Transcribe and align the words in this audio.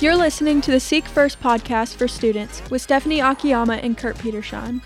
You're 0.00 0.16
listening 0.16 0.60
to 0.62 0.70
the 0.72 0.80
Seek 0.80 1.06
First 1.06 1.40
podcast 1.40 1.94
for 1.94 2.08
students 2.08 2.68
with 2.68 2.82
Stephanie 2.82 3.20
Akiyama 3.20 3.76
and 3.76 3.96
Kurt 3.96 4.18
Petershon. 4.18 4.82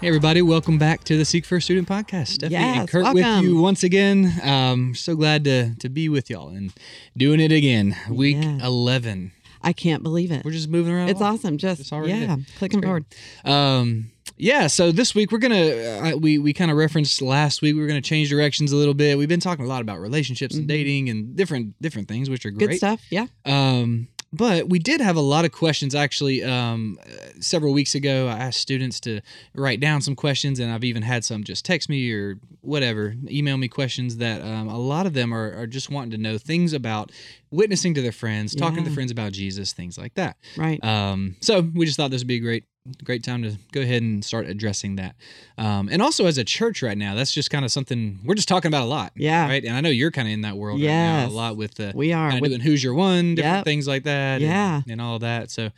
Hey 0.00 0.06
everybody, 0.06 0.42
welcome 0.42 0.78
back 0.78 1.02
to 1.04 1.16
the 1.18 1.24
Seek 1.24 1.44
First 1.44 1.64
Student 1.66 1.88
Podcast. 1.88 2.28
Stephanie 2.28 2.54
and 2.56 2.76
Yes, 2.76 2.90
Kurt 2.90 3.12
with 3.14 3.42
you 3.42 3.56
once 3.56 3.82
again. 3.82 4.32
Um, 4.44 4.94
so 4.94 5.16
glad 5.16 5.42
to 5.44 5.74
to 5.80 5.88
be 5.88 6.08
with 6.08 6.30
y'all 6.30 6.50
and 6.50 6.72
doing 7.16 7.40
it 7.40 7.50
again. 7.50 7.96
Week 8.08 8.36
Yeah. 8.40 8.64
eleven. 8.64 9.32
I 9.60 9.72
can't 9.72 10.04
believe 10.04 10.30
it. 10.30 10.44
We're 10.44 10.52
just 10.52 10.68
moving 10.68 10.94
around. 10.94 11.08
It's 11.08 11.20
awesome. 11.20 11.58
Just 11.58 11.80
It's 11.80 11.92
already 11.92 12.12
yeah, 12.12 12.36
clicking 12.58 12.80
forward. 12.80 13.06
Um, 13.44 14.12
yeah. 14.36 14.68
So 14.68 14.92
this 14.92 15.16
week 15.16 15.32
we're 15.32 15.38
gonna 15.38 15.66
uh, 15.66 16.16
we 16.16 16.38
we 16.38 16.52
kind 16.52 16.70
of 16.70 16.76
referenced 16.76 17.20
last 17.20 17.60
week 17.60 17.74
we 17.74 17.80
were 17.80 17.88
gonna 17.88 18.00
change 18.00 18.30
directions 18.30 18.70
a 18.70 18.76
little 18.76 18.94
bit. 18.94 19.18
We've 19.18 19.28
been 19.28 19.40
talking 19.40 19.64
a 19.64 19.68
lot 19.68 19.80
about 19.82 19.98
relationships 20.00 20.54
and 20.54 20.64
Mhm. 20.66 20.68
dating 20.68 21.08
and 21.08 21.34
different 21.34 21.74
different 21.82 22.06
things, 22.06 22.30
which 22.30 22.46
are 22.46 22.52
great. 22.52 22.68
Good 22.70 22.76
stuff. 22.76 23.02
Yeah. 23.10 23.26
Um, 23.44 24.06
but 24.32 24.68
we 24.68 24.78
did 24.78 25.00
have 25.00 25.16
a 25.16 25.20
lot 25.20 25.44
of 25.44 25.52
questions 25.52 25.94
actually. 25.94 26.44
Um, 26.44 26.98
several 27.40 27.72
weeks 27.72 27.94
ago, 27.94 28.28
I 28.28 28.38
asked 28.38 28.60
students 28.60 29.00
to 29.00 29.20
write 29.54 29.80
down 29.80 30.00
some 30.00 30.14
questions, 30.14 30.58
and 30.58 30.70
I've 30.72 30.84
even 30.84 31.02
had 31.02 31.24
some 31.24 31.44
just 31.44 31.64
text 31.64 31.88
me 31.88 32.12
or 32.12 32.38
whatever, 32.60 33.14
email 33.28 33.56
me 33.56 33.68
questions 33.68 34.18
that 34.18 34.42
um, 34.42 34.68
a 34.68 34.78
lot 34.78 35.06
of 35.06 35.14
them 35.14 35.32
are, 35.32 35.54
are 35.56 35.66
just 35.66 35.90
wanting 35.90 36.10
to 36.10 36.18
know 36.18 36.36
things 36.38 36.72
about 36.72 37.10
witnessing 37.50 37.94
to 37.94 38.02
their 38.02 38.12
friends, 38.12 38.54
talking 38.54 38.84
to 38.84 38.90
Yeah. 38.90 38.94
friends 38.94 39.10
about 39.10 39.32
Jesus, 39.32 39.72
things 39.72 39.96
like 39.96 40.14
that. 40.14 40.36
Right. 40.56 40.82
Um, 40.84 41.36
so 41.40 41.60
we 41.60 41.86
just 41.86 41.96
thought 41.96 42.10
this 42.10 42.20
would 42.20 42.26
be 42.28 42.36
a 42.36 42.40
great, 42.40 42.64
great 43.04 43.22
time 43.22 43.42
to 43.42 43.56
go 43.72 43.80
ahead 43.80 44.02
and 44.02 44.24
start 44.24 44.46
addressing 44.46 44.96
that. 44.96 45.14
Um, 45.56 45.88
and 45.90 46.00
also 46.02 46.26
as 46.26 46.38
a 46.38 46.44
church 46.44 46.82
right 46.82 46.96
now, 46.96 47.14
that's 47.14 47.32
just 47.32 47.50
kind 47.50 47.64
of 47.64 47.72
something 47.72 48.20
we're 48.24 48.34
just 48.34 48.48
talking 48.48 48.68
about 48.68 48.84
a 48.84 48.86
lot. 48.86 49.12
Yeah. 49.16 49.46
Right. 49.46 49.64
And 49.64 49.76
I 49.76 49.80
know 49.80 49.88
you're 49.88 50.10
kind 50.10 50.28
of 50.28 50.34
in 50.34 50.42
that 50.42 50.56
world 50.56 50.80
right 50.80 50.86
now 50.86 51.26
a 51.26 51.28
lot 51.28 51.56
with 51.56 51.74
the 51.74 51.92
we 51.94 52.12
are. 52.12 52.40
With, 52.40 52.50
doing 52.50 52.60
who's 52.60 52.82
your 52.82 52.94
one, 52.94 53.34
different 53.34 53.58
Yep. 53.58 53.64
things 53.64 53.88
like 53.88 54.04
that. 54.04 54.40
Yeah. 54.40 54.82
And, 54.88 55.00
all 55.00 55.18
that. 55.20 55.50
So, 55.50 55.70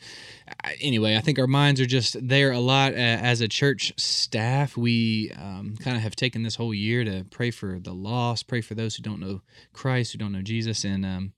anyway, 0.81 1.16
I 1.16 1.20
think 1.20 1.38
our 1.38 1.47
minds 1.47 1.81
are 1.81 1.86
just 1.86 2.16
there 2.27 2.53
a 2.53 2.58
lot 2.58 2.92
uh, 2.92 2.97
as 2.97 3.41
a 3.42 3.48
church 3.48 3.92
staff. 3.98 4.77
We 4.77 5.31
um, 5.36 5.77
kind 5.78 5.97
of 5.97 6.03
have 6.03 6.16
taken 6.16 6.42
this 6.42 6.56
whole 6.56 6.72
year 6.72 7.05
to 7.05 7.25
pray 7.31 7.50
for 7.50 7.78
the 7.78 7.92
lost, 7.92 8.48
pray 8.48 8.62
for 8.62 8.75
those 8.75 8.97
who 8.97 9.03
don't 9.03 9.20
know 9.20 9.42
Christ, 9.72 10.12
who 10.12 10.19
don't 10.19 10.33
know 10.33 10.42
Jesus. 10.42 10.84
And 10.84 11.05
um, 11.05 11.33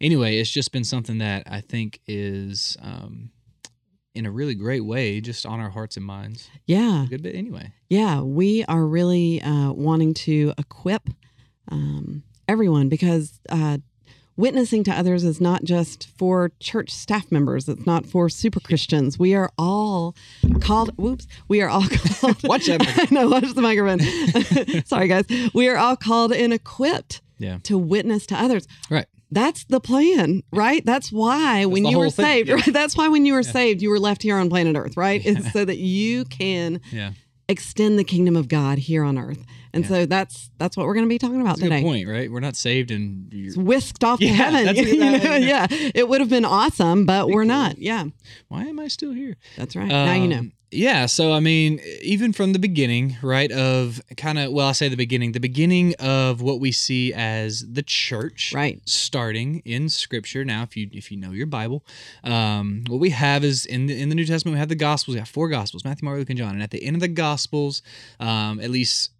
anyway, 0.00 0.38
it's 0.38 0.50
just 0.50 0.70
been 0.72 0.84
something 0.84 1.18
that 1.18 1.44
I 1.46 1.60
think 1.60 2.00
is. 2.06 2.76
Um, 2.80 3.30
in 4.14 4.26
a 4.26 4.30
really 4.30 4.54
great 4.54 4.84
way, 4.84 5.20
just 5.20 5.44
on 5.44 5.60
our 5.60 5.70
hearts 5.70 5.96
and 5.96 6.06
minds. 6.06 6.48
yeah. 6.66 7.04
A 7.04 7.06
good 7.06 7.22
bit, 7.22 7.34
anyway. 7.34 7.72
Yeah. 7.88 8.20
We 8.20 8.64
are 8.66 8.84
really 8.86 9.42
uh, 9.42 9.72
wanting 9.72 10.14
to 10.14 10.52
equip 10.58 11.08
um, 11.70 12.22
everyone 12.48 12.88
because 12.88 13.40
uh, 13.48 13.78
witnessing 14.36 14.84
to 14.84 14.92
others 14.92 15.24
is 15.24 15.40
not 15.40 15.64
just 15.64 16.08
for 16.16 16.52
church 16.60 16.90
staff 16.90 17.30
members. 17.32 17.68
It's 17.68 17.86
not 17.86 18.06
for 18.06 18.28
super 18.28 18.60
Christians. 18.60 19.18
We 19.18 19.34
are 19.34 19.50
all 19.58 20.14
called. 20.60 20.90
Whoops. 20.96 21.26
We 21.48 21.62
are 21.62 21.68
all 21.68 21.86
called. 22.20 22.36
Watch 22.44 22.66
that 22.66 22.82
I 23.10 23.14
know. 23.14 23.28
Watch 23.28 23.52
the 23.54 23.62
microphone. 23.62 24.84
Sorry, 24.84 25.08
guys. 25.08 25.24
We 25.54 25.68
are 25.68 25.76
all 25.76 25.96
called 25.96 26.32
and 26.32 26.52
equipped 26.52 27.20
Yeah. 27.38 27.58
to 27.64 27.76
witness 27.78 28.26
to 28.26 28.36
others. 28.36 28.66
Right. 28.90 29.06
That's 29.34 29.64
the 29.64 29.80
plan, 29.80 30.42
right? 30.52 30.84
That's 30.86 31.10
why 31.12 31.64
when 31.66 31.84
you 31.84 31.98
were 31.98 32.08
thing, 32.10 32.24
saved, 32.24 32.48
yeah. 32.48 32.54
right? 32.54 32.72
That's 32.72 32.96
why 32.96 33.08
when 33.08 33.26
you 33.26 33.32
were 33.34 33.40
Yeah. 33.42 33.50
saved, 33.50 33.82
you 33.82 33.90
were 33.90 33.98
left 33.98 34.22
here 34.22 34.36
on 34.38 34.48
planet 34.48 34.76
Earth, 34.76 34.96
right? 34.96 35.20
It's 35.24 35.52
so 35.56 35.64
that 35.64 35.78
you 35.78 36.24
can 36.26 36.80
Yeah. 36.92 37.12
extend 37.48 37.98
the 37.98 38.04
kingdom 38.04 38.36
of 38.36 38.46
God 38.48 38.78
here 38.78 39.02
on 39.04 39.18
Earth. 39.18 39.44
And 39.74 39.84
Yeah. 39.84 39.88
so 39.88 40.06
that's 40.06 40.50
that's 40.58 40.76
what 40.76 40.86
we're 40.86 40.94
going 40.94 41.04
to 41.04 41.08
be 41.08 41.18
talking 41.18 41.40
about 41.40 41.56
That's 41.58 41.68
today. 41.68 41.82
point, 41.82 42.08
right? 42.08 42.30
We're 42.30 42.40
not 42.40 42.56
saved 42.56 42.90
and 42.90 43.30
whisked 43.56 44.02
off 44.04 44.20
Yeah, 44.20 44.28
to 44.30 44.34
heaven. 44.34 44.64
that's 44.66 44.78
you 44.92 44.98
know? 44.98 45.14
exactly- 45.14 45.46
yeah, 45.48 45.66
it 45.94 46.08
would 46.08 46.20
have 46.20 46.30
been 46.30 46.44
awesome, 46.46 47.04
but 47.06 47.28
we're 47.28 47.42
cool. 47.42 47.48
not. 47.48 47.78
Yeah, 47.78 48.04
why 48.48 48.64
am 48.64 48.78
I 48.80 48.88
still 48.88 49.12
here? 49.12 49.36
that's 49.58 49.74
right. 49.76 49.88
now 49.88 50.14
you 50.14 50.28
know. 50.28 50.38
Um, 50.38 50.52
Yeah. 50.70 51.06
So, 51.06 51.32
I 51.32 51.38
mean, 51.38 51.80
even 52.02 52.32
from 52.32 52.52
the 52.52 52.58
beginning, 52.58 53.16
right, 53.22 53.50
of 53.52 54.00
kind 54.16 54.38
of, 54.40 54.50
well, 54.52 54.66
I 54.68 54.72
say 54.72 54.88
the 54.88 54.96
beginning, 54.96 55.30
the 55.30 55.38
beginning 55.38 55.94
of 56.00 56.40
what 56.42 56.58
we 56.58 56.72
see 56.72 57.12
as 57.12 57.64
the 57.72 57.82
church. 57.82 58.52
Right. 58.52 58.80
Starting 58.84 59.62
in 59.64 59.88
Scripture. 59.88 60.44
Now, 60.44 60.62
if 60.64 60.76
you 60.76 60.88
if 60.92 61.12
you 61.12 61.16
know 61.16 61.30
your 61.30 61.46
Bible, 61.46 61.84
um, 62.24 62.84
what 62.88 62.98
we 63.00 63.10
have 63.10 63.44
is 63.44 63.66
in 63.66 63.86
the 63.86 64.00
in 64.00 64.08
the 64.08 64.14
New 64.16 64.24
Testament 64.26 64.54
we 64.54 64.58
have 64.58 64.68
the 64.68 64.74
Gospels. 64.74 65.14
We 65.14 65.20
have 65.20 65.28
four 65.28 65.48
Gospels: 65.48 65.84
Matthew, 65.84 66.04
Mark, 66.06 66.18
Luke, 66.18 66.30
and 66.30 66.38
John. 66.38 66.54
And 66.54 66.62
at 66.62 66.70
the 66.72 66.82
end 66.84 66.96
of 66.96 67.00
the 67.00 67.08
Gospels, 67.08 67.82
um, 68.18 68.58
at 68.60 68.70
least 68.70 69.10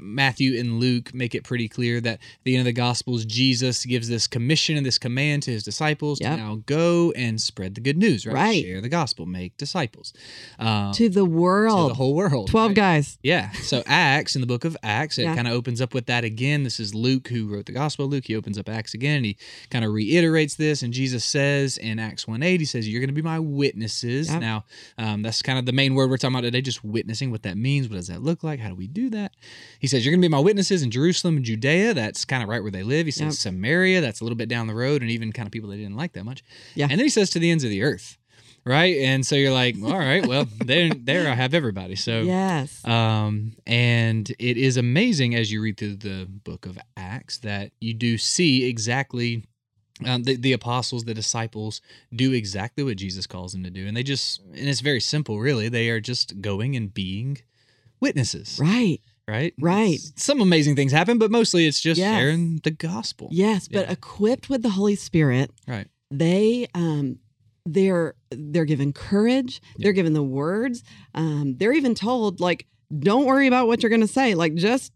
Matthew 0.00 0.58
and 0.58 0.78
Luke 0.80 1.12
make 1.12 1.34
it 1.34 1.44
pretty 1.44 1.68
clear 1.68 2.00
that 2.00 2.14
at 2.14 2.20
the 2.44 2.54
end 2.54 2.60
of 2.60 2.64
the 2.66 2.72
Gospels, 2.72 3.24
Jesus 3.24 3.84
gives 3.84 4.08
this 4.08 4.26
commission 4.26 4.76
and 4.76 4.86
this 4.86 4.98
command 4.98 5.42
to 5.44 5.50
his 5.50 5.62
disciples 5.62 6.20
Yep. 6.20 6.30
to 6.30 6.36
now 6.36 6.62
go 6.66 7.12
and 7.16 7.40
spread 7.40 7.74
the 7.74 7.80
good 7.80 7.96
news, 7.98 8.24
right? 8.26 8.34
Right. 8.34 8.64
Share 8.64 8.80
the 8.80 8.88
gospel, 8.88 9.26
make 9.26 9.56
disciples 9.56 10.12
um, 10.58 10.92
To 10.94 11.08
the 11.08 11.20
to 11.20 11.24
world. 11.24 11.90
the 11.90 11.94
whole 11.94 12.14
world. 12.14 12.48
12 12.48 12.68
right? 12.70 12.76
guys. 12.76 13.18
Yeah. 13.22 13.50
So 13.52 13.82
Acts 13.86 14.34
in 14.34 14.40
the 14.40 14.46
book 14.46 14.64
of 14.64 14.76
Acts, 14.82 15.18
it 15.18 15.24
Yeah. 15.24 15.34
kind 15.34 15.46
of 15.48 15.54
opens 15.54 15.80
up 15.80 15.94
with 15.94 16.06
that 16.06 16.24
again. 16.24 16.62
This 16.62 16.78
is 16.80 16.94
Luke 16.94 17.28
who 17.28 17.46
wrote 17.48 17.66
the 17.66 17.72
gospel. 17.72 18.06
Luke, 18.06 18.24
he 18.26 18.36
opens 18.36 18.58
up 18.58 18.68
Acts 18.68 18.94
again 18.94 19.16
and 19.18 19.26
he 19.26 19.36
kind 19.70 19.84
of 19.84 19.92
reiterates 19.92 20.54
this. 20.54 20.82
And 20.82 20.92
Jesus 20.92 21.24
says 21.24 21.76
in 21.76 21.98
Acts 21.98 22.26
1 22.28 22.42
8, 22.42 22.60
he 22.60 22.66
says, 22.66 22.88
You're 22.88 23.00
going 23.00 23.08
to 23.08 23.14
be 23.14 23.22
my 23.22 23.38
witnesses. 23.40 24.30
Yep. 24.30 24.40
Now, 24.40 24.64
um, 24.98 25.22
that's 25.22 25.42
kind 25.42 25.58
of 25.58 25.66
the 25.66 25.72
main 25.72 25.94
word 25.94 26.08
we're 26.10 26.16
talking 26.18 26.34
about 26.34 26.42
today, 26.42 26.60
just 26.60 26.84
witnessing 26.84 27.30
what 27.30 27.42
that 27.42 27.56
means. 27.56 27.88
What 27.88 27.96
does 27.96 28.08
that 28.08 28.22
look 28.22 28.42
like? 28.44 28.60
How 28.60 28.68
do 28.68 28.74
we 28.74 28.86
do 28.86 29.10
that? 29.10 29.32
He 29.82 29.88
says, 29.88 30.06
You're 30.06 30.12
going 30.12 30.22
to 30.22 30.28
be 30.28 30.30
my 30.30 30.38
witnesses 30.38 30.84
in 30.84 30.92
Jerusalem 30.92 31.36
and 31.36 31.44
Judea. 31.44 31.92
That's 31.92 32.24
kind 32.24 32.40
of 32.40 32.48
right 32.48 32.62
where 32.62 32.70
they 32.70 32.84
live. 32.84 33.04
He 33.04 33.10
says, 33.10 33.44
Yep. 33.44 33.54
Samaria, 33.54 34.00
that's 34.00 34.20
a 34.20 34.24
little 34.24 34.36
bit 34.36 34.48
down 34.48 34.68
the 34.68 34.76
road, 34.76 35.02
and 35.02 35.10
even 35.10 35.32
kind 35.32 35.46
of 35.46 35.50
people 35.50 35.68
they 35.68 35.76
didn't 35.76 35.96
like 35.96 36.12
that 36.12 36.22
much. 36.22 36.44
Yeah. 36.76 36.86
And 36.88 36.92
then 36.92 37.04
he 37.04 37.08
says, 37.08 37.30
To 37.30 37.40
the 37.40 37.50
ends 37.50 37.64
of 37.64 37.70
the 37.70 37.82
earth. 37.82 38.16
Right. 38.64 38.98
And 38.98 39.26
so 39.26 39.34
you're 39.34 39.52
like, 39.52 39.74
all 39.82 39.98
right, 39.98 40.24
well, 40.24 40.46
there, 40.64 40.88
there 40.94 41.28
I 41.28 41.34
have 41.34 41.52
everybody. 41.52 41.96
So, 41.96 42.20
yes. 42.20 42.86
um, 42.86 43.56
and 43.66 44.30
it 44.38 44.56
is 44.56 44.76
amazing 44.76 45.34
as 45.34 45.50
you 45.50 45.60
read 45.60 45.78
through 45.78 45.96
the 45.96 46.28
book 46.44 46.66
of 46.66 46.78
Acts 46.96 47.38
that 47.38 47.72
you 47.80 47.92
do 47.92 48.16
see 48.16 48.64
exactly 48.68 49.42
um, 50.06 50.22
the, 50.22 50.36
the 50.36 50.52
apostles, 50.52 51.04
the 51.04 51.12
disciples 51.12 51.80
do 52.14 52.32
exactly 52.32 52.84
what 52.84 52.98
Jesus 52.98 53.26
calls 53.26 53.50
them 53.50 53.64
to 53.64 53.70
do. 53.70 53.84
And 53.88 53.96
they 53.96 54.04
just, 54.04 54.40
and 54.40 54.68
it's 54.68 54.80
very 54.80 55.00
simple, 55.00 55.40
really. 55.40 55.68
They 55.68 55.90
are 55.90 56.00
just 56.00 56.40
going 56.40 56.76
and 56.76 56.94
being 56.94 57.38
witnesses, 57.98 58.60
right. 58.60 59.00
Right? 59.28 59.54
Right. 59.60 59.98
Some 60.16 60.40
amazing 60.40 60.76
things 60.76 60.92
happen, 60.92 61.18
but 61.18 61.30
mostly 61.30 61.66
it's 61.66 61.80
just 61.80 61.98
Yes. 61.98 62.18
sharing 62.18 62.60
the 62.64 62.70
gospel. 62.70 63.28
Yes, 63.30 63.68
but 63.68 63.86
Yeah. 63.86 63.92
equipped 63.92 64.48
with 64.50 64.62
the 64.62 64.70
Holy 64.70 64.96
Spirit, 64.96 65.50
Right. 65.66 65.86
they 66.10 66.66
um 66.74 67.18
they're 67.64 68.14
they're 68.32 68.64
given 68.64 68.92
courage 68.92 69.60
Yeah. 69.76 69.84
they're 69.84 69.92
given 69.92 70.14
the 70.14 70.22
words 70.22 70.82
um 71.14 71.54
they're 71.58 71.72
even 71.72 71.94
told 71.94 72.40
like 72.40 72.66
don't 72.98 73.24
worry 73.24 73.46
about 73.46 73.68
what 73.68 73.82
you're 73.82 73.90
going 73.90 74.00
to 74.00 74.08
say 74.08 74.34
like 74.34 74.54
just 74.56 74.92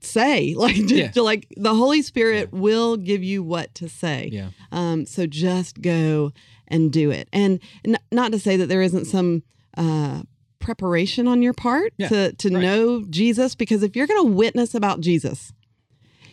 say 0.00 0.54
like 0.56 0.74
just, 0.74 0.92
Yeah. 1.16 1.22
like 1.22 1.46
the 1.56 1.74
holy 1.74 2.02
spirit 2.02 2.52
will 2.52 2.96
give 2.96 3.22
you 3.22 3.44
what 3.44 3.72
to 3.76 3.88
say 3.88 4.28
Yeah. 4.32 4.48
um 4.72 5.06
so 5.06 5.26
just 5.26 5.80
go 5.80 6.32
and 6.66 6.92
do 6.92 7.10
it 7.12 7.28
and 7.32 7.60
n- 7.84 7.96
not 8.10 8.32
to 8.32 8.40
say 8.40 8.56
that 8.56 8.66
there 8.66 8.82
isn't 8.82 9.04
some 9.04 9.44
uh 9.76 10.22
preparation 10.62 11.28
on 11.28 11.42
your 11.42 11.52
part 11.52 11.92
Yeah, 11.98 12.08
to 12.08 12.32
to 12.32 12.48
right. 12.48 12.62
know 12.62 13.04
jesus 13.10 13.54
because 13.54 13.82
if 13.82 13.94
you're 13.96 14.06
going 14.06 14.24
to 14.26 14.32
witness 14.32 14.74
about 14.74 15.00
jesus 15.00 15.52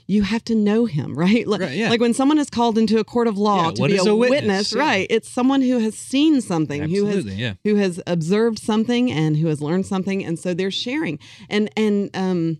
you 0.07 0.23
have 0.23 0.43
to 0.45 0.55
know 0.55 0.85
him, 0.85 1.13
right? 1.25 1.47
Like, 1.47 1.61
Right, 1.61 1.77
yeah. 1.77 1.89
like 1.91 2.01
when 2.01 2.15
someone 2.15 2.39
is 2.39 2.49
called 2.49 2.79
into 2.79 2.97
a 2.97 3.03
court 3.03 3.27
of 3.27 3.37
law 3.37 3.65
Yeah, 3.65 3.71
to 3.73 3.87
be 3.89 3.97
a, 3.97 4.01
a 4.01 4.15
witness, 4.15 4.39
witness? 4.39 4.73
Yeah. 4.73 4.79
right? 4.81 5.07
It's 5.07 5.29
someone 5.29 5.61
who 5.61 5.77
has 5.77 5.93
seen 5.95 6.41
something, 6.41 6.89
who 6.89 7.05
has 7.05 7.25
who 7.63 7.75
has 7.75 8.01
observed 8.07 8.57
something 8.57 9.11
and 9.11 9.37
who 9.37 9.45
has 9.49 9.61
learned 9.61 9.85
something, 9.85 10.25
and 10.25 10.39
so 10.39 10.55
they're 10.55 10.71
sharing. 10.71 11.19
And 11.47 11.69
and 11.77 12.09
um, 12.15 12.59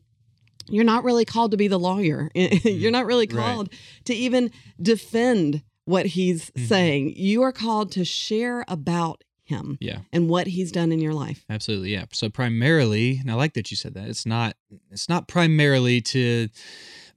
you're 0.68 0.84
not 0.84 1.04
really 1.04 1.26
called 1.26 1.50
to 1.50 1.58
be 1.58 1.68
the 1.68 1.80
lawyer. 1.80 2.30
you're 2.36 2.92
not 2.92 3.08
really 3.08 3.26
Mm-hmm. 3.26 3.38
Right. 3.40 3.46
called 3.56 3.70
to 4.06 4.14
even 4.14 4.52
defend 4.80 5.64
what 5.86 6.06
he's 6.06 6.52
Mhm. 6.52 6.68
saying. 6.68 7.14
You 7.16 7.42
are 7.42 7.52
called 7.52 7.92
to 7.94 8.06
share 8.06 8.64
about 8.68 9.24
him 9.50 9.78
Yeah. 9.82 10.00
and 10.14 10.30
what 10.30 10.48
he's 10.48 10.72
done 10.72 10.92
in 10.92 11.00
your 11.00 11.14
life. 11.14 11.44
Absolutely, 11.50 11.92
yeah. 11.92 12.06
So 12.14 12.30
primarily, 12.30 13.18
and 13.20 13.30
I 13.30 13.34
like 13.36 13.54
that 13.54 13.70
you 13.72 13.78
said 13.78 13.94
that. 13.96 14.08
It's 14.08 14.26
not 14.26 14.56
it's 14.92 15.10
not 15.10 15.28
primarily 15.28 16.02
to 16.02 16.48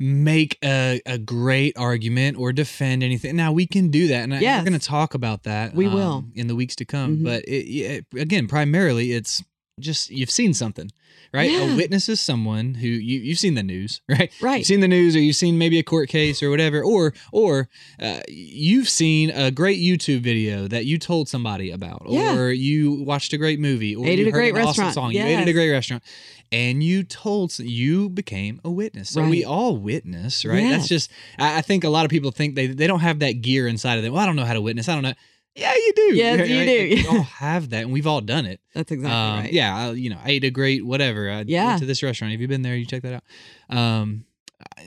make 0.00 0.58
a, 0.64 1.00
a 1.06 1.18
great 1.18 1.76
argument 1.78 2.36
or 2.36 2.52
defend 2.52 3.02
anything. 3.02 3.36
Now 3.36 3.52
we 3.52 3.66
can 3.66 3.88
do 3.88 4.08
that, 4.08 4.24
and 4.24 4.34
I, 4.34 4.40
we're 4.40 4.64
going 4.64 4.72
to 4.78 4.84
talk 4.84 5.14
about 5.14 5.44
that. 5.44 5.74
We 5.74 5.86
um, 5.86 5.94
will. 5.94 6.24
in 6.34 6.48
the 6.48 6.56
weeks 6.56 6.74
to 6.76 6.84
come. 6.84 7.18
Mhm. 7.18 7.24
But 7.24 7.44
it, 7.44 7.66
it, 7.68 8.06
again, 8.18 8.48
primarily, 8.48 9.12
it's 9.12 9.42
just 9.80 10.10
you've 10.10 10.30
seen 10.30 10.52
something, 10.54 10.90
right? 11.32 11.50
Yeah. 11.50 11.72
A 11.72 11.76
witness 11.76 12.08
is 12.08 12.20
someone 12.20 12.74
who 12.74 12.86
you 12.88 13.20
you've 13.20 13.38
seen 13.38 13.54
the 13.54 13.62
news, 13.62 14.00
right? 14.08 14.30
Right. 14.42 14.58
You've 14.58 14.66
seen 14.66 14.80
the 14.80 14.88
news, 14.88 15.16
or 15.16 15.20
you've 15.20 15.36
seen 15.36 15.56
maybe 15.58 15.78
a 15.78 15.82
court 15.82 16.08
case 16.08 16.42
or 16.42 16.50
whatever, 16.50 16.82
or 16.82 17.14
or 17.32 17.68
uh, 18.00 18.20
you've 18.28 18.88
seen 18.88 19.30
a 19.30 19.50
great 19.50 19.78
YouTube 19.80 20.20
video 20.20 20.68
that 20.68 20.84
you 20.84 20.98
told 20.98 21.28
somebody 21.28 21.70
about, 21.70 22.02
Yeah. 22.06 22.36
or 22.36 22.50
you 22.52 23.02
watched 23.04 23.32
a 23.32 23.38
great 23.38 23.60
movie, 23.60 23.94
or 23.96 24.06
Ate 24.06 24.18
you 24.18 24.26
at 24.26 24.28
a 24.28 24.32
great 24.32 24.54
an 24.54 24.60
awesome 24.62 24.84
restaurant. 24.84 24.94
song, 24.94 25.12
you 25.12 25.22
ate 25.22 25.36
at 25.36 25.48
a 25.48 25.52
great 25.52 25.70
restaurant, 25.70 26.02
and 26.50 26.82
you 26.82 27.02
told 27.02 27.58
you 27.58 28.08
became 28.10 28.60
a 28.64 28.70
witness. 28.70 29.08
So 29.10 29.26
we 29.26 29.44
all 29.44 29.76
witness, 29.76 30.44
right? 30.44 30.62
Yes. 30.62 30.72
That's 30.72 30.88
just 30.88 31.10
I, 31.38 31.58
I 31.58 31.62
think 31.62 31.84
a 31.84 31.88
lot 31.88 32.04
of 32.04 32.10
people 32.10 32.30
think 32.30 32.56
they 32.56 32.66
they 32.66 32.86
don't 32.86 33.00
have 33.00 33.20
that 33.20 33.40
gear 33.40 33.66
inside 33.66 33.96
of 33.96 34.02
them. 34.04 34.12
Well, 34.12 34.22
I 34.22 34.26
don't 34.26 34.36
know 34.36 34.44
how 34.44 34.54
to 34.54 34.60
witness. 34.60 34.88
I 34.88 34.94
don't 34.94 35.02
know. 35.02 35.14
Yeah, 35.54 35.74
you 35.74 35.92
do. 35.94 36.02
Yes, 36.14 36.40
right? 36.40 36.48
you 36.48 36.64
do. 36.64 37.02
We 37.02 37.06
all 37.08 37.22
have 37.38 37.70
that, 37.70 37.82
and 37.82 37.92
we've 37.92 38.06
all 38.06 38.20
done 38.20 38.46
it. 38.46 38.60
That's 38.74 38.90
exactly 38.90 39.14
Um, 39.14 39.38
right. 39.40 39.52
Yeah, 39.52 39.76
I, 39.76 39.90
you 39.92 40.08
know, 40.10 40.18
I 40.24 40.30
ate 40.30 40.44
a 40.44 40.50
great 40.50 40.84
whatever. 40.84 41.30
I 41.30 41.44
Yeah. 41.46 41.66
went 41.66 41.80
to 41.80 41.86
this 41.86 42.02
restaurant. 42.02 42.32
Have 42.32 42.40
you 42.40 42.48
been 42.48 42.62
there? 42.62 42.74
You 42.76 42.86
check 42.86 43.02
that 43.02 43.14
out. 43.70 43.76
Um, 43.76 44.24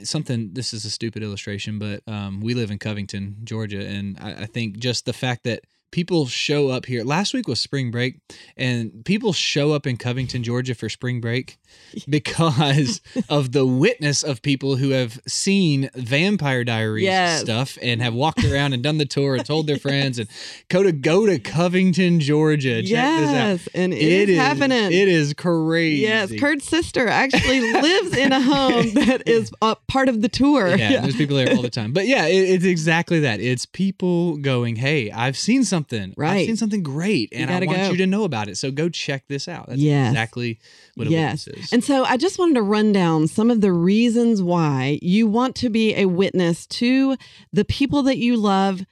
something. 0.02 0.50
This 0.54 0.72
is 0.74 0.84
a 0.84 0.90
stupid 0.90 1.22
illustration, 1.22 1.78
but 1.78 2.02
um, 2.06 2.40
we 2.40 2.54
live 2.54 2.70
in 2.70 2.78
Covington, 2.78 3.36
Georgia, 3.44 3.86
and 3.86 4.18
I, 4.20 4.42
I 4.42 4.46
think 4.46 4.78
just 4.78 5.04
the 5.06 5.12
fact 5.12 5.44
that 5.44 5.60
people 5.92 6.26
show 6.26 6.68
up 6.68 6.84
here. 6.86 7.04
Last 7.04 7.32
week 7.32 7.46
was 7.46 7.60
spring 7.60 7.90
break, 7.90 8.16
and 8.56 9.04
people 9.04 9.32
show 9.32 9.72
up 9.72 9.86
in 9.86 9.96
Covington, 9.96 10.42
Georgia 10.42 10.74
for 10.74 10.88
spring 10.88 11.20
break 11.20 11.58
because 12.08 13.00
of 13.28 13.52
the 13.52 13.66
witness 13.66 14.22
of 14.22 14.42
people 14.42 14.76
who 14.76 14.90
have 14.90 15.20
seen 15.26 15.88
Vampire 15.94 16.64
Diaries 16.64 17.04
Yes. 17.04 17.40
stuff 17.40 17.78
and 17.82 18.02
have 18.02 18.14
walked 18.14 18.44
around 18.44 18.72
and 18.72 18.82
done 18.82 18.98
the 18.98 19.06
tour 19.06 19.36
and 19.36 19.44
told 19.44 19.66
their 19.66 19.78
friends 19.86 20.18
and 20.18 20.28
go 20.68 20.82
to 20.82 20.92
go 20.92 21.26
to 21.26 21.38
Covington, 21.38 22.20
Georgia. 22.20 22.82
Check 22.82 22.88
this 23.20 23.28
out. 23.30 23.32
yes, 23.34 23.68
and 23.74 23.92
It 23.92 24.02
it 24.02 24.28
is 24.28 24.28
is 24.30 24.38
happening. 24.38 24.92
It 24.92 25.08
is 25.08 25.32
crazy. 25.34 26.02
Yes, 26.02 26.32
Kurt's 26.38 26.68
sister 26.68 27.08
actually 27.08 27.60
lives 27.72 28.16
in 28.16 28.32
a 28.32 28.40
home 28.40 28.90
that 28.94 29.22
is 29.26 29.52
a 29.62 29.76
part 29.88 30.08
of 30.08 30.22
the 30.22 30.28
tour. 30.28 30.76
Yeah, 30.76 31.00
there's 31.00 31.16
people 31.16 31.36
there 31.36 31.54
all 31.54 31.62
the 31.62 31.70
time. 31.70 31.92
But 31.92 32.06
yeah, 32.06 32.26
it, 32.26 32.50
it's 32.50 32.64
exactly 32.64 33.20
that. 33.20 33.40
It's 33.40 33.66
people 33.66 34.36
going, 34.38 34.76
"Hey, 34.76 35.10
I've 35.10 35.36
seen 35.36 35.64
something. 35.64 36.14
Right. 36.16 36.40
I've 36.40 36.46
seen 36.46 36.56
something 36.56 36.82
great, 36.82 37.30
and 37.32 37.50
I 37.50 37.60
want 37.64 37.78
go." 37.78 37.90
you 37.92 37.96
to 37.98 38.06
know 38.06 38.24
about 38.24 38.48
it. 38.48 38.56
So 38.56 38.70
go 38.70 38.88
check 38.88 39.24
this 39.28 39.48
out." 39.48 39.68
That's 39.68 39.80
Yes. 39.80 40.10
exactly 40.10 40.58
what 40.94 41.06
a 41.06 41.10
Yes. 41.10 41.46
witness 41.46 41.64
is. 41.64 41.65
And 41.72 41.82
so 41.84 42.04
I 42.04 42.16
just 42.16 42.38
wanted 42.38 42.54
to 42.54 42.62
run 42.62 42.92
down 42.92 43.26
some 43.28 43.50
of 43.50 43.60
the 43.60 43.72
reasons 43.72 44.42
why 44.42 44.98
you 45.02 45.26
want 45.26 45.54
to 45.56 45.68
be 45.70 45.94
a 45.96 46.06
witness 46.06 46.66
to 46.68 47.16
the 47.52 47.64
people 47.64 48.02
that 48.04 48.18
you 48.18 48.36
love, 48.36 48.82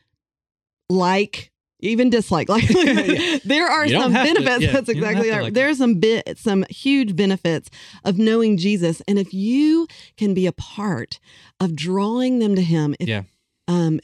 like 0.89 1.51
even 1.81 2.11
dislike. 2.11 2.49
Like 2.55 2.67
there 3.45 3.67
are 3.69 3.87
some 3.89 4.13
have 4.13 4.27
to- 4.27 4.35
benefits. 4.35 4.65
yeah, 4.65 4.73
That's 4.73 4.89
exactly 4.89 5.31
right. 5.31 5.43
like 5.45 5.55
There's 5.55 5.79
some 5.79 5.97
bit 6.01 6.39
some 6.39 6.65
huge 6.71 7.15
benefits 7.17 7.69
of 8.05 8.19
knowing 8.19 8.57
Jesus. 8.57 9.03
And 9.07 9.19
if 9.19 9.35
you 9.35 9.87
can 10.17 10.35
be 10.35 10.47
a 10.47 10.53
part 10.53 11.21
of 11.61 11.75
drawing 11.77 12.39
them 12.39 12.55
to 12.55 12.63
him, 12.63 12.95
if, 12.99 13.09
Yeah. 13.09 13.23
um 13.69 14.01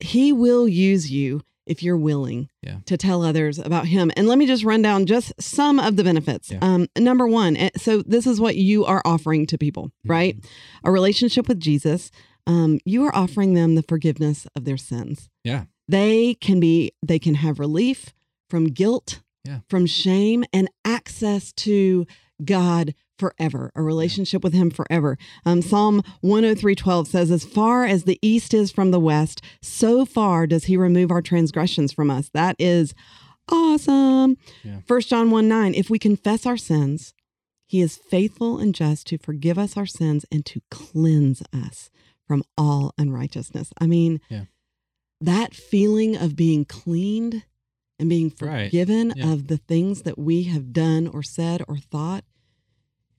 he 0.00 0.32
will 0.32 0.68
use 0.68 1.10
you 1.10 1.42
if 1.66 1.82
you're 1.82 1.96
willing 1.96 2.48
Yeah. 2.62 2.78
to 2.86 2.96
tell 2.96 3.22
others 3.22 3.58
about 3.58 3.86
him. 3.86 4.10
And 4.16 4.28
let 4.28 4.38
me 4.38 4.46
just 4.46 4.64
run 4.64 4.82
down 4.82 5.06
just 5.06 5.32
some 5.40 5.78
of 5.78 5.96
the 5.96 6.04
benefits. 6.04 6.50
Yeah. 6.50 6.58
Um, 6.62 6.86
number 6.98 7.26
one, 7.26 7.56
eh, 7.56 7.70
so 7.76 8.02
this 8.02 8.26
is 8.26 8.40
what 8.40 8.56
you 8.56 8.84
are 8.84 9.02
offering 9.04 9.46
to 9.46 9.58
people, 9.58 9.86
Mm-hmm. 9.88 10.10
right? 10.10 10.36
A 10.84 10.90
relationship 10.90 11.48
with 11.48 11.60
Jesus. 11.60 12.10
Um, 12.46 12.78
you 12.84 13.04
are 13.04 13.14
offering 13.14 13.54
them 13.54 13.74
the 13.74 13.82
forgiveness 13.82 14.46
of 14.54 14.64
their 14.64 14.76
sins. 14.76 15.28
Yeah. 15.42 15.64
They 15.88 16.34
can 16.34 16.60
be, 16.60 16.92
they 17.04 17.18
can 17.18 17.34
have 17.34 17.58
relief 17.58 18.14
from 18.48 18.66
guilt, 18.66 19.20
Yeah. 19.44 19.60
from 19.68 19.86
shame, 19.86 20.44
and 20.52 20.68
access 20.84 21.52
to 21.54 22.06
God 22.44 22.94
forever, 23.18 23.72
a 23.74 23.82
relationship 23.82 24.42
with 24.44 24.52
Him 24.52 24.70
forever. 24.70 25.16
Um, 25.44 25.62
Psalm 25.62 26.02
103:12 26.22 27.06
says, 27.08 27.30
"As 27.30 27.44
far 27.44 27.84
as 27.84 28.04
the 28.04 28.18
east 28.22 28.52
is 28.54 28.70
from 28.70 28.90
the 28.90 29.00
west, 29.00 29.40
so 29.62 30.04
far 30.04 30.46
does 30.46 30.64
He 30.64 30.76
remove 30.76 31.10
our 31.10 31.22
transgressions 31.22 31.92
from 31.92 32.10
us." 32.10 32.28
That 32.34 32.56
is 32.58 32.94
awesome. 33.50 34.36
Yeah. 34.64 34.80
1 34.86 35.00
John 35.08 35.30
1 35.30 35.48
9, 35.48 35.74
if 35.74 35.90
we 35.90 35.98
confess 35.98 36.46
our 36.46 36.56
sins, 36.56 37.14
He 37.66 37.80
is 37.80 37.96
faithful 37.96 38.58
and 38.58 38.74
just 38.74 39.06
to 39.08 39.18
forgive 39.18 39.58
us 39.58 39.76
our 39.76 39.86
sins 39.86 40.24
and 40.30 40.44
to 40.46 40.60
cleanse 40.70 41.42
us 41.52 41.90
from 42.26 42.42
all 42.56 42.92
unrighteousness. 42.98 43.70
I 43.80 43.86
mean, 43.86 44.20
Yeah. 44.30 44.44
that 45.20 45.54
feeling 45.54 46.16
of 46.16 46.36
being 46.36 46.64
cleaned 46.64 47.42
and 47.98 48.08
being 48.08 48.32
Right. 48.40 48.66
forgiven 48.66 49.12
Yeah. 49.16 49.32
of 49.32 49.46
the 49.48 49.56
things 49.56 50.02
that 50.02 50.18
we 50.18 50.44
have 50.44 50.72
done 50.72 51.06
or 51.08 51.22
said 51.22 51.62
or 51.66 51.76
thought 51.78 52.24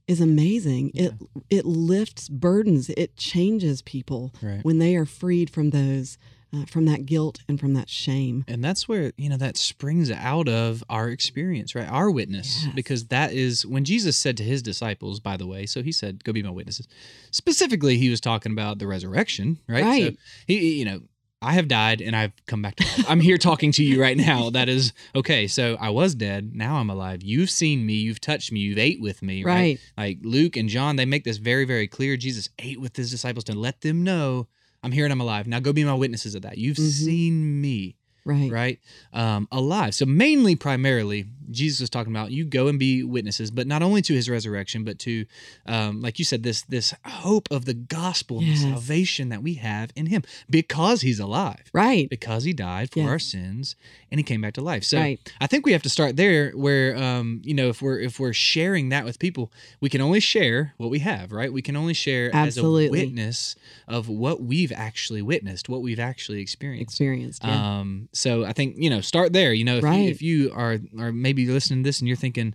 is 0.07 0.21
amazing. 0.21 0.91
It 0.93 1.13
it 1.49 1.65
lifts 1.65 2.29
burdens. 2.29 2.89
It 2.91 3.15
changes 3.17 3.81
people 3.81 4.33
Right. 4.41 4.63
when 4.63 4.79
they 4.79 4.95
are 4.95 5.05
freed 5.05 5.49
from 5.49 5.71
those 5.71 6.17
uh, 6.55 6.63
from 6.65 6.85
that 6.85 7.05
guilt 7.05 7.39
and 7.49 7.59
from 7.59 7.73
that 7.73 7.89
shame. 7.89 8.45
And 8.47 8.63
that's 8.63 8.87
where, 8.87 9.11
you 9.17 9.27
know, 9.27 9.35
that 9.35 9.57
springs 9.57 10.09
out 10.09 10.47
of 10.47 10.81
our 10.89 11.09
experience, 11.09 11.75
right? 11.75 11.89
Our 11.89 12.09
witness. 12.09 12.63
Yes. 12.63 12.73
Because 12.73 13.07
that 13.07 13.33
is 13.33 13.65
when 13.65 13.83
Jesus 13.83 14.15
said 14.15 14.37
to 14.37 14.43
his 14.43 14.61
disciples, 14.61 15.19
by 15.19 15.35
the 15.35 15.45
way, 15.45 15.65
so 15.65 15.83
he 15.83 15.91
said, 15.91 16.23
go 16.23 16.31
be 16.31 16.41
my 16.41 16.49
witnesses. 16.49 16.87
Specifically, 17.31 17.97
he 17.97 18.09
was 18.09 18.21
talking 18.21 18.53
about 18.53 18.79
the 18.79 18.87
resurrection, 18.87 19.57
right? 19.67 19.83
So 19.83 19.87
Right. 19.89 20.17
he, 20.47 20.57
he- 20.59 20.79
you 20.79 20.85
know, 20.85 21.01
I 21.41 21.53
have 21.53 21.67
died 21.67 22.01
and 22.01 22.15
I've 22.15 22.33
come 22.47 22.61
back 22.63 22.77
to 22.77 22.83
life. 22.83 23.05
I'm 23.07 23.19
here 23.19 23.37
talking 23.37 23.71
to 23.73 23.83
you 23.83 24.01
right 24.01 24.17
now. 24.17 24.49
That 24.49 24.69
is 24.69 24.91
okay. 25.15 25.47
So 25.47 25.77
I 25.79 25.91
was 25.91 26.15
dead. 26.15 26.55
Now 26.55 26.77
I'm 26.77 26.89
alive. 26.89 27.21
You've 27.21 27.51
seen 27.51 27.85
me. 27.85 27.93
You've 27.93 28.19
touched 28.19 28.51
me. 28.51 28.59
You've 28.61 28.79
ate 28.79 28.99
with 28.99 29.21
me. 29.21 29.43
Right. 29.43 29.53
Right. 29.55 29.79
Like 29.97 30.19
Luke 30.23 30.57
and 30.57 30.67
John, 30.67 30.95
they 30.95 31.05
make 31.05 31.23
this 31.25 31.37
very, 31.37 31.65
very 31.65 31.87
clear. 31.87 32.17
Jesus 32.17 32.49
ate 32.57 32.81
with 32.81 32.95
his 32.95 33.11
disciples 33.11 33.43
to 33.45 33.53
let 33.53 33.81
them 33.81 34.03
know 34.03 34.47
I'm 34.83 34.91
here 34.91 35.05
and 35.05 35.11
I'm 35.11 35.21
alive. 35.21 35.47
Now 35.47 35.59
go 35.59 35.73
be 35.73 35.83
my 35.83 35.93
witnesses 35.93 36.33
of 36.33 36.41
that. 36.41 36.57
You've 36.57 36.77
Mhm. 36.77 36.89
seen 36.91 37.61
me 37.61 37.95
Right. 38.27 38.51
right? 38.51 38.79
Um, 39.13 39.47
alive. 39.51 39.95
So 39.95 40.05
mainly, 40.05 40.55
primarily, 40.55 41.25
Jesus 41.49 41.79
was 41.79 41.89
talking 41.89 42.11
about 42.11 42.31
you 42.31 42.43
go 42.43 42.67
and 42.67 42.77
be 42.77 43.03
witnesses, 43.03 43.51
but 43.51 43.67
not 43.67 43.81
only 43.81 44.01
to 44.01 44.13
his 44.13 44.29
resurrection, 44.29 44.83
but 44.83 44.99
to, 44.99 45.25
um, 45.65 46.01
like 46.01 46.19
you 46.19 46.25
said, 46.25 46.43
this 46.43 46.63
this 46.63 46.93
hope 47.05 47.47
of 47.51 47.63
the 47.65 47.73
gospel, 47.73 48.39
and 48.39 48.47
Yes. 48.47 48.61
the 48.63 48.69
salvation 48.71 49.29
that 49.29 49.41
we 49.41 49.53
have 49.55 49.91
in 49.95 50.07
him 50.07 50.23
because 50.49 51.01
he's 51.01 51.19
alive, 51.21 51.63
Right. 51.71 52.09
because 52.09 52.43
he 52.43 52.51
died 52.53 52.91
for 52.91 53.01
our 53.07 53.17
sins 53.19 53.75
and 54.11 54.19
he 54.19 54.23
came 54.23 54.41
back 54.41 54.53
to 54.55 54.61
life. 54.61 54.83
So 54.83 54.97
Right. 54.99 55.19
I 55.39 55.47
think 55.47 55.65
we 55.65 55.71
have 55.71 55.83
to 55.83 55.89
start 55.89 56.17
there, 56.17 56.51
where 56.51 56.97
um, 57.01 57.41
you 57.45 57.53
know, 57.53 57.69
if 57.69 57.81
we're 57.81 57.99
if 57.99 58.19
we're 58.19 58.33
sharing 58.33 58.89
that 58.89 59.05
with 59.05 59.17
people, 59.17 59.51
we 59.79 59.87
can 59.89 60.01
only 60.01 60.19
share 60.19 60.73
what 60.77 60.89
we 60.89 60.99
have, 60.99 61.31
right? 61.31 61.51
We 61.53 61.61
can 61.61 61.77
only 61.77 61.93
share 61.93 62.29
Absolutely. 62.35 62.85
as 62.85 62.89
a 62.89 62.91
witness 63.05 63.55
of 63.87 64.09
what 64.09 64.41
we've 64.41 64.73
actually 64.73 65.21
witnessed, 65.21 65.69
what 65.69 65.81
we've 65.81 65.99
actually 65.99 66.41
experienced. 66.41 66.91
Experienced. 66.91 67.43
Yeah. 67.45 67.79
Um, 67.79 68.09
so 68.17 68.43
I 68.45 68.53
think 68.53 68.75
you 68.77 68.89
know, 68.89 69.01
start 69.01 69.33
there. 69.33 69.53
You 69.53 69.63
know, 69.63 69.77
if, 69.77 69.83
Right. 69.83 69.97
you, 69.99 70.09
if 70.09 70.21
you 70.21 70.51
are 70.53 70.77
are 70.99 71.11
maybe 71.11 71.45
listening 71.45 71.83
to 71.83 71.87
this 71.87 71.99
and 71.99 72.07
you're 72.07 72.17
thinking, 72.17 72.53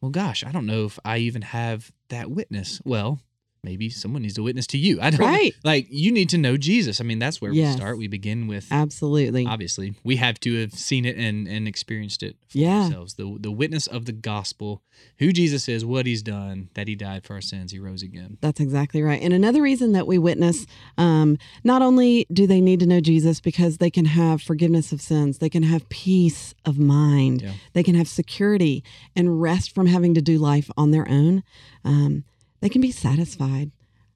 well, 0.00 0.10
gosh, 0.10 0.44
I 0.44 0.52
don't 0.52 0.66
know 0.66 0.84
if 0.86 0.98
I 1.04 1.18
even 1.18 1.42
have 1.42 1.90
that 2.08 2.30
witness. 2.30 2.80
Well, 2.84 3.20
maybe 3.64 3.88
someone 3.90 4.22
needs 4.22 4.34
to 4.34 4.42
witness 4.42 4.66
to 4.68 4.78
you. 4.78 4.98
I 5.00 5.10
don't 5.10 5.20
Right. 5.20 5.52
like 5.64 5.86
you 5.90 6.12
need 6.12 6.28
to 6.30 6.38
know 6.38 6.56
Jesus. 6.56 7.00
I 7.00 7.04
mean, 7.04 7.18
that's 7.18 7.40
where 7.40 7.52
Yes. 7.52 7.74
we 7.74 7.80
start. 7.80 7.98
We 7.98 8.06
begin 8.08 8.46
with 8.46 8.66
Absolutely. 8.70 9.46
obviously 9.46 9.94
we 10.04 10.16
have 10.16 10.38
to 10.40 10.60
have 10.60 10.72
seen 10.74 11.04
it 11.04 11.16
and 11.16 11.48
and 11.48 11.66
experienced 11.66 12.22
it 12.22 12.36
for 12.48 12.58
Yeah. 12.58 12.84
ourselves. 12.84 13.14
The 13.14 13.36
the 13.40 13.50
witness 13.50 13.86
of 13.86 14.04
the 14.04 14.12
gospel, 14.12 14.82
who 15.18 15.32
Jesus 15.32 15.68
is, 15.68 15.84
what 15.84 16.06
he's 16.06 16.22
done, 16.22 16.68
that 16.74 16.86
he 16.88 16.94
died 16.94 17.24
for 17.24 17.34
our 17.34 17.40
sins, 17.40 17.72
he 17.72 17.78
rose 17.78 18.02
again. 18.02 18.36
That's 18.40 18.60
exactly 18.60 19.02
right. 19.02 19.20
And 19.22 19.32
another 19.32 19.62
reason 19.62 19.92
that 19.92 20.06
we 20.06 20.18
witness, 20.18 20.66
um, 20.98 21.38
not 21.64 21.82
only 21.82 22.26
do 22.32 22.46
they 22.46 22.60
need 22.60 22.80
to 22.80 22.86
know 22.86 23.00
Jesus 23.00 23.40
because 23.40 23.78
they 23.78 23.90
can 23.90 24.04
have 24.04 24.42
forgiveness 24.42 24.92
of 24.92 25.00
sins, 25.00 25.38
they 25.38 25.48
can 25.48 25.62
have 25.62 25.88
peace 25.88 26.54
of 26.64 26.78
mind, 26.78 27.42
Yeah. 27.42 27.52
they 27.72 27.82
can 27.82 27.94
have 27.94 28.08
security 28.08 28.84
and 29.16 29.40
rest 29.40 29.74
from 29.74 29.86
having 29.86 30.14
to 30.14 30.22
do 30.22 30.38
life 30.38 30.70
on 30.76 30.90
their 30.90 31.08
own. 31.08 31.42
Um, 31.84 32.24
they 32.64 32.70
can 32.70 32.80
be 32.80 32.90
satisfied. 32.90 33.70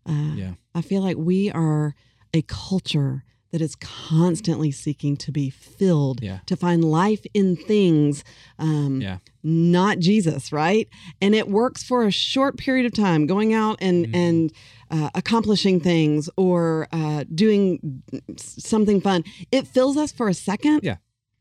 Uh, 0.06 0.32
Yeah. 0.34 0.54
I 0.74 0.80
feel 0.80 1.02
like 1.02 1.18
we 1.18 1.50
are 1.50 1.94
a 2.32 2.40
culture 2.42 3.24
that 3.50 3.60
is 3.60 3.76
constantly 3.76 4.70
seeking 4.70 5.18
to 5.18 5.30
be 5.30 5.50
filled, 5.50 6.22
Yeah. 6.22 6.38
to 6.46 6.56
find 6.56 6.82
life 6.82 7.26
in 7.34 7.56
things, 7.56 8.24
um, 8.58 9.02
Yeah. 9.02 9.18
not 9.42 9.98
Jesus, 9.98 10.50
right? 10.50 10.88
And 11.20 11.34
it 11.34 11.48
works 11.50 11.82
for 11.82 12.04
a 12.04 12.10
short 12.10 12.56
period 12.56 12.86
of 12.86 12.92
time, 12.94 13.26
going 13.26 13.52
out 13.52 13.76
and 13.82 14.06
Mhm. 14.06 14.14
and 14.16 14.52
uh, 14.90 15.10
accomplishing 15.14 15.78
things 15.80 16.30
or 16.38 16.88
uh, 16.92 17.22
doing 17.34 18.02
something 18.38 19.02
fun. 19.02 19.22
It 19.52 19.66
fills 19.66 19.98
us 19.98 20.10
for 20.12 20.30
a 20.30 20.34
second, 20.34 20.80
Yeah. 20.82 20.96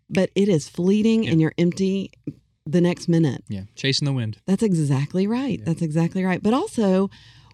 but 0.09 0.29
it 0.35 0.49
is 0.49 0.67
fleeting, 0.67 1.23
Yeah. 1.23 1.31
and 1.31 1.39
you're 1.39 1.53
empty 1.57 2.11
the 2.71 2.81
next 2.81 3.07
minute. 3.07 3.43
Yeah. 3.47 3.63
Chasing 3.75 4.05
the 4.05 4.13
wind. 4.13 4.37
That's 4.45 4.63
exactly 4.63 5.27
right. 5.27 5.59
Yeah. 5.59 5.65
That's 5.65 5.81
exactly 5.81 6.23
right. 6.23 6.41
But 6.41 6.53
also, 6.53 7.09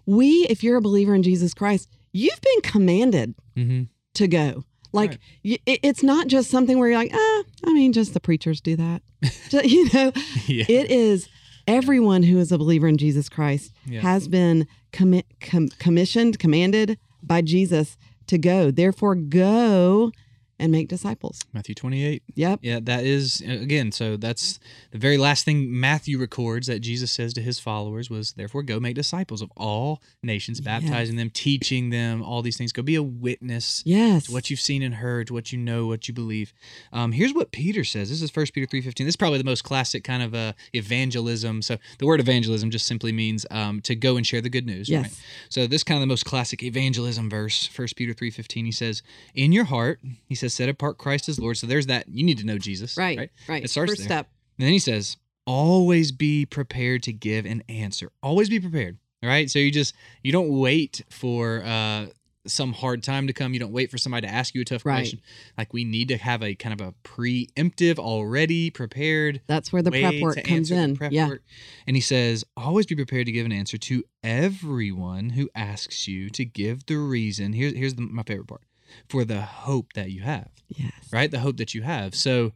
we, 0.06 0.46
if 0.50 0.62
you're 0.62 0.76
a 0.76 0.82
believer 0.82 1.14
in 1.14 1.22
Jesus 1.22 1.54
Christ, 1.54 1.88
you've 2.12 2.40
been 2.40 2.60
commanded 2.62 3.34
Mm-hmm. 3.56 3.84
to 4.14 4.28
go. 4.28 4.64
Like 4.92 5.10
Right. 5.44 5.58
y 5.66 5.76
it's 5.82 6.02
not 6.02 6.28
just 6.28 6.50
something 6.50 6.78
where 6.78 6.88
you're 6.88 6.98
like, 6.98 7.10
ah, 7.14 7.42
I 7.64 7.72
mean, 7.72 7.92
just 7.92 8.14
the 8.14 8.20
preachers 8.20 8.60
do 8.60 8.76
that. 8.76 9.02
You 9.64 9.88
know, 9.92 10.12
yeah. 10.46 10.64
it 10.68 10.90
is 10.90 11.28
Everyone 11.66 12.22
who 12.24 12.38
is 12.38 12.52
a 12.52 12.58
believer 12.58 12.86
in 12.88 12.98
Jesus 12.98 13.30
Christ 13.30 13.72
Yeah. 13.86 14.02
has 14.02 14.28
been 14.28 14.66
commi- 14.92 15.24
com- 15.40 15.68
commissioned, 15.78 16.38
commanded 16.38 16.98
by 17.22 17.40
Jesus 17.40 17.96
to 18.26 18.36
go. 18.36 18.70
Therefore, 18.70 19.14
go 19.14 20.12
and 20.58 20.70
make 20.70 20.88
disciples. 20.88 21.40
Matthew 21.52 21.74
28. 21.74 22.22
Yep. 22.34 22.60
Yeah, 22.62 22.78
that 22.82 23.04
is 23.04 23.40
again. 23.40 23.90
So 23.92 24.16
that's 24.16 24.60
the 24.92 24.98
very 24.98 25.16
last 25.18 25.44
thing 25.44 25.78
Matthew 25.80 26.18
records 26.18 26.66
that 26.68 26.80
Jesus 26.80 27.10
says 27.10 27.32
to 27.34 27.40
his 27.42 27.58
followers 27.58 28.08
was, 28.10 28.32
"Therefore, 28.32 28.62
go 28.62 28.78
make 28.78 28.94
disciples 28.94 29.42
of 29.42 29.50
all 29.56 30.00
nations, 30.22 30.60
baptizing 30.60 31.16
them, 31.16 31.30
teaching 31.30 31.90
them 31.90 32.22
all 32.22 32.42
these 32.42 32.56
things. 32.56 32.72
Go 32.72 32.82
be 32.82 32.94
a 32.94 33.02
witness 33.02 33.82
Yes. 33.84 34.26
to 34.26 34.32
what 34.32 34.50
you've 34.50 34.60
seen 34.60 34.82
and 34.82 34.94
heard, 34.96 35.26
to 35.28 35.32
what 35.32 35.52
you 35.52 35.58
know, 35.58 35.86
what 35.86 36.06
you 36.08 36.14
believe." 36.14 36.52
Um, 36.92 37.12
here's 37.12 37.32
what 37.34 37.50
Peter 37.52 37.82
says. 37.84 38.10
This 38.10 38.22
is 38.22 38.30
First 38.30 38.52
Peter 38.52 38.66
three 38.66 38.80
fifteen. 38.80 39.06
This 39.06 39.12
is 39.12 39.16
probably 39.16 39.38
the 39.38 39.44
most 39.44 39.64
classic 39.64 40.04
kind 40.04 40.22
of 40.22 40.34
uh, 40.34 40.52
evangelism. 40.72 41.62
So 41.62 41.78
the 41.98 42.06
word 42.06 42.20
evangelism 42.20 42.70
just 42.70 42.86
simply 42.86 43.12
means 43.12 43.46
um, 43.50 43.80
to 43.82 43.94
go 43.96 44.16
and 44.16 44.26
share 44.26 44.40
the 44.40 44.50
good 44.50 44.66
news. 44.66 44.88
Yes. 44.88 45.02
Right? 45.04 45.12
So 45.48 45.66
this 45.66 45.82
kind 45.82 45.96
of 45.98 46.00
the 46.02 46.06
most 46.06 46.24
classic 46.24 46.62
evangelism 46.62 47.28
verse, 47.30 47.66
First 47.66 47.96
Peter 47.96 48.12
three 48.12 48.30
fifteen. 48.30 48.64
He 48.66 48.72
says, 48.72 49.02
"In 49.34 49.50
your 49.52 49.64
heart," 49.64 50.00
he 50.28 50.34
says, 50.34 50.43
"set 50.50 50.68
apart 50.68 50.98
Christ 50.98 51.28
as 51.28 51.38
Lord." 51.38 51.56
So 51.56 51.66
there's 51.66 51.86
that. 51.86 52.08
You 52.08 52.24
need 52.24 52.38
to 52.38 52.46
know 52.46 52.58
Jesus, 52.58 52.96
right. 52.96 53.16
Right. 53.18 53.30
Right. 53.48 53.64
It 53.64 53.68
starts 53.68 53.92
First 53.92 54.00
there. 54.02 54.08
step. 54.08 54.28
And 54.58 54.66
then 54.66 54.72
he 54.72 54.78
says, 54.78 55.16
"Always 55.46 56.12
be 56.12 56.46
prepared 56.46 57.02
to 57.04 57.12
give 57.12 57.44
an 57.46 57.62
answer. 57.68 58.10
Always 58.22 58.48
be 58.48 58.60
prepared." 58.60 58.98
All 59.22 59.28
right. 59.28 59.50
So 59.50 59.58
you 59.58 59.70
just 59.70 59.94
you 60.22 60.32
don't 60.32 60.50
wait 60.58 61.02
for 61.10 61.62
uh, 61.64 62.06
some 62.46 62.74
hard 62.74 63.02
time 63.02 63.26
to 63.26 63.32
come. 63.32 63.54
You 63.54 63.60
don't 63.60 63.72
wait 63.72 63.90
for 63.90 63.96
somebody 63.96 64.26
to 64.26 64.32
ask 64.34 64.54
you 64.54 64.60
a 64.60 64.64
tough 64.66 64.84
Right. 64.84 64.96
question. 64.98 65.22
Like 65.56 65.72
we 65.72 65.82
need 65.84 66.08
to 66.08 66.18
have 66.18 66.42
a 66.42 66.54
kind 66.54 66.78
of 66.78 66.86
a 66.86 66.92
preemptive, 67.08 67.98
already 67.98 68.68
prepared 68.68 69.40
That's 69.46 69.72
where 69.72 69.80
the 69.80 69.90
prep 69.90 70.20
work 70.20 70.44
comes 70.44 70.70
in. 70.70 70.98
Yeah. 71.10 71.28
work. 71.28 71.42
And 71.86 71.96
he 71.96 72.02
says, 72.02 72.44
always 72.54 72.84
be 72.84 72.94
prepared 72.96 73.24
to 73.26 73.32
give 73.32 73.46
an 73.46 73.52
answer 73.52 73.78
to 73.78 74.04
everyone 74.22 75.30
who 75.30 75.48
asks 75.54 76.06
you 76.06 76.28
to 76.30 76.44
give 76.44 76.84
the 76.86 76.96
reason. 76.98 77.54
Here's 77.54 77.72
here's 77.74 77.94
the, 77.94 78.02
my 78.02 78.22
favorite 78.24 78.48
part 78.48 78.60
for 79.08 79.24
the 79.24 79.40
hope 79.42 79.92
that 79.94 80.10
you 80.10 80.22
have, 80.22 80.48
Yes. 80.68 80.92
right? 81.12 81.30
The 81.30 81.40
hope 81.40 81.56
that 81.58 81.74
you 81.74 81.82
have. 81.82 82.14
So 82.14 82.52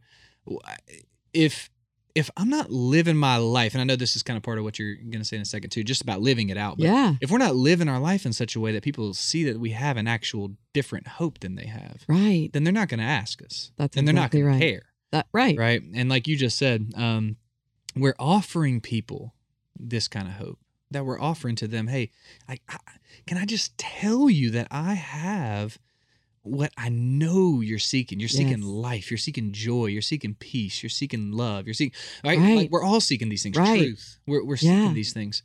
if 1.33 1.69
if 2.15 2.29
I'm 2.35 2.49
not 2.49 2.71
living 2.71 3.15
my 3.15 3.37
life, 3.37 3.73
and 3.75 3.81
I 3.81 3.83
know 3.85 3.95
this 3.95 4.15
is 4.15 4.23
kind 4.23 4.35
of 4.35 4.41
part 4.43 4.57
of 4.57 4.63
what 4.63 4.79
you're 4.79 4.95
going 4.95 5.19
to 5.19 5.23
say 5.23 5.35
in 5.35 5.43
a 5.43 5.45
second 5.45 5.69
too, 5.69 5.83
just 5.83 6.01
about 6.01 6.21
living 6.21 6.49
it 6.49 6.57
out. 6.57 6.77
But 6.77 6.87
Yeah. 6.87 7.13
if 7.21 7.29
we're 7.29 7.37
not 7.37 7.55
living 7.55 7.87
our 7.87 7.99
life 7.99 8.25
in 8.25 8.33
such 8.33 8.55
a 8.55 8.59
way 8.59 8.71
that 8.71 8.83
people 8.83 9.13
see 9.13 9.43
that 9.45 9.59
we 9.59 9.71
have 9.71 9.95
an 9.95 10.07
actual 10.07 10.55
different 10.73 11.07
hope 11.07 11.39
than 11.39 11.53
they 11.55 11.67
have, 11.67 12.03
Right. 12.07 12.49
then 12.51 12.63
they're 12.63 12.73
not 12.73 12.89
going 12.89 12.99
to 12.99 13.05
ask 13.05 13.43
us. 13.43 13.71
That's 13.77 13.95
and 13.95 14.07
they're 14.07 14.13
not 14.15 14.31
going 14.31 14.43
right. 14.45 14.59
to 14.59 14.59
care 14.59 14.81
That 15.11 15.27
right. 15.31 15.57
right 15.57 15.81
and 15.93 16.09
like 16.09 16.27
you 16.27 16.35
just 16.35 16.57
said 16.57 16.91
um 16.95 17.37
we're 17.95 18.15
offering 18.19 18.81
people 18.81 19.33
this 19.79 20.07
kind 20.07 20.27
of 20.27 20.33
hope 20.33 20.59
that 20.91 21.05
we're 21.05 21.21
offering 21.21 21.55
to 21.57 21.67
them 21.67 21.87
hey 21.87 22.11
I, 22.47 22.57
I 22.67 22.77
can 23.27 23.37
i 23.37 23.45
just 23.45 23.77
tell 23.77 24.29
you 24.29 24.49
that 24.51 24.67
i 24.71 24.93
have 24.95 25.77
what 26.49 26.71
i 26.77 26.89
know 26.89 27.61
you're 27.61 27.79
seeking 27.79 28.19
you're 28.19 28.29
seeking 28.29 28.59
Yes. 28.59 28.65
life 28.67 29.11
you're 29.11 29.17
seeking 29.17 29.51
joy 29.51 29.85
you're 29.87 30.01
seeking 30.01 30.35
peace 30.35 30.81
you're 30.83 30.89
seeking 30.89 31.31
love 31.31 31.65
you're 31.67 31.73
seeking 31.73 31.93
right, 32.23 32.37
Right. 32.39 32.55
like 32.57 32.71
we're 32.71 32.83
all 32.83 33.01
seeking 33.01 33.29
these 33.29 33.43
things 33.43 33.57
Right. 33.57 33.79
truth 33.79 34.19
we're, 34.27 34.43
we're 34.43 34.55
Yeah. 34.59 34.81
seeking 34.81 34.93
these 34.93 35.13
things 35.13 35.43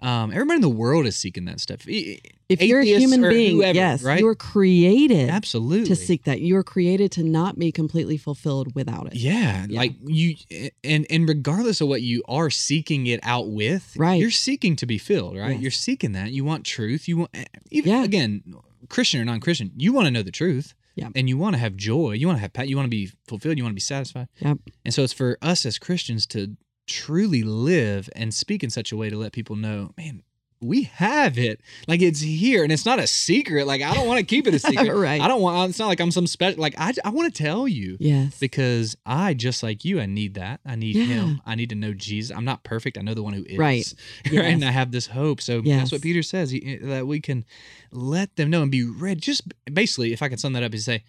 um 0.00 0.30
everybody 0.30 0.56
in 0.56 0.60
the 0.60 0.68
world 0.68 1.06
is 1.06 1.16
seeking 1.16 1.46
that 1.46 1.58
stuff 1.60 1.86
If 1.88 2.62
you're 2.62 2.80
a 2.80 2.84
human 2.84 3.22
being, 3.22 3.56
whoever, 3.56 3.74
yes, 3.74 4.02
right 4.02 4.20
you're 4.20 4.34
created 4.34 5.30
absolutely 5.30 5.86
to 5.88 5.96
seek 5.96 6.24
that. 6.24 6.40
You're 6.42 6.62
created 6.62 7.10
to 7.12 7.22
not 7.24 7.58
be 7.58 7.72
completely 7.72 8.16
fulfilled 8.18 8.72
without 8.74 9.06
it. 9.08 9.14
Yeah, 9.16 9.66
Yeah. 9.68 9.78
like 9.78 9.94
you, 10.06 10.36
and 10.84 11.06
and 11.10 11.28
regardless 11.28 11.80
of 11.80 11.88
what 11.88 12.02
you 12.02 12.22
are 12.28 12.50
seeking 12.50 13.06
it 13.08 13.18
out 13.22 13.48
with, 13.50 13.94
Right. 13.96 14.20
You're 14.20 14.30
seeking 14.30 14.76
to 14.76 14.86
be 14.86 14.98
filled, 14.98 15.36
right? 15.38 15.52
Yes. 15.54 15.62
You're 15.62 15.70
seeking 15.72 16.12
that. 16.12 16.30
You 16.30 16.44
want 16.44 16.64
truth. 16.64 17.08
You 17.08 17.16
want 17.16 17.30
even 17.72 17.90
Yeah. 17.90 18.04
again, 18.04 18.42
Christian 18.88 19.20
or 19.20 19.24
non-Christian, 19.24 19.72
you 19.76 19.92
want 19.92 20.06
to 20.06 20.10
know 20.10 20.22
the 20.22 20.30
truth. 20.30 20.74
Yeah. 20.94 21.08
And 21.14 21.28
you 21.28 21.36
want 21.36 21.54
to 21.54 21.58
have 21.58 21.76
joy. 21.76 22.12
You 22.12 22.26
want 22.26 22.40
to 22.40 22.40
have 22.40 22.68
you 22.68 22.74
want 22.74 22.86
to 22.86 22.90
be 22.90 23.10
fulfilled. 23.28 23.58
You 23.58 23.64
want 23.64 23.72
to 23.72 23.76
be 23.76 23.80
satisfied. 23.80 24.28
Yep. 24.38 24.58
And 24.82 24.94
so 24.94 25.02
it's 25.02 25.12
for 25.12 25.36
us 25.42 25.66
as 25.66 25.78
Christians 25.78 26.26
to 26.28 26.56
truly 26.86 27.42
live 27.42 28.08
and 28.16 28.32
speak 28.32 28.64
in 28.64 28.70
such 28.70 28.92
a 28.92 28.96
way 28.96 29.10
to 29.10 29.16
let 29.18 29.32
people 29.32 29.56
know, 29.56 29.92
man, 29.98 30.22
we 30.66 30.84
have 30.84 31.38
it. 31.38 31.60
Like 31.88 32.02
it's 32.02 32.20
here 32.20 32.62
and 32.62 32.72
it's 32.72 32.84
not 32.84 32.98
a 32.98 33.06
secret. 33.06 33.66
Like 33.66 33.82
I 33.82 33.94
don't 33.94 34.06
want 34.06 34.18
to 34.18 34.24
keep 34.24 34.46
it 34.46 34.54
a 34.54 34.58
secret. 34.70 34.94
Right. 34.94 35.20
I 35.20 35.28
don't 35.28 35.40
want 35.40 35.70
it's 35.70 35.78
not 35.78 35.86
like 35.86 36.00
I'm 36.00 36.10
some 36.10 36.26
special 36.26 36.60
like 36.60 36.74
I 36.78 36.92
I 37.04 37.10
want 37.10 37.32
to 37.34 37.42
tell 37.42 37.66
you 37.68 37.96
Yes. 38.00 38.38
because 38.38 38.96
I 39.06 39.34
just 39.34 39.62
like 39.62 39.84
you, 39.84 40.00
I 40.00 40.06
need 40.06 40.34
that. 40.34 40.60
I 40.66 40.74
need 40.76 40.96
Yeah. 40.96 41.04
him. 41.04 41.40
I 41.46 41.54
need 41.54 41.68
to 41.70 41.76
know 41.76 41.92
Jesus. 41.94 42.36
I'm 42.36 42.44
not 42.44 42.64
perfect. 42.64 42.98
I 42.98 43.02
know 43.02 43.14
the 43.14 43.22
one 43.22 43.32
who 43.32 43.44
is. 43.44 43.56
Right. 43.58 43.92
right. 44.26 44.32
Yes. 44.32 44.44
And 44.54 44.64
I 44.64 44.70
have 44.70 44.90
this 44.92 45.06
hope. 45.06 45.40
So 45.40 45.62
Yes. 45.64 45.78
that's 45.80 45.92
what 45.92 46.02
Peter 46.02 46.22
says 46.22 46.50
he, 46.50 46.64
eh, 46.74 46.78
that 46.82 47.06
we 47.06 47.20
can 47.20 47.44
let 47.92 48.34
them 48.36 48.50
know 48.50 48.62
and 48.62 48.70
be 48.70 48.84
ready. 48.84 49.20
Just 49.20 49.42
basically, 49.72 50.12
if 50.12 50.22
I 50.22 50.28
could 50.28 50.40
sum 50.40 50.52
that 50.54 50.62
up, 50.62 50.74
is 50.74 50.84
say, 50.84 51.04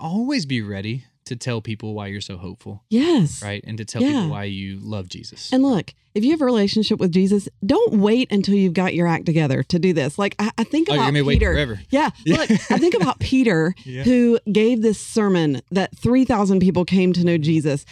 always 0.00 0.46
be 0.46 0.60
ready 0.62 1.04
to 1.26 1.36
tell 1.36 1.60
people 1.60 1.94
why 1.94 2.06
you're 2.08 2.20
so 2.20 2.36
hopeful, 2.36 2.82
yes. 2.88 3.42
right? 3.42 3.62
And 3.66 3.76
to 3.78 3.84
tell 3.84 4.02
Yeah. 4.02 4.08
people 4.12 4.30
why 4.30 4.44
you 4.44 4.78
love 4.80 5.08
Jesus. 5.08 5.52
And 5.52 5.62
look, 5.62 5.92
if 6.14 6.24
you 6.24 6.30
have 6.30 6.40
a 6.40 6.44
relationship 6.46 6.98
with 6.98 7.12
Jesus, 7.12 7.48
don't 7.64 7.94
wait 7.94 8.32
until 8.32 8.54
you've 8.54 8.72
got 8.72 8.94
your 8.94 9.06
act 9.06 9.26
together 9.26 9.62
to 9.64 9.78
do 9.78 9.92
this. 9.92 10.18
Like 10.18 10.34
I, 10.38 10.50
I 10.56 10.64
think 10.64 10.88
oh, 10.90 10.94
about 10.94 11.12
wait 11.12 11.26
Peter. 11.40 11.52
forever. 11.52 11.80
Yeah, 11.90 12.10
Yeah. 12.24 12.36
look, 12.38 12.50
I 12.50 12.78
think 12.78 12.94
about 12.94 13.18
Peter 13.18 13.74
Yeah. 13.84 14.02
who 14.04 14.38
gave 14.50 14.82
this 14.82 14.98
sermon 15.00 15.60
that 15.70 15.96
3,000 15.96 16.60
people 16.60 16.84
came 16.84 17.12
to 17.12 17.24
know 17.24 17.36
Jesus. 17.38 17.84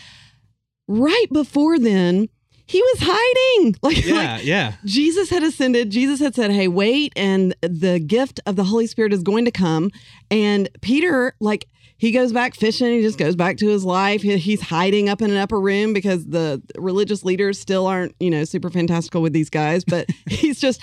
Right 0.89 1.27
before 1.33 1.79
then, 1.79 2.29
he 2.67 2.81
was 2.81 2.99
hiding. 3.03 3.77
Like, 3.83 3.97
like 3.97 4.05
Yeah, 4.07 4.39
yeah. 4.41 4.73
Jesus 4.85 5.29
had 5.31 5.43
ascended. 5.43 5.91
Jesus 5.91 6.21
had 6.21 6.35
said, 6.35 6.51
Hey, 6.51 6.69
wait, 6.69 7.13
and 7.17 7.55
the 7.63 7.99
gift 7.99 8.41
of 8.47 8.57
the 8.57 8.65
Holy 8.65 8.87
Spirit 8.87 9.13
is 9.13 9.23
going 9.23 9.45
to 9.45 9.51
come. 9.51 9.91
And 10.31 10.69
Peter, 10.81 11.35
like, 11.41 11.67
he 12.05 12.11
goes 12.13 12.33
back 12.33 12.55
fishing. 12.55 12.89
He 12.93 13.01
just 13.01 13.17
goes 13.19 13.35
back 13.35 13.57
to 13.59 13.69
his 13.69 13.83
life. 13.85 14.21
He- 14.21 14.37
He's 14.37 14.61
hiding 14.61 15.09
up 15.09 15.23
in 15.23 15.31
an 15.31 15.39
upper 15.39 15.59
room 15.59 15.93
because 15.95 16.27
the 16.27 16.61
religious 16.77 17.25
leaders 17.25 17.59
still 17.59 17.87
aren't, 17.87 18.15
you 18.21 18.29
know, 18.31 18.45
super 18.45 18.69
fantastical 18.69 19.23
with 19.23 19.33
these 19.33 19.49
guys. 19.49 19.85
But 19.85 20.09
he's 20.29 20.61
just, 20.61 20.83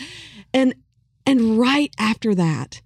and 0.53 0.73
and 1.27 1.59
right 1.59 1.93
after 1.99 2.33
that, 2.33 2.81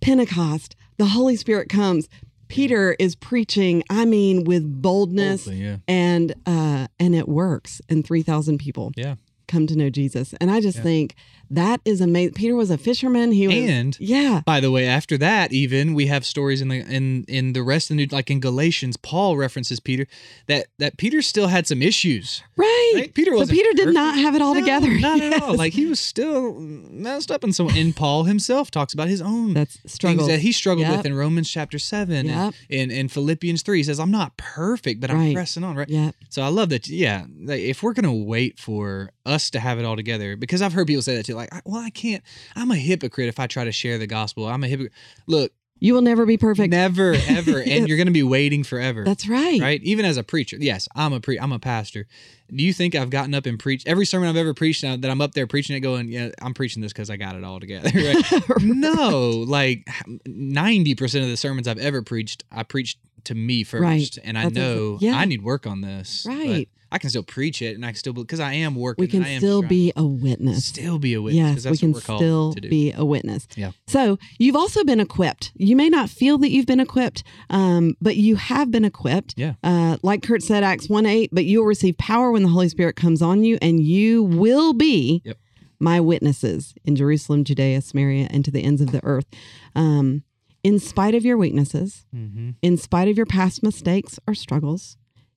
Pentecost, 0.00 0.76
the 0.98 1.06
Holy 1.06 1.36
Spirit 1.36 1.68
comes. 1.68 2.08
Peter 2.48 2.94
is 3.00 3.16
preaching. 3.16 3.82
I 3.90 4.04
mean, 4.04 4.44
with 4.44 4.80
boldness, 4.82 5.46
Boldly, 5.46 5.62
yeah. 5.64 5.76
and 5.88 6.34
uh, 6.46 6.86
and 7.00 7.14
it 7.14 7.28
works. 7.28 7.80
And 7.88 8.04
three 8.06 8.22
thousand 8.22 8.58
people 8.58 8.92
Yeah. 8.96 9.16
Come 9.46 9.66
to 9.66 9.76
know 9.76 9.90
Jesus. 9.90 10.34
And 10.40 10.50
I 10.50 10.60
just 10.60 10.78
Yeah. 10.78 10.82
think 10.84 11.14
that 11.50 11.80
is 11.84 12.00
amazing. 12.00 12.34
Peter 12.34 12.56
was 12.56 12.70
a 12.70 12.78
fisherman. 12.78 13.30
He 13.32 13.46
was, 13.46 13.56
And 13.56 13.96
yeah, 14.00 14.42
By 14.44 14.58
the 14.60 14.70
way, 14.72 14.86
after 14.86 15.16
that, 15.18 15.52
even 15.52 15.94
we 15.94 16.06
have 16.06 16.24
stories 16.26 16.60
in 16.60 16.68
the 16.68 16.78
in 16.78 17.24
in 17.28 17.52
the 17.52 17.62
rest 17.62 17.90
of 17.90 17.96
the 17.96 18.04
new, 18.04 18.08
like 18.10 18.30
in 18.30 18.40
Galatians, 18.40 18.96
Paul 18.96 19.36
references 19.36 19.78
Peter 19.80 20.06
that 20.48 20.66
that 20.78 20.96
Peter 20.96 21.22
still 21.22 21.46
had 21.48 21.66
some 21.66 21.82
issues. 21.82 22.42
right. 22.56 22.92
Right? 22.94 23.14
Peter 23.14 23.34
wasn't 23.34 23.58
Peter 23.58 23.70
did 23.74 23.84
perfect. 23.86 23.94
not 23.94 24.16
have 24.18 24.34
it 24.34 24.42
all 24.42 24.54
No, 24.54 24.60
together. 24.60 24.90
Not 24.98 25.20
at 25.20 25.42
all. 25.42 25.54
Like 25.56 25.72
he 25.72 25.86
was 25.86 26.00
still 26.00 26.54
messed 26.58 27.30
up, 27.30 27.44
and 27.44 27.54
so 27.54 27.68
and 27.70 27.94
Paul 27.94 28.24
himself 28.24 28.70
talks 28.70 28.92
about 28.94 29.08
his 29.08 29.20
own 29.20 29.54
that's 29.54 29.78
struggle. 29.86 30.26
things 30.26 30.28
that 30.36 30.40
he 30.42 30.50
struggled 30.52 30.86
Yep. 30.88 30.96
with 30.98 31.06
in 31.06 31.14
Romans 31.14 31.48
chapter 31.50 31.78
seven 31.78 32.26
Yep. 32.26 32.54
and 32.70 32.90
in, 32.90 32.90
in 32.90 33.08
Philippians 33.08 33.62
three. 33.62 33.78
He 33.78 33.84
says, 33.84 34.00
"I'm 34.00 34.10
not 34.10 34.36
perfect, 34.36 35.00
but 35.00 35.10
I'm 35.10 35.32
pressing 35.32 35.62
on." 35.64 35.76
Right. 35.76 35.88
yeah, 35.88 36.10
So 36.28 36.42
I 36.42 36.48
love 36.48 36.68
that. 36.70 36.88
Yeah, 36.88 37.24
like, 37.44 37.60
if 37.60 37.82
we're 37.82 37.92
gonna 37.92 38.12
wait 38.14 38.58
for 38.58 39.10
us 39.24 39.35
to 39.50 39.60
have 39.60 39.78
it 39.78 39.84
all 39.84 39.96
together, 39.96 40.36
because 40.36 40.62
I've 40.62 40.72
heard 40.72 40.86
people 40.86 41.02
say 41.02 41.16
that 41.16 41.26
too. 41.26 41.34
Like, 41.34 41.50
well, 41.64 41.80
I 41.82 41.90
can't. 41.90 42.22
I'm 42.54 42.70
a 42.70 42.76
hypocrite 42.76 43.28
if 43.28 43.38
I 43.40 43.46
try 43.46 43.64
to 43.64 43.72
share 43.72 43.98
the 43.98 44.06
gospel. 44.06 44.46
I'm 44.46 44.62
a 44.64 44.68
hypocrite. 44.68 44.92
Look, 45.26 45.52
you 45.78 45.92
will 45.92 46.00
never 46.02 46.24
be 46.24 46.38
perfect. 46.38 46.70
never 46.70 47.12
ever, 47.28 47.58
and 47.66 47.86
you're 47.86 47.98
gonna 47.98 48.10
be 48.10 48.22
waiting 48.22 48.64
forever. 48.64 49.04
That's 49.04 49.28
right. 49.28 49.60
right. 49.60 49.82
Even 49.82 50.04
as 50.06 50.16
a 50.16 50.22
preacher, 50.22 50.56
yes, 50.58 50.88
I'm 50.96 51.12
a 51.12 51.20
pre. 51.20 51.38
I'm 51.38 51.52
a 51.52 51.58
pastor. 51.58 52.06
Do 52.54 52.62
you 52.64 52.72
think 52.72 52.94
I've 52.94 53.10
gotten 53.10 53.34
up 53.34 53.44
and 53.44 53.58
preached 53.58 53.86
every 53.86 54.06
sermon 54.06 54.28
I've 54.28 54.36
ever 54.36 54.54
preached? 54.54 54.82
Now 54.84 54.96
that 54.96 55.10
I'm 55.10 55.20
up 55.20 55.32
there 55.34 55.46
preaching 55.46 55.76
it, 55.76 55.80
going, 55.80 56.08
yeah, 56.08 56.30
I'm 56.40 56.54
preaching 56.54 56.80
this 56.80 56.92
because 56.92 57.10
I 57.10 57.16
got 57.16 57.36
it 57.36 57.44
all 57.44 57.60
together. 57.60 57.90
Right? 57.94 58.62
no, 58.62 59.30
like 59.46 59.86
ninety 60.26 60.94
percent 60.94 61.24
of 61.24 61.30
the 61.30 61.36
sermons 61.36 61.68
I've 61.68 61.78
ever 61.78 62.02
preached, 62.02 62.44
I 62.50 62.62
preached 62.62 62.98
to 63.24 63.34
me 63.34 63.64
first, 63.64 63.82
Right. 63.82 64.18
and 64.24 64.38
I 64.38 64.44
That's 64.44 64.54
know 64.54 64.98
yeah. 65.00 65.16
I 65.16 65.24
need 65.24 65.42
work 65.42 65.66
on 65.66 65.80
this. 65.80 66.24
Right. 66.28 66.68
I 66.96 66.98
can 66.98 67.10
still 67.10 67.22
preach 67.22 67.60
it, 67.60 67.74
and 67.74 67.84
I 67.84 67.88
can 67.88 67.96
still 67.96 68.14
because 68.14 68.40
I 68.40 68.54
am 68.54 68.74
working. 68.74 69.02
we 69.02 69.06
can 69.08 69.22
I 69.22 69.28
am 69.28 69.40
still 69.40 69.60
trying- 69.60 69.68
be 69.68 69.92
a 69.96 70.04
witness. 70.06 70.64
still 70.64 70.98
be 70.98 71.12
a 71.12 71.20
witness. 71.20 71.36
Yes, 71.54 71.62
that's 71.64 71.72
we 71.72 71.78
can 71.78 71.92
what 71.92 72.08
we're 72.08 72.16
still 72.16 72.54
be 72.54 72.92
a 72.92 73.04
witness. 73.04 73.46
Yeah. 73.54 73.72
So 73.86 74.18
you've 74.38 74.56
also 74.56 74.82
been 74.82 74.98
equipped. 75.00 75.52
You 75.56 75.76
may 75.76 75.90
not 75.90 76.08
feel 76.08 76.38
that 76.38 76.50
you've 76.50 76.64
been 76.66 76.80
equipped, 76.80 77.22
um, 77.50 77.94
but 78.00 78.16
you 78.16 78.36
have 78.36 78.70
been 78.70 78.84
equipped. 78.86 79.34
Yeah. 79.36 79.54
Uh, 79.62 79.98
like 80.02 80.22
Kurt 80.22 80.42
said, 80.42 80.64
Acts 80.64 80.88
1 80.88 81.04
8, 81.04 81.30
but 81.32 81.44
you 81.44 81.58
will 81.60 81.66
receive 81.66 81.98
power 81.98 82.32
when 82.32 82.42
the 82.42 82.48
Holy 82.48 82.70
Spirit 82.70 82.96
comes 82.96 83.20
on 83.20 83.44
you, 83.44 83.58
and 83.60 83.80
you 83.82 84.22
will 84.22 84.72
be 84.72 85.20
Yep. 85.24 85.36
my 85.78 86.00
witnesses 86.00 86.72
in 86.86 86.96
Jerusalem, 86.96 87.44
Judea, 87.44 87.82
Samaria, 87.82 88.28
and 88.30 88.42
to 88.46 88.50
the 88.50 88.64
ends 88.64 88.80
of 88.80 88.90
the 88.92 89.04
earth. 89.04 89.26
Um, 89.74 90.22
in 90.64 90.78
spite 90.80 91.14
of 91.14 91.24
your 91.24 91.36
weaknesses, 91.36 92.06
Mhm. 92.16 92.54
in 92.62 92.76
spite 92.78 93.06
of 93.08 93.16
your 93.18 93.26
past 93.26 93.62
mistakes 93.62 94.18
or 94.26 94.34
struggles, 94.34 94.96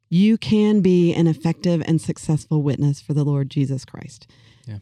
you 0.10 0.38
can 0.38 0.82
be 0.82 1.14
an 1.14 1.28
effective 1.28 1.82
and 1.86 2.02
successful 2.02 2.62
witness 2.62 3.00
for 3.00 3.14
the 3.14 3.24
Lord 3.24 3.50
Jesus 3.50 3.86
Christ. 3.86 4.28
Yeah. 4.66 4.80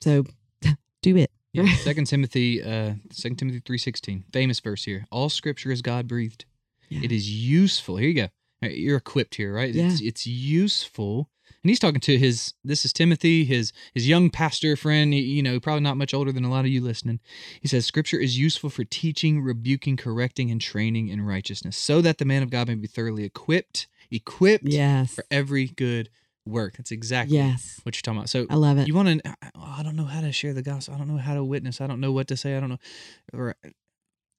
So 0.00 0.24
do 1.02 1.16
it. 1.16 1.30
Yeah. 1.52 1.72
Second 1.76 2.06
Timothy, 2.06 2.62
uh, 2.62 2.94
Second 3.10 3.36
Timothy 3.36 3.60
three 3.64 3.78
sixteen, 3.78 4.24
famous 4.32 4.60
verse 4.60 4.84
here. 4.84 5.06
All 5.10 5.28
Scripture 5.28 5.70
is 5.70 5.82
God 5.82 6.08
breathed. 6.08 6.44
Yeah. 6.88 7.00
It 7.04 7.12
is 7.12 7.30
useful. 7.30 7.96
Here 7.96 8.08
you 8.08 8.14
go. 8.14 8.28
You're 8.68 8.98
equipped 8.98 9.34
here, 9.34 9.52
right? 9.52 9.74
It's, 9.74 10.00
it's 10.00 10.26
useful. 10.26 11.28
And 11.62 11.70
he's 11.70 11.78
talking 11.78 12.00
to 12.00 12.18
his. 12.18 12.54
This 12.64 12.84
is 12.84 12.92
Timothy, 12.92 13.44
his 13.44 13.72
his 13.94 14.08
young 14.08 14.30
pastor 14.30 14.76
friend. 14.76 15.14
You 15.14 15.42
know, 15.42 15.60
probably 15.60 15.82
not 15.82 15.96
much 15.96 16.12
older 16.12 16.32
than 16.32 16.44
a 16.44 16.50
lot 16.50 16.64
of 16.64 16.70
you 16.70 16.80
listening. 16.80 17.20
He 17.60 17.68
says, 17.68 17.86
"Scripture 17.86 18.18
is 18.18 18.38
useful 18.38 18.68
for 18.68 18.84
teaching, 18.84 19.42
rebuking, 19.42 19.96
correcting, 19.96 20.50
and 20.50 20.60
training 20.60 21.08
in 21.08 21.22
righteousness, 21.22 21.76
so 21.76 22.00
that 22.00 22.18
the 22.18 22.24
man 22.24 22.42
of 22.42 22.50
God 22.50 22.68
may 22.68 22.74
be 22.74 22.88
thoroughly 22.88 23.24
equipped, 23.24 23.86
equipped 24.12 24.68
Yes. 24.68 25.14
for 25.14 25.24
every 25.30 25.66
good 25.68 26.10
work." 26.46 26.76
That's 26.76 26.90
exactly 26.90 27.36
Yes. 27.36 27.80
what 27.84 27.96
you're 27.96 28.02
talking 28.02 28.18
about. 28.18 28.28
So 28.28 28.46
I 28.50 28.54
love 28.56 28.78
it. 28.78 28.86
you 28.88 28.94
want 28.94 29.22
to 29.22 29.34
i 29.56 29.82
don't 29.82 29.96
know 29.96 30.04
how 30.04 30.20
to 30.20 30.30
share 30.32 30.52
the 30.52 30.62
gospel 30.62 30.94
i 30.94 30.98
don't 30.98 31.08
know 31.08 31.16
how 31.16 31.34
to 31.34 31.42
witness 31.44 31.80
i 31.80 31.86
don't 31.86 32.00
know 32.00 32.12
what 32.12 32.28
to 32.28 32.36
say 32.36 32.56
i 32.56 32.60
don't 32.60 32.68
know 32.70 32.78
or 33.32 33.54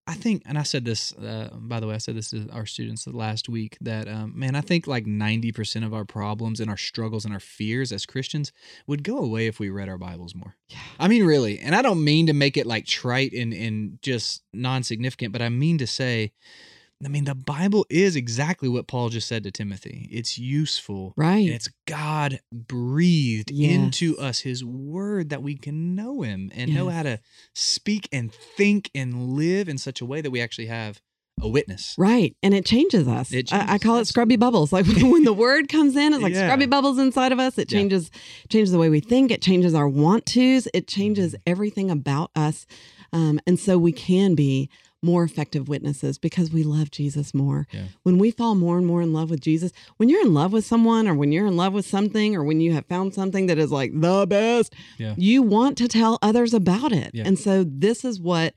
i 0.07 0.13
think 0.13 0.41
and 0.45 0.57
i 0.57 0.63
said 0.63 0.83
this 0.85 1.13
uh, 1.13 1.49
by 1.53 1.79
the 1.79 1.87
way 1.87 1.95
i 1.95 1.97
said 1.97 2.15
this 2.15 2.29
to 2.29 2.47
our 2.51 2.65
students 2.65 3.07
last 3.07 3.47
week 3.49 3.77
that 3.81 4.07
um, 4.07 4.31
man 4.37 4.55
i 4.55 4.61
think 4.61 4.85
like 4.87 5.05
90% 5.05 5.85
of 5.85 5.93
our 5.93 6.05
problems 6.05 6.59
and 6.59 6.69
our 6.69 6.77
struggles 6.77 7.25
and 7.25 7.33
our 7.33 7.39
fears 7.39 7.91
as 7.91 8.05
christians 8.05 8.51
would 8.87 9.03
go 9.03 9.17
away 9.17 9.47
if 9.47 9.59
we 9.59 9.69
read 9.69 9.89
our 9.89 9.97
bibles 9.97 10.35
more 10.35 10.55
Yeah. 10.69 10.77
i 10.99 11.07
mean 11.07 11.23
really 11.25 11.59
and 11.59 11.73
i 11.75 11.81
don't 11.81 12.03
mean 12.03 12.27
to 12.27 12.33
make 12.33 12.57
it 12.57 12.65
like 12.67 12.85
trite 12.85 13.33
and, 13.33 13.53
and 13.53 13.99
just 14.01 14.43
non-significant 14.53 15.31
but 15.33 15.41
i 15.41 15.49
mean 15.49 15.77
to 15.77 15.87
say 15.87 16.31
i 17.03 17.07
mean 17.07 17.25
the 17.25 17.35
bible 17.35 17.85
is 17.89 18.15
exactly 18.15 18.69
what 18.69 18.87
paul 18.87 19.09
just 19.09 19.27
said 19.27 19.43
to 19.43 19.51
timothy 19.51 20.07
it's 20.11 20.37
useful 20.37 21.13
Right. 21.17 21.45
and 21.45 21.49
it's 21.55 21.69
God 21.85 22.39
breathed 22.51 23.51
into 23.51 24.17
us 24.17 24.39
His 24.39 24.63
word 24.63 25.29
that 25.29 25.43
we 25.43 25.55
can 25.57 25.95
know 25.95 26.21
Him 26.21 26.49
and 26.55 26.73
know 26.73 26.89
how 26.89 27.03
to 27.03 27.19
speak 27.53 28.07
and 28.11 28.31
think 28.33 28.89
and 28.95 29.33
live 29.33 29.67
in 29.69 29.77
such 29.77 30.01
a 30.01 30.05
way 30.05 30.21
that 30.21 30.31
we 30.31 30.41
actually 30.41 30.67
have 30.67 31.01
a 31.41 31.47
witness. 31.49 31.93
Right. 31.97 32.35
And 32.41 32.53
it 32.53 32.65
changes 32.65 33.07
us. 33.07 33.31
It 33.33 33.51
I, 33.51 33.57
I 33.59 33.65
changes, 33.65 33.83
call 33.83 33.97
it 33.97 34.07
scrubby 34.07 34.37
bubbles. 34.37 34.71
Like 34.71 34.85
when 35.01 35.23
the 35.23 35.33
word 35.33 35.67
comes 35.67 35.95
in, 35.97 36.13
it's 36.13 36.23
like 36.23 36.33
Yeah. 36.33 36.47
scrubby 36.47 36.67
bubbles 36.67 36.97
inside 36.99 37.31
of 37.33 37.39
us. 37.39 37.57
It 37.57 37.67
changes 37.69 38.09
changes 38.49 38.71
the 38.71 38.79
way 38.79 38.89
we 38.89 38.99
think. 39.01 39.29
It 39.31 39.41
changes 39.41 39.73
our 39.73 39.87
want 39.89 40.25
tos. 40.25 40.67
It 40.73 40.87
changes 40.87 41.33
Mm-hmm. 41.33 41.51
everything 41.51 41.91
about 41.91 42.31
us. 42.35 42.65
Um, 43.11 43.39
and 43.45 43.59
so 43.59 43.77
we 43.77 43.91
can 43.91 44.33
be 44.35 44.69
more 45.03 45.23
effective 45.23 45.67
witnesses 45.67 46.17
because 46.17 46.51
we 46.51 46.63
love 46.63 46.89
Jesus 46.91 47.33
more. 47.33 47.67
Yeah. 47.71 47.83
When 48.03 48.17
we 48.17 48.31
fall 48.31 48.55
more 48.55 48.77
and 48.77 48.87
more 48.87 49.01
in 49.01 49.13
love 49.13 49.29
with 49.29 49.41
Jesus, 49.41 49.71
when 49.97 50.09
you're 50.09 50.21
in 50.21 50.33
love 50.33 50.53
with 50.53 50.65
someone 50.65 51.07
or 51.07 51.13
when 51.13 51.31
you're 51.31 51.45
in 51.47 51.57
love 51.57 51.73
with 51.73 51.85
something 51.85 52.35
or 52.35 52.43
when 52.43 52.61
you 52.61 52.73
have 52.73 52.85
found 52.85 53.13
something 53.13 53.47
that 53.47 53.57
is 53.57 53.71
like 53.71 53.91
the 53.93 54.25
best, 54.27 54.73
Yeah. 54.97 55.13
you 55.17 55.41
want 55.41 55.77
to 55.79 55.87
tell 55.87 56.17
others 56.21 56.53
about 56.53 56.91
it. 56.91 57.11
Yeah. 57.13 57.23
And 57.25 57.37
so 57.37 57.63
this 57.63 58.03
is 58.05 58.19
what 58.19 58.53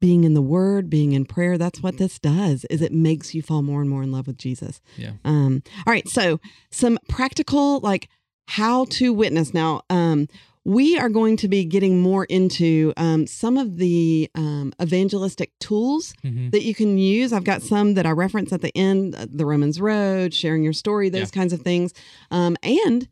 being 0.00 0.22
in 0.22 0.34
the 0.34 0.40
word, 0.42 0.88
being 0.88 1.12
in 1.12 1.24
prayer, 1.24 1.58
that's 1.58 1.82
what 1.82 1.98
this 1.98 2.20
does 2.20 2.64
is 2.70 2.80
it 2.80 2.92
makes 2.92 3.34
you 3.34 3.42
fall 3.42 3.62
more 3.62 3.80
and 3.80 3.90
more 3.90 4.04
in 4.04 4.12
love 4.12 4.28
with 4.28 4.38
Jesus. 4.38 4.80
Yeah. 4.96 5.12
Um 5.24 5.62
all 5.86 5.92
right, 5.92 6.08
so 6.08 6.38
some 6.70 6.98
practical 7.08 7.80
like 7.80 8.08
how 8.46 8.84
to 8.86 9.12
witness. 9.12 9.52
Now, 9.52 9.82
um 9.90 10.28
we 10.68 10.98
are 10.98 11.08
going 11.08 11.34
to 11.38 11.48
be 11.48 11.64
getting 11.64 11.98
more 12.02 12.24
into 12.26 12.92
um, 12.98 13.26
some 13.26 13.56
of 13.56 13.78
the 13.78 14.28
um, 14.34 14.70
evangelistic 14.82 15.50
tools 15.60 16.12
Mhm. 16.22 16.50
that 16.52 16.62
you 16.62 16.74
can 16.74 16.98
use. 16.98 17.32
I've 17.32 17.44
got 17.44 17.62
some 17.62 17.94
that 17.94 18.04
I 18.04 18.10
reference 18.10 18.52
at 18.52 18.60
the 18.60 18.76
end, 18.76 19.14
uh, 19.14 19.26
the 19.32 19.46
Romans 19.46 19.80
Road, 19.80 20.34
sharing 20.34 20.62
your 20.62 20.74
story, 20.74 21.08
those 21.08 21.30
kinds 21.30 21.54
of 21.54 21.62
things. 21.62 21.94
Um, 22.30 22.56
and 22.62 23.08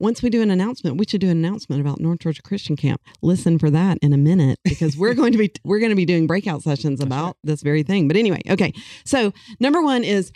once 0.00 0.20
we 0.20 0.30
do 0.30 0.42
an 0.42 0.50
announcement, 0.50 0.96
we 0.96 1.04
should 1.08 1.20
do 1.20 1.28
an 1.30 1.36
announcement 1.44 1.80
about 1.80 2.00
North 2.00 2.18
Georgia 2.18 2.42
Christian 2.42 2.74
Camp. 2.74 3.00
Listen 3.22 3.56
for 3.58 3.70
that 3.70 3.98
in 4.02 4.12
a 4.12 4.16
minute 4.18 4.58
because 4.64 4.96
we're 4.96 5.14
going 5.14 5.32
to 5.32 5.38
be 5.38 5.52
we're 5.64 5.78
going 5.78 5.90
to 5.90 5.96
be 5.96 6.06
doing 6.06 6.26
breakout 6.26 6.62
sessions 6.62 7.00
about 7.00 7.26
right. 7.26 7.34
this 7.44 7.62
very 7.62 7.84
thing. 7.84 8.08
But 8.08 8.16
anyway, 8.16 8.40
okay. 8.50 8.72
So 9.04 9.32
number 9.60 9.80
one 9.80 10.02
is 10.02 10.32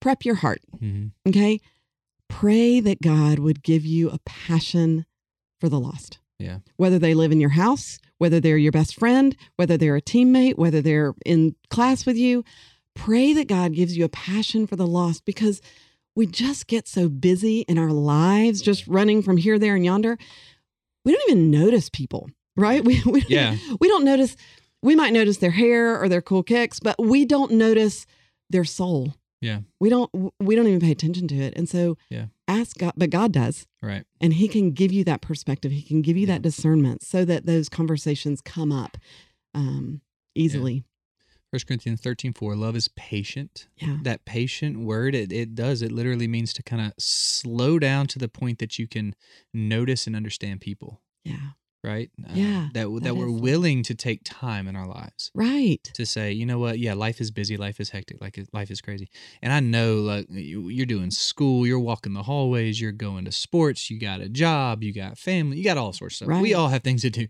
prep 0.00 0.24
your 0.24 0.36
heart. 0.36 0.60
Mhm. 0.80 1.10
Okay, 1.28 1.58
pray 2.28 2.78
that 2.78 3.00
God 3.02 3.40
would 3.40 3.62
give 3.64 3.84
you 3.84 4.10
a 4.10 4.18
passion 4.24 5.04
for 5.64 5.70
the 5.70 5.80
lost. 5.80 6.18
Yeah. 6.38 6.58
Whether 6.76 6.98
they 6.98 7.14
live 7.14 7.32
in 7.32 7.40
your 7.40 7.50
house, 7.50 7.98
whether 8.18 8.38
they're 8.38 8.58
your 8.58 8.72
best 8.72 8.96
friend, 8.96 9.34
whether 9.56 9.78
they're 9.78 9.96
a 9.96 10.02
teammate, 10.02 10.58
whether 10.58 10.82
they're 10.82 11.14
in 11.24 11.54
class 11.70 12.04
with 12.04 12.18
you, 12.18 12.44
pray 12.94 13.32
that 13.32 13.48
God 13.48 13.72
gives 13.72 13.96
you 13.96 14.04
a 14.04 14.10
passion 14.10 14.66
for 14.66 14.76
the 14.76 14.86
lost 14.86 15.24
because 15.24 15.62
we 16.14 16.26
just 16.26 16.66
get 16.66 16.86
so 16.86 17.08
busy 17.08 17.60
in 17.60 17.78
our 17.78 17.90
lives, 17.92 18.60
just 18.60 18.86
running 18.86 19.22
from 19.22 19.38
here, 19.38 19.58
there, 19.58 19.74
and 19.74 19.86
yonder. 19.86 20.18
We 21.06 21.12
don't 21.12 21.30
even 21.30 21.50
notice 21.50 21.88
people, 21.88 22.28
right? 22.56 22.84
We, 22.88 23.02
we, 23.06 23.24
Yeah. 23.26 23.56
we 23.80 23.88
don't 23.88 24.04
notice, 24.04 24.36
we 24.82 24.94
might 24.94 25.14
notice 25.14 25.38
their 25.38 25.50
hair 25.50 25.98
or 25.98 26.10
their 26.10 26.22
cool 26.22 26.42
kicks, 26.42 26.78
but 26.78 26.96
we 27.02 27.24
don't 27.24 27.52
notice 27.52 28.04
their 28.50 28.64
soul. 28.64 29.14
Yeah. 29.40 29.60
We 29.80 29.90
don't, 29.90 30.10
we 30.40 30.56
don't 30.56 30.66
even 30.66 30.80
pay 30.80 30.90
attention 30.90 31.28
to 31.28 31.34
it. 31.36 31.52
And 31.56 31.68
so 31.68 31.98
Yeah. 32.08 32.26
ask 32.48 32.78
God, 32.78 32.94
but 32.96 33.10
God 33.10 33.32
does. 33.32 33.66
Right. 33.82 34.04
And 34.20 34.34
he 34.34 34.48
can 34.48 34.70
give 34.72 34.90
you 34.92 35.04
that 35.04 35.20
perspective. 35.20 35.70
He 35.72 35.82
can 35.82 36.00
give 36.02 36.16
you 36.16 36.26
Yeah. 36.26 36.34
that 36.34 36.42
discernment 36.42 37.02
so 37.02 37.24
that 37.26 37.44
those 37.46 37.68
conversations 37.68 38.40
come 38.40 38.72
up 38.72 38.96
um, 39.54 40.00
easily. 40.34 40.84
First 41.52 41.68
Corinthians 41.68 42.00
thirteen 42.00 42.32
four. 42.32 42.56
Love 42.56 42.74
is 42.74 42.88
patient. 42.96 43.68
Yeah. 43.76 43.98
That 44.02 44.24
patient 44.24 44.80
word, 44.80 45.14
it, 45.14 45.30
it 45.30 45.54
does. 45.54 45.82
It 45.82 45.92
literally 45.92 46.26
means 46.26 46.52
to 46.54 46.64
kind 46.64 46.82
of 46.84 46.92
slow 46.98 47.78
down 47.78 48.08
to 48.08 48.18
the 48.18 48.28
point 48.28 48.58
that 48.58 48.76
you 48.78 48.88
can 48.88 49.14
notice 49.52 50.08
and 50.08 50.16
understand 50.16 50.60
people. 50.62 51.00
Yeah. 51.24 51.50
Right. 51.84 52.10
Uh, 52.24 52.30
Yeah, 52.32 52.68
That 52.72 52.88
that, 52.88 53.02
that 53.04 53.14
we're 53.16 53.28
is- 53.34 53.40
willing 53.40 53.82
to 53.84 53.94
take 53.94 54.22
time 54.24 54.66
in 54.66 54.74
our 54.74 54.86
lives. 54.86 55.30
Right. 55.34 55.78
to 55.94 56.06
say, 56.06 56.32
you 56.32 56.46
know 56.46 56.58
what? 56.58 56.78
Yeah, 56.78 56.94
life 56.94 57.20
is 57.20 57.30
busy, 57.30 57.56
life 57.56 57.78
is 57.78 57.90
hectic, 57.90 58.20
like 58.20 58.38
life 58.52 58.70
is 58.70 58.80
crazy. 58.80 59.08
And 59.42 59.52
I 59.52 59.60
know, 59.60 59.96
like 59.96 60.26
you, 60.30 60.68
you're 60.70 60.86
doing 60.86 61.10
school, 61.10 61.66
you're 61.66 61.78
walking 61.78 62.14
the 62.14 62.22
hallways, 62.22 62.80
you're 62.80 62.92
going 62.92 63.26
to 63.26 63.32
sports, 63.32 63.90
you 63.90 64.00
got 64.00 64.20
a 64.20 64.28
job, 64.28 64.82
you 64.82 64.92
got 64.92 65.18
family, 65.18 65.58
you 65.58 65.64
got 65.64 65.76
all 65.76 65.92
sorts 65.92 66.20
of 66.20 66.26
stuff. 66.26 66.40
We 66.40 66.54
all 66.54 66.68
have 66.68 66.82
things 66.82 67.02
to 67.02 67.10
do, 67.10 67.26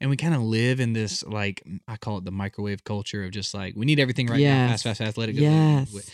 and 0.00 0.08
we 0.08 0.16
kind 0.16 0.34
of 0.34 0.42
live 0.42 0.78
in 0.80 0.92
this 0.92 1.24
like 1.24 1.62
I 1.88 1.96
call 1.96 2.18
it 2.18 2.24
the 2.24 2.30
microwave 2.30 2.84
culture 2.84 3.24
of 3.24 3.32
just 3.32 3.52
like 3.54 3.74
we 3.76 3.84
need 3.86 3.98
everything 3.98 4.28
right 4.28 4.40
now, 4.40 4.68
fast, 4.68 4.84
fast, 4.84 4.98
fast, 4.98 5.18
let 5.18 5.28
it 5.28 5.32
go. 5.32 5.42
Yes. 5.42 6.10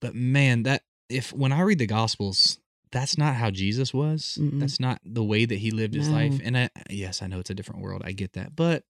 But 0.00 0.14
man, 0.14 0.62
that 0.62 0.82
if 1.08 1.32
when 1.32 1.52
I 1.52 1.60
read 1.60 1.78
the 1.78 1.86
Gospels. 1.86 2.58
That's 2.90 3.18
not 3.18 3.34
how 3.34 3.50
Jesus 3.50 3.92
was. 3.94 4.38
Mm-mm. 4.40 4.60
That's 4.60 4.80
not 4.80 5.00
the 5.04 5.24
way 5.24 5.44
that 5.44 5.58
he 5.58 5.70
lived 5.70 5.94
his 5.94 6.08
life. 6.08 6.40
And 6.42 6.56
I, 6.56 6.70
yes, 6.90 7.22
I 7.22 7.26
know 7.26 7.38
it's 7.40 7.50
a 7.50 7.54
different 7.54 7.82
world. 7.82 8.02
I 8.04 8.12
get 8.12 8.32
that. 8.34 8.54
But 8.56 8.84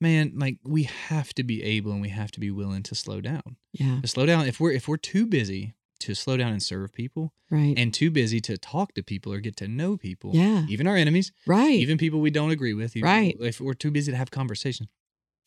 man, 0.00 0.32
like 0.36 0.58
we 0.64 0.84
have 0.84 1.32
to 1.34 1.42
be 1.44 1.62
able 1.62 1.92
and 1.92 2.00
we 2.00 2.08
have 2.10 2.30
to 2.32 2.40
be 2.40 2.50
willing 2.50 2.82
to 2.84 2.94
slow 2.94 3.20
down. 3.20 3.56
Yeah. 3.72 4.00
To 4.00 4.06
slow 4.08 4.26
down 4.26 4.46
if 4.46 4.60
we're 4.60 4.72
if 4.72 4.88
we're 4.88 4.96
too 4.96 5.26
busy 5.26 5.74
to 6.00 6.14
slow 6.14 6.36
down 6.36 6.52
and 6.52 6.62
serve 6.62 6.92
people 6.94 7.34
Right. 7.50 7.74
and 7.76 7.92
too 7.92 8.10
busy 8.10 8.40
to 8.40 8.56
talk 8.56 8.94
to 8.94 9.02
people 9.02 9.32
or 9.32 9.40
get 9.40 9.56
to 9.58 9.68
know 9.68 9.96
people, 9.98 10.30
yeah. 10.34 10.64
even 10.68 10.86
our 10.86 10.96
enemies, 10.96 11.30
Right. 11.46 11.72
even 11.74 11.98
people 11.98 12.20
we 12.20 12.30
don't 12.30 12.50
agree 12.50 12.72
with, 12.74 12.96
even 12.96 13.06
Right. 13.06 13.36
if 13.40 13.60
we're 13.60 13.74
too 13.74 13.90
busy 13.90 14.10
to 14.12 14.16
have 14.16 14.30
conversation, 14.30 14.88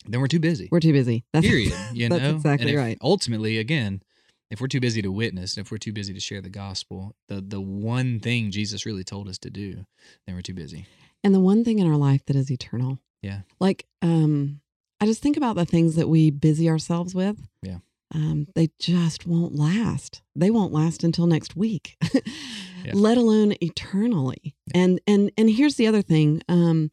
then 0.06 0.20
we're 0.20 0.28
too 0.28 0.38
busy. 0.38 0.68
We're 0.70 0.80
too 0.80 0.92
busy. 0.92 1.24
That's 1.32 1.46
period. 1.46 1.72
You 1.92 2.08
that's 2.08 2.22
know, 2.22 2.36
exactly 2.36 2.68
and 2.70 2.78
right. 2.78 2.98
Ultimately, 3.00 3.58
again, 3.58 4.02
if 4.50 4.60
we're 4.60 4.66
too 4.68 4.80
busy 4.80 5.02
to 5.02 5.10
witness, 5.10 5.56
if 5.58 5.70
we're 5.70 5.78
too 5.78 5.92
busy 5.92 6.12
to 6.14 6.20
share 6.20 6.40
the 6.40 6.48
gospel, 6.50 7.14
the 7.28 7.40
the 7.40 7.60
one 7.60 8.20
thing 8.20 8.50
Jesus 8.50 8.86
really 8.86 9.04
told 9.04 9.28
us 9.28 9.38
to 9.38 9.50
do, 9.50 9.84
then 10.26 10.34
we're 10.36 10.42
too 10.42 10.54
busy. 10.54 10.86
And 11.22 11.34
the 11.34 11.40
one 11.40 11.64
thing 11.64 11.78
in 11.78 11.86
our 11.90 11.96
life 11.96 12.24
that 12.26 12.36
is 12.36 12.50
eternal. 12.50 12.98
Yeah. 13.22 13.40
Like, 13.58 13.86
um, 14.02 14.60
I 15.00 15.06
just 15.06 15.22
think 15.22 15.36
about 15.38 15.56
the 15.56 15.64
things 15.64 15.94
that 15.96 16.08
we 16.08 16.30
busy 16.30 16.68
ourselves 16.68 17.14
with. 17.14 17.48
Yeah. 17.62 17.78
Um, 18.14 18.46
they 18.54 18.68
just 18.78 19.26
won't 19.26 19.54
last. 19.56 20.22
They 20.36 20.50
won't 20.50 20.72
last 20.72 21.02
until 21.02 21.26
next 21.26 21.56
week, 21.56 21.96
Yeah. 22.84 22.92
let 22.92 23.16
alone 23.16 23.54
eternally. 23.62 24.54
And 24.74 25.00
and 25.06 25.32
and 25.38 25.48
here's 25.50 25.76
the 25.76 25.86
other 25.86 26.02
thing. 26.02 26.42
Um, 26.48 26.90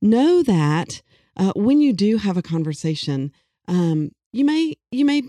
know 0.00 0.42
that 0.42 1.02
uh, 1.36 1.52
when 1.54 1.80
you 1.80 1.92
do 1.92 2.16
have 2.16 2.36
a 2.36 2.42
conversation, 2.42 3.30
um, 3.68 4.10
you 4.32 4.44
may 4.44 4.74
you 4.90 5.04
may 5.04 5.22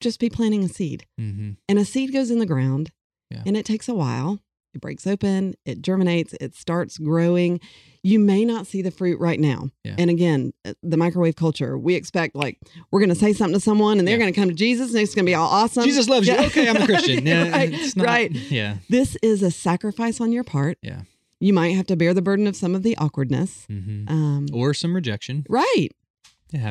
just 0.00 0.20
be 0.20 0.28
planting 0.30 0.62
a 0.64 0.68
seed. 0.68 1.06
Mm-hmm. 1.20 1.52
And 1.68 1.78
a 1.78 1.84
seed 1.84 2.12
goes 2.12 2.30
in 2.30 2.38
the 2.38 2.46
ground 2.46 2.90
Yeah. 3.30 3.42
and 3.46 3.56
it 3.56 3.64
takes 3.64 3.88
a 3.88 3.94
while. 3.94 4.40
It 4.74 4.80
breaks 4.82 5.06
open, 5.06 5.54
it 5.64 5.80
germinates, 5.80 6.34
it 6.38 6.54
starts 6.54 6.98
growing. 6.98 7.60
You 8.02 8.18
may 8.18 8.44
not 8.44 8.66
see 8.66 8.82
the 8.82 8.90
fruit 8.90 9.18
right 9.18 9.40
now. 9.40 9.70
Yeah. 9.84 9.94
And 9.96 10.10
again, 10.10 10.52
uh, 10.66 10.74
the 10.82 10.98
microwave 10.98 11.34
culture, 11.34 11.78
we 11.78 11.94
expect 11.94 12.36
like 12.36 12.58
we're 12.90 13.00
going 13.00 13.08
to 13.08 13.14
say 13.14 13.32
something 13.32 13.54
to 13.54 13.60
someone 13.60 13.98
and 13.98 14.06
they're 14.06 14.16
Yeah. 14.18 14.24
going 14.24 14.34
to 14.34 14.38
come 14.38 14.48
to 14.50 14.54
Jesus 14.54 14.90
and 14.92 14.98
it's 15.00 15.14
going 15.14 15.24
to 15.24 15.30
be 15.30 15.34
all 15.34 15.48
awesome. 15.48 15.84
Jesus 15.84 16.08
loves 16.10 16.28
you. 16.28 16.36
Okay, 16.36 16.68
I'm 16.68 16.76
a 16.76 16.84
Christian. 16.84 17.26
Yeah, 17.26 17.48
right, 17.50 17.72
it's 17.72 17.96
not- 17.96 18.06
right. 18.06 18.30
Yeah. 18.30 18.76
This 18.90 19.16
is 19.22 19.42
a 19.42 19.50
sacrifice 19.50 20.20
on 20.20 20.30
your 20.30 20.44
part. 20.44 20.76
Yeah. 20.82 21.02
You 21.40 21.54
might 21.54 21.70
have 21.74 21.86
to 21.86 21.96
bear 21.96 22.12
the 22.12 22.22
burden 22.22 22.46
of 22.46 22.54
some 22.54 22.74
of 22.74 22.82
the 22.82 22.96
awkwardness. 22.98 23.66
Mm-hmm. 23.70 24.08
Um, 24.12 24.46
Or 24.52 24.74
some 24.74 24.94
rejection. 24.94 25.46
right. 25.48 25.88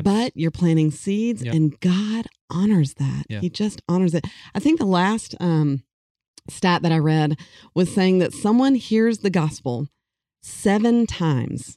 But 0.02 0.32
you're 0.36 0.50
planting 0.50 0.90
seeds 0.90 1.42
Yep. 1.44 1.54
and 1.54 1.80
God 1.80 2.26
honors 2.50 2.94
that. 2.94 3.24
Yeah. 3.28 3.40
He 3.40 3.50
just 3.50 3.82
honors 3.88 4.14
it. 4.14 4.24
I 4.54 4.60
think 4.60 4.78
the 4.78 4.86
last 4.86 5.34
um 5.40 5.82
stat 6.48 6.82
that 6.82 6.92
I 6.92 6.98
read 6.98 7.38
was 7.74 7.92
saying 7.92 8.18
that 8.20 8.32
someone 8.32 8.74
hears 8.76 9.18
the 9.18 9.30
gospel 9.30 9.88
seven 10.42 11.06
times 11.06 11.76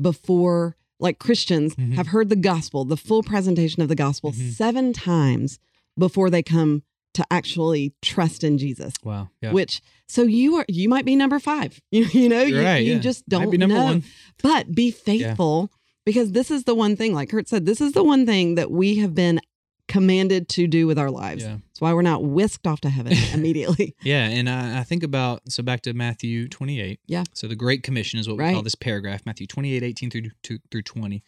before, 0.00 0.76
like 1.00 1.18
Christians 1.18 1.74
Mhm. 1.74 1.94
have 1.94 2.08
heard 2.08 2.28
the 2.28 2.36
gospel, 2.36 2.84
the 2.84 2.96
full 2.96 3.22
presentation 3.22 3.82
of 3.82 3.88
the 3.88 3.94
gospel, 3.94 4.32
Mhm. 4.32 4.52
seven 4.52 4.92
times 4.92 5.58
before 5.98 6.30
they 6.30 6.42
come 6.42 6.82
to 7.14 7.26
actually 7.30 7.94
trust 8.02 8.44
in 8.44 8.58
Jesus. 8.58 8.94
Wow. 9.02 9.30
Yeah. 9.40 9.52
Which 9.52 9.80
so 10.06 10.22
you 10.24 10.56
are 10.56 10.66
you 10.68 10.88
might 10.88 11.04
be 11.06 11.16
number 11.16 11.38
five. 11.38 11.80
You, 11.90 12.04
you 12.12 12.28
know 12.28 12.42
You're 12.42 12.60
you, 12.60 12.64
right. 12.66 12.84
you 12.84 12.92
yeah. 12.94 12.98
just 13.00 13.26
don't 13.28 13.50
be 13.50 13.56
number 13.58 13.74
know. 13.76 13.84
one. 13.84 14.04
But 14.42 14.72
be 14.74 14.90
faithful 14.90 15.70
because 16.04 16.32
this 16.32 16.50
is 16.50 16.64
the 16.64 16.74
one 16.74 16.94
thing, 16.94 17.14
like 17.14 17.30
Kurt 17.30 17.48
said, 17.48 17.64
this 17.66 17.80
is 17.80 17.92
the 17.92 18.04
one 18.04 18.26
thing 18.26 18.54
that 18.56 18.70
we 18.70 18.96
have 18.96 19.14
been 19.14 19.40
commanded 19.88 20.48
to 20.50 20.66
do 20.66 20.86
with 20.86 20.98
our 20.98 21.10
lives. 21.10 21.44
Yeah. 21.44 21.58
That's 21.68 21.80
why 21.80 21.92
we're 21.94 22.02
not 22.02 22.24
whisked 22.24 22.66
off 22.66 22.80
to 22.82 22.90
heaven 22.90 23.12
immediately. 23.34 23.94
Yeah, 24.02 24.26
and 24.26 24.48
I, 24.48 24.80
I 24.80 24.82
think 24.84 25.02
about 25.02 25.42
so 25.48 25.62
back 25.62 25.82
to 25.82 25.92
Matthew 25.94 26.48
28. 26.48 27.00
Yeah. 27.06 27.24
So 27.34 27.46
the 27.46 27.54
Great 27.56 27.82
Commission 27.82 28.18
is 28.18 28.26
what 28.28 28.36
we 28.38 28.44
Right. 28.44 28.54
call 28.54 28.62
this 28.62 28.74
paragraph, 28.74 29.22
Matthew 29.26 29.46
28, 29.46 29.82
18 29.82 30.10
through 30.10 30.22
to, 30.44 30.58
through 30.70 30.82
20. 30.82 31.22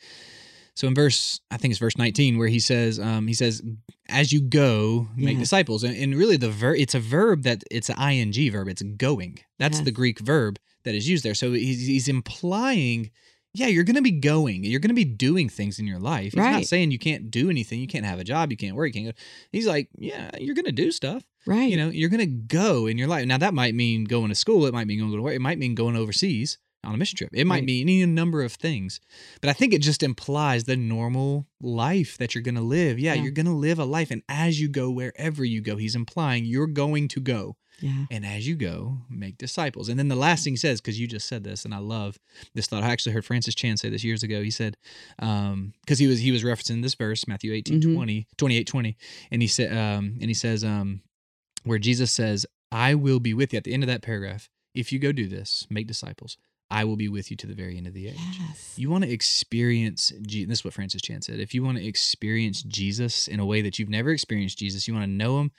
So 0.75 0.87
in 0.87 0.95
verse, 0.95 1.41
I 1.51 1.57
think 1.57 1.73
it's 1.73 1.81
verse 1.81 1.99
19, 1.99 2.39
where 2.39 2.47
he 2.47 2.61
says, 2.61 3.01
um, 3.01 3.27
he 3.27 3.35
says, 3.35 3.61
as 4.09 4.33
you 4.33 4.41
go, 4.41 5.09
make 5.17 5.35
Yes. 5.35 5.41
disciples. 5.43 5.83
And, 5.83 5.97
and 5.97 6.15
really 6.15 6.37
the 6.37 6.51
verb, 6.51 6.77
it's 6.79 6.95
a 6.95 7.01
verb 7.01 7.43
that 7.43 7.65
it's 7.71 7.89
an 7.91 7.99
ing 8.01 8.53
verb. 8.53 8.69
It's 8.69 8.83
going. 8.83 9.41
That's 9.59 9.79
Yes. 9.79 9.85
the 9.85 9.91
Greek 9.91 10.21
verb 10.21 10.59
that 10.85 10.95
is 10.95 11.09
used 11.09 11.25
there. 11.25 11.35
So 11.35 11.53
he's, 11.53 11.85
he's 11.87 12.07
implying, 12.09 13.11
yeah, 13.59 13.67
you're 13.67 13.85
going 13.85 13.97
to 13.97 14.03
be 14.03 14.11
going. 14.13 14.65
You're 14.65 14.81
going 14.81 14.89
to 14.91 14.95
be 14.95 15.05
doing 15.05 15.49
things 15.49 15.79
in 15.79 15.87
your 15.87 15.99
life. 15.99 16.33
He's 16.33 16.37
not 16.37 16.65
saying 16.65 16.91
you 16.91 16.99
can't 16.99 17.31
do 17.31 17.51
anything. 17.51 17.81
You 17.81 17.87
can't 17.87 18.05
have 18.05 18.19
a 18.19 18.25
job. 18.25 18.51
You 18.51 18.57
can't 18.57 18.77
work. 18.77 18.89
You 18.95 19.03
can't 19.03 19.17
go. 19.17 19.23
He's 19.53 19.67
like, 19.67 19.89
yeah, 19.97 20.31
you're 20.39 20.55
going 20.55 20.65
to 20.67 20.73
do 20.73 20.91
stuff 20.93 21.23
right. 21.47 21.71
you 21.71 21.77
know 21.77 21.89
you're 21.89 22.11
going 22.11 22.21
to 22.21 22.27
go 22.27 22.87
in 22.87 22.99
your 22.99 23.09
life 23.09 23.25
now 23.27 23.39
that 23.39 23.55
might 23.55 23.75
mean 23.75 24.05
going 24.05 24.29
to 24.29 24.35
school 24.35 24.67
it 24.67 24.75
might 24.75 24.87
mean 24.87 24.99
going 24.99 25.11
to 25.13 25.23
work 25.23 25.35
it 25.35 25.41
might 25.41 25.59
mean 25.59 25.75
going 25.75 25.97
overseas 25.97 26.59
on 26.85 26.95
a 26.95 26.99
mission 26.99 27.17
trip 27.17 27.31
it 27.33 27.47
might 27.47 27.57
Right. 27.61 27.65
mean 27.65 27.89
any 27.89 28.05
number 28.07 28.43
of 28.43 28.53
things 28.53 29.01
but 29.41 29.49
i 29.49 29.53
think 29.55 29.73
it 29.73 29.81
just 29.81 30.03
implies 30.03 30.65
the 30.65 30.77
normal 30.77 31.47
life 31.61 32.19
that 32.19 32.35
you're 32.35 32.43
going 32.43 32.55
to 32.57 32.61
live 32.61 32.99
yeah, 32.99 33.15
Yeah. 33.15 33.23
you're 33.23 33.33
going 33.33 33.47
to 33.47 33.53
live 33.53 33.79
a 33.79 33.85
life 33.85 34.11
and 34.11 34.23
as 34.29 34.61
you 34.61 34.69
go 34.69 34.91
wherever 34.91 35.43
you 35.45 35.61
go 35.63 35.77
he's 35.77 35.97
implying 35.97 36.45
you're 36.45 36.67
going 36.67 37.09
to 37.09 37.21
go 37.21 37.57
yeah. 37.81 38.05
and 38.11 38.25
as 38.27 38.47
you 38.47 38.55
go 38.57 38.99
make 39.09 39.39
disciples 39.39 39.89
and 39.89 39.99
then 39.99 40.09
the 40.09 40.17
last 40.17 40.45
thing 40.45 40.53
he 40.53 40.57
says 40.57 40.81
because 40.81 40.99
you 40.99 41.07
just 41.07 41.29
said 41.29 41.45
this 41.45 41.65
and 41.65 41.73
i 41.75 41.79
love 41.79 42.19
this 42.55 42.67
thought 42.67 42.83
i 42.83 42.91
actually 42.91 43.13
heard 43.13 43.25
francis 43.25 43.55
chan 43.55 43.77
say 43.77 43.89
this 43.89 44.03
years 44.05 44.23
ago 44.23 44.43
he 44.43 44.51
said 44.51 44.77
um 45.21 45.73
because 45.83 45.99
he 45.99 46.07
was 46.07 46.21
he 46.21 46.33
was 46.33 46.43
referencing 46.45 46.83
this 46.83 46.95
verse 46.95 47.27
matthew 47.29 47.53
18 47.53 47.81
Mhm. 47.81 47.95
20 47.95 48.27
28 48.37 48.67
20 48.67 48.97
and 49.31 49.43
he 49.43 49.49
said 49.49 49.71
um 49.73 50.17
and 50.21 50.29
he 50.31 50.35
says 50.35 50.65
um 50.65 51.01
where 51.65 51.79
jesus 51.79 52.11
says 52.11 52.47
i 52.73 52.95
will 52.95 53.21
be 53.21 53.35
with 53.35 53.53
you 53.53 53.57
at 53.57 53.65
the 53.65 53.73
end 53.75 53.83
of 53.83 53.89
that 53.89 54.03
paragraph 54.03 54.49
if 54.75 54.93
you 54.93 54.99
go 54.99 55.13
do 55.13 55.29
this 55.29 55.67
make 55.71 55.87
disciples 55.87 56.37
i 56.71 56.85
will 56.85 56.97
be 56.97 57.09
with 57.09 57.31
you 57.31 57.37
to 57.37 57.47
the 57.47 57.55
very 57.55 57.77
end 57.79 57.87
of 57.87 57.95
the 57.95 58.09
age 58.09 58.17
Yes. 58.39 58.75
you 58.77 58.91
want 58.91 59.05
to 59.05 59.11
experience 59.11 60.13
Je- 60.23 60.45
this 60.45 60.59
is 60.61 60.65
what 60.65 60.75
francis 60.75 61.01
chan 61.03 61.23
said 61.23 61.41
if 61.41 61.55
you 61.55 61.63
want 61.63 61.79
to 61.79 61.85
experience 61.87 62.63
jesus 62.63 63.27
in 63.29 63.41
a 63.41 63.47
way 63.47 63.63
that 63.63 63.79
you've 63.79 63.89
never 63.89 64.11
experienced 64.11 64.59
jesus 64.59 64.87
you 64.87 64.95
want 64.95 65.05
to 65.05 65.11
know 65.11 65.41
him 65.41 65.51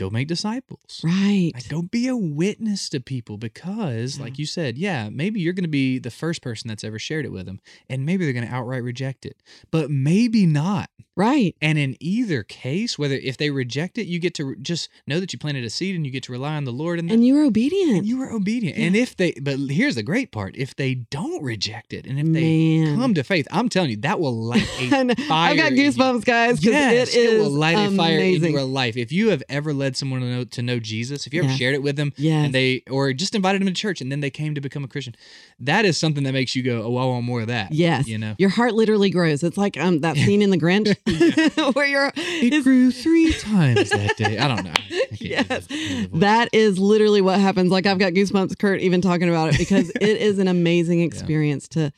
go 0.00 0.10
make 0.10 0.26
disciples 0.28 1.00
Right. 1.04 1.52
like, 1.54 1.68
go 1.68 1.82
be 1.82 2.08
a 2.08 2.16
witness 2.16 2.88
to 2.90 3.00
people 3.00 3.36
because, 3.36 4.16
Yeah. 4.18 4.24
like 4.24 4.38
you 4.38 4.46
said, 4.46 4.78
yeah, 4.78 5.08
maybe 5.10 5.40
you're 5.40 5.52
going 5.52 5.64
to 5.64 5.68
be 5.68 5.98
the 5.98 6.10
first 6.10 6.42
person 6.42 6.68
that's 6.68 6.84
ever 6.84 6.98
shared 6.98 7.24
it 7.24 7.32
with 7.32 7.46
them, 7.46 7.60
and 7.88 8.04
maybe 8.06 8.24
they're 8.24 8.32
going 8.32 8.46
to 8.46 8.52
outright 8.54 8.82
reject 8.82 9.24
it, 9.26 9.36
but 9.70 9.90
maybe 9.90 10.46
not. 10.46 10.90
Right. 11.16 11.54
And 11.60 11.76
in 11.76 11.96
either 12.00 12.42
case, 12.44 12.98
whether 12.98 13.14
if 13.16 13.36
they 13.36 13.50
reject 13.50 13.98
it, 13.98 14.06
you 14.06 14.18
get 14.18 14.32
to 14.36 14.56
just 14.62 14.88
know 15.06 15.20
that 15.20 15.34
you 15.34 15.38
planted 15.38 15.64
a 15.64 15.68
seed 15.70 15.94
and 15.94 16.06
you 16.06 16.10
get 16.12 16.22
to 16.22 16.32
rely 16.32 16.54
on 16.56 16.64
the 16.64 16.72
Lord 16.72 16.98
and, 16.98 17.10
And 17.10 17.26
you 17.26 17.34
were 17.34 17.42
obedient. 17.42 17.98
and 17.98 18.06
you 18.06 18.16
were 18.16 18.30
obedient. 18.32 18.78
Yeah. 18.78 18.86
And 18.86 18.96
if 18.96 19.16
they, 19.16 19.32
but 19.32 19.58
here's 19.68 19.96
the 19.96 20.02
great 20.02 20.30
part: 20.30 20.56
if 20.56 20.74
they 20.76 20.94
don't 20.94 21.42
reject 21.42 21.92
it, 21.92 22.06
and 22.06 22.18
if 22.18 22.26
they 22.32 22.78
Man. 22.84 22.96
come 22.96 23.12
to 23.14 23.24
faith, 23.24 23.46
I'm 23.50 23.68
telling 23.68 23.90
you, 23.90 23.96
that 23.98 24.18
will 24.18 24.32
light 24.34 24.66
a 24.80 25.14
fire 25.28 25.50
I've 25.50 25.56
got 25.58 25.72
goosebumps, 25.72 26.24
guys, 26.24 26.58
because 26.60 26.72
Yes, 26.74 27.14
it 27.14 27.18
is 27.18 27.42
will 27.42 27.50
light 27.50 27.76
a 27.76 27.90
fire 27.94 28.18
in 28.18 28.42
your 28.42 28.62
life. 28.62 28.96
If 28.96 29.12
you 29.12 29.28
have 29.28 29.42
ever 29.50 29.74
led 29.74 29.89
someone 29.96 30.20
to 30.20 30.26
know 30.26 30.44
to 30.44 30.62
know 30.62 30.78
Jesus, 30.78 31.26
if 31.26 31.34
you 31.34 31.40
ever 31.40 31.48
Yes. 31.50 31.58
shared 31.58 31.74
it 31.74 31.82
with 31.82 31.96
them, 31.96 32.12
yeah, 32.16 32.42
and 32.42 32.54
they 32.54 32.82
or 32.90 33.12
just 33.12 33.34
invited 33.34 33.60
them 33.60 33.68
to 33.68 33.74
church 33.74 34.00
and 34.00 34.10
then 34.10 34.20
they 34.20 34.30
came 34.30 34.54
to 34.54 34.60
become 34.60 34.84
a 34.84 34.88
Christian, 34.88 35.14
that 35.58 35.84
is 35.84 35.96
something 35.96 36.24
that 36.24 36.32
makes 36.32 36.54
you 36.56 36.62
go, 36.62 36.82
"Oh, 36.82 36.96
I 36.96 37.04
want 37.06 37.24
more 37.24 37.40
of 37.42 37.46
that." 37.48 37.72
Yes. 37.72 38.06
you 38.08 38.18
know. 38.18 38.34
Your 38.38 38.50
heart 38.50 38.74
literally 38.74 39.10
grows. 39.10 39.42
It's 39.42 39.56
like 39.58 39.76
um 39.78 40.00
that 40.00 40.16
scene 40.16 40.42
in 40.42 40.50
The 40.50 40.58
Grinch 40.58 40.94
where 41.74 41.86
you're 41.86 42.12
It 42.16 42.62
grew 42.64 42.90
three 42.90 43.32
times 43.32 43.90
that 43.90 44.16
day. 44.16 44.38
I 44.38 44.48
don't 44.48 44.64
know. 44.64 44.72
I 44.76 45.06
Yes. 45.20 45.66
the- 45.66 46.00
the 46.02 46.08
voice. 46.08 46.20
That 46.20 46.48
is 46.52 46.78
literally 46.78 47.20
what 47.20 47.40
happens. 47.40 47.70
Like 47.70 47.86
I've 47.86 47.98
got 47.98 48.12
goosebumps, 48.12 48.58
Kurt, 48.58 48.80
even 48.80 49.00
talking 49.00 49.28
about 49.28 49.54
it 49.54 49.58
because 49.58 49.90
it 50.00 50.02
is 50.20 50.38
an 50.38 50.48
amazing 50.48 51.00
experience 51.00 51.68
to 51.68 51.92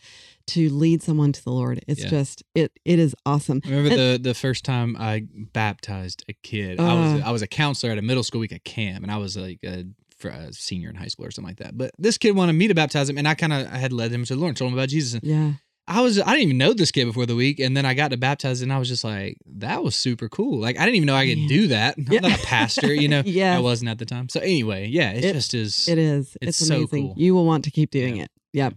to 0.48 0.68
lead 0.70 1.02
someone 1.02 1.33
to 1.33 1.44
the 1.44 1.50
Lord. 1.50 1.85
It's 1.87 2.02
Yeah. 2.02 2.09
just 2.11 2.42
it 2.55 2.72
it 2.85 2.98
is 2.98 3.14
awesome. 3.26 3.61
I 3.64 3.68
remember 3.70 3.90
And- 3.90 3.98
the 4.24 4.28
the 4.31 4.35
first 4.35 4.64
time 4.64 4.96
I 4.98 5.24
baptized 5.52 6.24
a 6.28 6.33
kid. 6.42 6.81
I 6.81 6.94
was 6.94 7.22
Uh. 7.22 7.24
I 7.26 7.31
was 7.31 7.42
a 7.42 7.46
counselor 7.46 7.92
at 7.92 7.98
a 7.98 8.02
middle 8.02 8.22
school 8.22 8.40
week 8.40 8.52
at 8.52 8.64
camp, 8.64 9.02
and 9.02 9.11
I 9.12 9.16
was 9.18 9.37
like 9.37 9.61
a, 9.64 9.85
a 10.24 10.52
senior 10.52 10.88
in 10.90 10.96
high 10.96 11.09
school 11.09 11.26
or 11.26 11.31
something 11.31 11.48
like 11.50 11.59
that. 11.59 11.76
But 11.76 11.90
this 11.98 12.18
kid 12.18 12.33
wanted 12.37 12.55
me 12.55 12.68
to 12.68 12.74
baptize 12.74 13.09
him, 13.09 13.18
and 13.18 13.26
I 13.28 13.35
kind 13.35 13.52
of 13.52 13.66
I 13.72 13.76
had 13.78 13.92
led 13.92 14.11
him 14.12 14.24
to 14.24 14.35
the 14.35 14.40
Lord, 14.40 14.50
and 14.50 14.57
told 14.57 14.72
him 14.72 14.78
about 14.78 14.88
Jesus. 14.88 15.14
And 15.14 15.22
Yeah. 15.24 15.52
I 15.88 16.00
was 16.00 16.20
I 16.20 16.26
didn't 16.26 16.42
even 16.44 16.59
know 16.59 16.72
this 16.72 16.92
kid 16.92 17.07
before 17.07 17.26
the 17.26 17.35
week, 17.35 17.59
and 17.59 17.76
then 17.76 17.85
I 17.85 17.94
got 17.94 18.12
to 18.12 18.16
baptize, 18.16 18.62
him, 18.62 18.66
and 18.66 18.72
I 18.72 18.78
was 18.78 18.88
just 18.88 19.02
like, 19.02 19.37
that 19.57 19.83
was 19.83 19.96
super 19.96 20.28
cool. 20.28 20.61
Like 20.61 20.78
I 20.78 20.85
didn't 20.85 20.94
even 20.94 21.07
know 21.07 21.16
I 21.16 21.26
could 21.26 21.38
Man. 21.38 21.48
do 21.48 21.66
that. 21.68 21.96
I'm 21.98 22.07
Yeah. 22.09 22.20
not 22.20 22.38
a 22.40 22.42
pastor, 22.46 22.94
you 22.94 23.09
know. 23.09 23.22
yeah, 23.26 23.57
I 23.57 23.59
wasn't 23.59 23.90
at 23.90 23.98
the 23.98 24.05
time. 24.07 24.28
So 24.28 24.38
anyway, 24.38 24.87
yeah, 24.88 25.11
it, 25.12 25.24
It- 25.24 25.33
just 25.33 25.55
is. 25.55 25.88
It 25.88 25.98
is. 25.98 26.37
It's 26.40 26.61
It's, 26.62 26.70
amazing. 26.70 26.88
cool. 27.09 27.14
You 27.16 27.35
will 27.35 27.44
want 27.44 27.64
to 27.64 27.72
keep 27.72 27.90
doing 27.90 28.16
Yeah. 28.16 28.24
it. 28.24 28.31
Yep. 28.53 28.75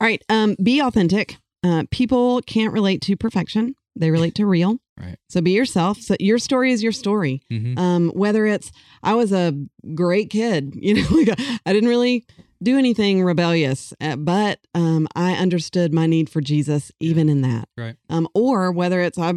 All 0.00 0.06
right. 0.06 0.22
Um, 0.28 0.56
be 0.62 0.80
authentic. 0.80 1.36
Uh, 1.64 1.84
people 1.90 2.40
can't 2.42 2.72
relate 2.72 3.00
to 3.02 3.16
perfection. 3.16 3.74
They 3.96 4.10
relate 4.10 4.34
to 4.36 4.46
real. 4.46 4.78
Right. 4.98 5.16
So 5.28 5.40
be 5.40 5.50
yourself. 5.52 5.98
So 6.00 6.16
your 6.20 6.38
story 6.38 6.72
is 6.72 6.82
your 6.82 6.92
story. 6.92 7.42
Mhm. 7.50 7.78
Um, 7.78 8.08
whether 8.10 8.46
it's 8.46 8.70
I 9.02 9.14
was 9.14 9.32
a 9.32 9.52
great 9.94 10.30
kid, 10.30 10.74
you 10.80 10.94
know, 10.94 11.08
like 11.10 11.38
I 11.66 11.72
didn't 11.72 11.88
really 11.88 12.24
do 12.62 12.78
anything 12.78 13.22
rebellious, 13.22 13.92
uh, 14.00 14.16
but 14.16 14.60
um, 14.74 15.06
I 15.14 15.32
understood 15.34 15.92
my 15.92 16.06
need 16.06 16.30
for 16.30 16.40
Jesus 16.40 16.90
even 17.00 17.28
in 17.28 17.42
that. 17.42 17.68
Right. 17.76 17.96
Um, 18.08 18.28
or 18.34 18.72
whether 18.72 19.00
it's 19.00 19.18
I, 19.18 19.34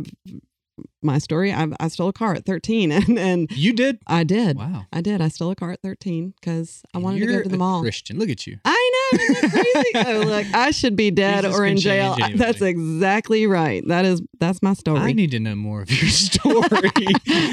my 1.01 1.17
story, 1.17 1.53
I, 1.53 1.67
I 1.79 1.87
stole 1.87 2.09
a 2.09 2.13
car 2.13 2.33
at 2.33 2.45
13, 2.45 2.91
and 2.97 3.17
and 3.19 3.51
You 3.51 3.73
did. 3.73 3.99
I 4.07 4.23
did. 4.23 4.57
Wow. 4.57 4.85
I 4.91 5.01
did. 5.01 5.21
I 5.21 5.27
stole 5.29 5.51
a 5.51 5.55
car 5.55 5.71
at 5.71 5.81
13 5.81 6.33
because 6.39 6.81
I 6.93 6.97
wanted 6.97 7.19
to 7.19 7.25
You're 7.25 7.37
go 7.37 7.43
to 7.43 7.49
the 7.49 7.55
a 7.55 7.59
mall. 7.59 7.81
Christian. 7.81 8.17
Look 8.19 8.29
at 8.29 8.45
you. 8.47 8.57
I 8.65 8.91
know. 9.13 9.49
Crazy? 9.49 9.91
oh, 9.95 10.19
look, 10.27 10.45
I 10.53 10.71
should 10.71 10.95
be 10.95 11.09
dead 11.11 11.43
Jesus 11.43 11.57
or 11.57 11.65
in 11.65 11.77
jail. 11.77 12.15
That's 12.35 12.61
exactly 12.61 13.47
right. 13.47 13.81
That 13.87 14.05
is 14.05 14.21
that's 14.39 14.61
my 14.61 14.73
story. 14.73 14.99
I 14.99 15.13
need 15.13 15.31
to 15.31 15.39
know 15.39 15.55
more 15.55 15.81
of 15.81 15.89
your 15.91 16.09
story 16.29 16.91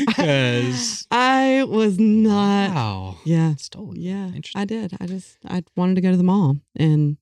because 0.06 1.06
I 1.10 1.64
was 1.68 1.98
not. 1.98 2.70
wow, 2.74 3.16
Yeah. 3.24 3.54
stolen. 3.56 3.96
Yeah. 4.00 4.26
Interesting. 4.26 4.60
I 4.60 4.64
did. 4.64 4.96
I 5.00 5.06
just 5.06 5.38
I 5.48 5.62
wanted 5.76 5.94
to 5.96 6.00
go 6.00 6.10
to 6.10 6.16
the 6.16 6.22
mall 6.22 6.56
and 6.76 7.16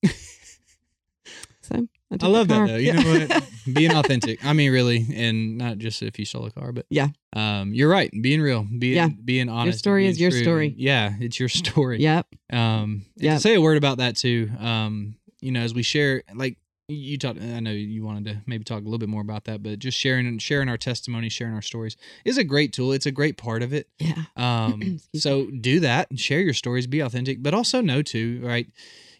I, 2.11 2.17
I 2.21 2.27
love 2.29 2.49
that 2.49 2.67
though. 2.67 2.77
You 2.77 2.93
Yeah. 2.93 3.03
know 3.03 3.27
what? 3.29 3.43
Being 3.75 3.93
authentic. 3.93 4.45
I 4.45 4.53
mean, 4.53 4.71
really, 4.73 5.07
and 5.15 5.57
not 5.59 5.79
just 5.79 6.03
if 6.03 6.19
you 6.19 6.25
stole 6.25 6.45
a 6.47 6.51
car, 6.51 6.71
but 6.73 6.87
Yeah. 6.91 7.09
Um, 7.33 7.73
you're 7.75 7.89
right. 7.89 8.11
Being 8.23 8.41
real. 8.41 8.65
Being 8.79 8.95
Yeah. 8.95 9.09
being 9.25 9.49
honest. 9.49 9.77
Your 9.77 9.79
story 9.79 10.07
is 10.07 10.21
your 10.21 10.31
true. 10.31 10.43
story. 10.43 10.75
Yeah, 10.77 11.15
it's 11.19 11.41
your 11.41 11.49
story. 11.49 12.01
Yep. 12.01 12.27
Um, 12.53 13.07
Yep. 13.17 13.41
say 13.41 13.55
a 13.55 13.61
word 13.61 13.77
about 13.79 13.99
that 13.99 14.17
too. 14.17 14.51
Um, 14.59 15.17
you 15.41 15.51
know, 15.53 15.61
as 15.61 15.75
we 15.75 15.83
share, 15.83 16.23
like 16.35 16.59
you 16.89 17.17
talked, 17.17 17.41
I 17.41 17.61
know 17.61 17.71
you 17.71 18.05
wanted 18.05 18.27
to 18.27 18.43
maybe 18.47 18.63
talk 18.65 18.83
a 18.83 18.85
little 18.85 18.99
bit 18.99 19.09
more 19.09 19.23
about 19.23 19.45
that, 19.45 19.63
but 19.63 19.79
just 19.79 19.99
sharing 19.99 20.37
sharing 20.39 20.69
our 20.69 20.77
testimony, 20.77 21.31
sharing 21.31 21.55
our 21.55 21.63
stories 21.63 21.97
is 22.27 22.37
a 22.37 22.45
great 22.45 22.75
tool. 22.75 22.93
It's 22.93 23.07
a 23.07 23.11
great 23.11 23.39
part 23.39 23.63
of 23.63 23.73
it. 23.73 23.89
Yeah. 23.99 24.25
Um, 24.37 24.99
so 25.17 25.47
do 25.47 25.81
that 25.81 26.11
and 26.11 26.21
share 26.21 26.41
your 26.41 26.53
stories, 26.53 26.87
be 26.87 27.01
authentic, 27.01 27.43
but 27.43 27.55
also 27.55 27.81
know 27.81 28.03
too, 28.03 28.41
right? 28.45 28.67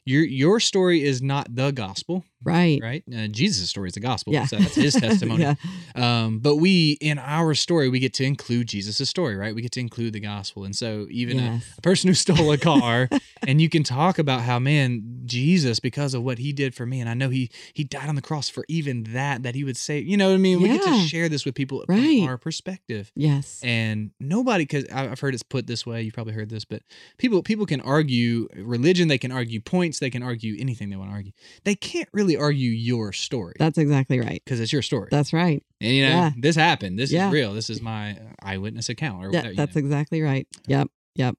Your 0.05 0.23
your 0.25 0.61
story 0.61 1.03
is 1.03 1.23
not 1.23 1.55
the 1.55 1.71
gospel, 1.71 2.25
Right. 2.43 2.79
right? 2.83 3.03
Uh, 3.11 3.27
Jesus' 3.29 3.71
story 3.71 3.89
is 3.89 3.95
the 3.95 4.01
gospel. 4.01 4.35
Yeah. 4.35 4.45
So 4.45 4.57
that's 4.59 4.75
his 4.75 4.93
testimony. 5.01 5.43
yeah. 5.45 5.55
Um, 5.95 6.41
but 6.41 6.57
we, 6.57 6.99
in 7.01 7.19
our 7.19 7.55
story, 7.55 7.89
we 7.89 7.99
get 8.01 8.13
to 8.15 8.25
include 8.25 8.69
Jesus' 8.69 9.09
story, 9.09 9.35
right? 9.35 9.55
We 9.55 9.63
get 9.63 9.73
to 9.73 9.81
include 9.81 10.13
the 10.13 10.21
gospel. 10.21 10.65
And 10.65 10.77
so 10.77 11.07
even 11.11 11.39
a, 11.39 11.43
Yes. 11.43 11.75
a 11.79 11.81
person 11.81 12.09
who 12.09 12.15
stole 12.15 12.53
a 12.53 12.59
car 12.59 13.09
and 13.47 13.63
you 13.63 13.71
can 13.71 13.83
talk 13.83 14.19
about 14.19 14.43
how, 14.43 14.59
man, 14.59 15.23
Jesus, 15.25 15.81
because 15.81 16.13
of 16.13 16.23
what 16.23 16.37
he 16.39 16.53
did 16.53 16.75
for 16.75 16.85
me, 16.85 17.01
and 17.01 17.09
I 17.09 17.15
know 17.15 17.31
he 17.31 17.51
he 17.73 17.83
died 17.85 18.11
on 18.11 18.15
the 18.15 18.21
cross 18.23 18.51
for 18.51 18.67
even 18.69 19.05
that, 19.15 19.43
that 19.43 19.55
he 19.55 19.65
would 19.65 19.79
say, 19.79 20.01
you 20.01 20.19
know 20.19 20.29
what 20.29 20.35
I 20.35 20.39
mean? 20.39 20.61
yeah. 20.61 20.73
We 20.73 20.79
get 20.79 20.85
to 20.85 21.07
share 21.09 21.31
this 21.31 21.47
with 21.47 21.55
people 21.55 21.83
Right. 21.89 22.21
from 22.21 22.29
our 22.29 22.37
perspective. 22.39 23.11
Yes. 23.17 23.61
And 23.65 24.11
nobody, 24.21 24.65
because 24.65 24.85
I've 24.93 25.21
heard 25.21 25.33
it's 25.33 25.43
put 25.43 25.67
this 25.67 25.87
way. 25.87 26.03
You've 26.03 26.13
probably 26.15 26.35
heard 26.35 26.51
this, 26.51 26.67
but 26.67 26.83
people 27.17 27.43
people 27.43 27.65
can 27.65 27.81
argue 27.81 28.49
religion. 28.55 29.09
They 29.09 29.17
can 29.17 29.33
argue 29.33 29.63
points. 29.63 29.94
They 29.99 30.11
can 30.11 30.23
argue 30.23 30.57
anything 30.59 30.91
they 30.91 30.97
want 30.97 31.11
to 31.11 31.15
argue. 31.15 31.33
They 31.65 31.75
can't 31.75 32.09
really 32.13 32.37
argue 32.37 32.71
your 32.71 33.13
story 33.13 33.55
That's 33.59 33.79
exactly 33.79 34.21
right. 34.21 34.41
because 34.45 34.61
it's 34.61 34.73
your 34.73 34.83
story. 34.83 35.09
That's 35.11 35.33
right. 35.33 35.63
and 35.81 35.93
you 35.93 36.03
know 36.03 36.09
yeah. 36.09 36.31
this 36.37 36.57
happened. 36.57 36.99
This 36.99 37.11
Yeah. 37.13 37.29
is 37.29 37.33
real. 37.33 37.53
This 37.55 37.71
is 37.71 37.81
my 37.83 38.19
eyewitness 38.43 38.89
account 38.89 39.25
or 39.25 39.31
Yeah, 39.33 39.39
whatever. 39.41 39.55
that's 39.55 39.75
know. 39.77 39.81
exactly 39.81 40.23
right. 40.23 40.47
Yep. 40.67 40.89
Yep. 41.17 41.37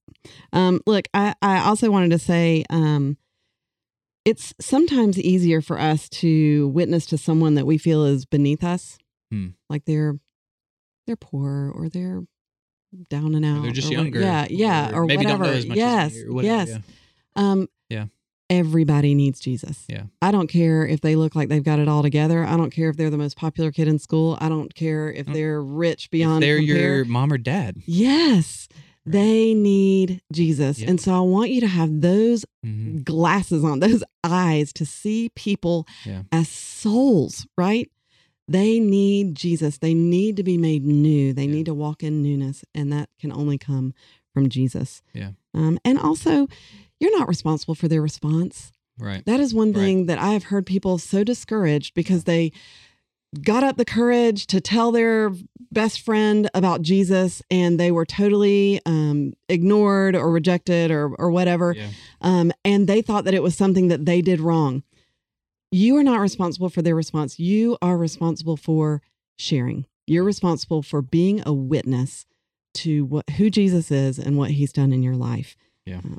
Um, 0.54 0.80
look, 0.88 1.08
I, 1.13 1.36
I 1.41 1.60
also 1.65 1.91
wanted 1.91 2.12
to 2.12 2.20
say 2.20 2.63
um, 2.70 3.18
it's 4.24 4.54
sometimes 4.60 5.20
easier 5.20 5.62
for 5.62 5.80
us 5.80 6.10
to 6.10 6.70
witness 6.70 7.06
to 7.08 7.18
someone 7.18 7.56
that 7.56 7.65
we 7.65 7.78
feel 7.78 8.06
is 8.06 8.26
beneath 8.26 8.63
us, 8.63 8.98
Hmm. 9.32 9.50
like 9.70 9.86
they're 9.86 10.18
they're 11.08 11.15
poor 11.15 11.70
or 11.76 11.89
they're 11.89 12.22
down 13.10 13.36
and 13.36 13.44
out. 13.46 13.62
They're 13.63 13.72
just 13.72 13.88
or 13.91 13.98
what- 13.98 14.04
younger. 14.04 14.22
Yeah, 14.22 14.48
yeah, 14.50 14.91
or, 14.94 15.06
maybe 15.06 15.26
whatever. 15.26 15.44
don't 15.44 15.52
know 15.54 15.58
as 15.60 15.65
much 15.68 15.78
yes, 15.78 16.15
as 16.15 16.24
or 16.24 16.34
whatever. 16.34 16.56
yes. 16.56 16.70
Yeah. 16.70 16.80
Um. 17.52 17.68
Everybody 18.49 19.15
needs 19.15 19.39
Jesus. 19.39 19.86
Yeah. 19.88 20.03
I 20.21 20.31
don't 20.31 20.47
care 20.47 20.86
if 20.86 21.01
they 21.01 21.15
look 21.15 21.36
like 21.36 21.49
they've 21.49 21.63
got 21.63 21.79
it 21.79 21.88
all 21.88 22.03
together. 22.03 22.45
I 22.45 22.55
don't 22.58 22.69
care 22.69 22.89
if 22.89 22.95
they're 22.97 23.10
the 23.10 23.17
most 23.17 23.36
popular 23.38 23.71
kid 23.71 23.88
in 23.88 23.97
school. 23.97 24.38
I 24.39 24.49
don't 24.49 24.73
care 24.75 25.12
if 25.12 25.25
Mm. 25.25 25.34
they're 25.34 25.63
rich 25.63 26.05
If 26.05 26.12
beyond 26.12 26.43
they're 26.43 26.58
compare. 26.58 26.97
your 26.97 27.05
mom 27.05 27.34
or 27.34 27.39
dad. 27.39 27.77
Yes, 27.88 28.67
they 29.03 29.55
need 29.55 30.21
Jesus. 30.31 30.79
Yep. 30.79 30.89
And 30.89 31.01
so 31.01 31.15
I 31.15 31.21
want 31.21 31.49
you 31.51 31.62
to 31.62 31.67
have 31.67 32.01
those 32.01 32.45
hmm 32.63 32.97
glasses 33.03 33.63
on, 33.63 33.79
those 33.79 34.03
eyes 34.23 34.71
to 34.73 34.86
see 34.86 35.29
people 35.36 35.88
Yeah. 36.05 36.23
as 36.31 36.47
souls, 36.47 37.47
right? 37.58 37.89
They 38.47 38.79
need 38.79 39.34
Jesus. 39.34 39.79
They 39.79 39.95
need 39.95 40.38
to 40.38 40.43
be 40.43 40.55
made 40.58 40.86
new. 40.86 41.34
They 41.34 41.45
Yeah. 41.45 41.51
need 41.51 41.65
to 41.65 41.73
walk 41.73 42.03
in 42.03 42.21
newness, 42.21 42.63
and 42.75 42.93
that 42.93 43.10
can 43.19 43.31
only 43.31 43.58
come 43.58 43.93
from 44.36 44.49
Jesus. 44.49 45.01
Yeah. 45.15 45.31
Um, 45.55 45.79
and 45.84 45.97
also, 45.97 46.47
you're 46.99 47.17
not 47.17 47.27
responsible 47.27 47.75
for 47.75 47.88
their 47.88 48.01
response. 48.01 48.71
Right. 48.97 49.25
That 49.25 49.39
is 49.39 49.53
one 49.53 49.73
Right. 49.73 49.79
thing 49.81 50.05
that 50.05 50.17
I 50.19 50.29
have 50.34 50.45
heard 50.45 50.65
people 50.65 50.97
so 50.97 51.23
discouraged 51.23 51.93
because 51.93 52.23
they 52.23 52.51
got 53.43 53.63
up 53.65 53.75
the 53.75 53.84
courage 53.84 54.47
to 54.47 54.62
tell 54.62 54.93
their 54.93 55.31
best 55.71 55.99
friend 55.99 56.49
about 56.53 56.81
Jesus 56.81 57.41
and 57.51 57.77
they 57.77 57.91
were 57.91 58.05
totally 58.05 58.79
um, 58.86 59.34
ignored 59.49 60.15
or 60.15 60.31
rejected 60.31 60.89
or, 60.91 61.13
or 61.15 61.29
whatever. 61.29 61.73
Yeah. 61.75 61.89
Um, 62.21 62.53
and 62.63 62.88
they 62.88 63.01
thought 63.01 63.25
that 63.25 63.34
it 63.34 63.43
was 63.43 63.55
something 63.55 63.89
that 63.89 64.05
they 64.05 64.21
did 64.21 64.39
wrong. 64.39 64.84
You 65.71 65.97
are 65.97 66.03
not 66.03 66.21
responsible 66.21 66.69
for 66.69 66.81
their 66.81 66.95
response. 66.95 67.38
You 67.38 67.77
are 67.81 67.97
responsible 67.97 68.55
for 68.55 69.01
sharing. 69.38 69.86
You're 70.08 70.23
responsible 70.23 70.81
for 70.81 71.01
being 71.01 71.43
a 71.45 71.51
witness 71.51 72.25
to 72.75 73.03
what 73.03 73.29
who 73.31 73.49
Jesus 73.49 73.91
is 73.91 74.17
and 74.17 74.38
what 74.38 74.51
he's 74.51 74.71
done 74.71 74.93
in 74.93 75.03
your 75.03 75.15
life. 75.15 75.58
Yeah. 75.86 75.98
Um, 75.98 76.17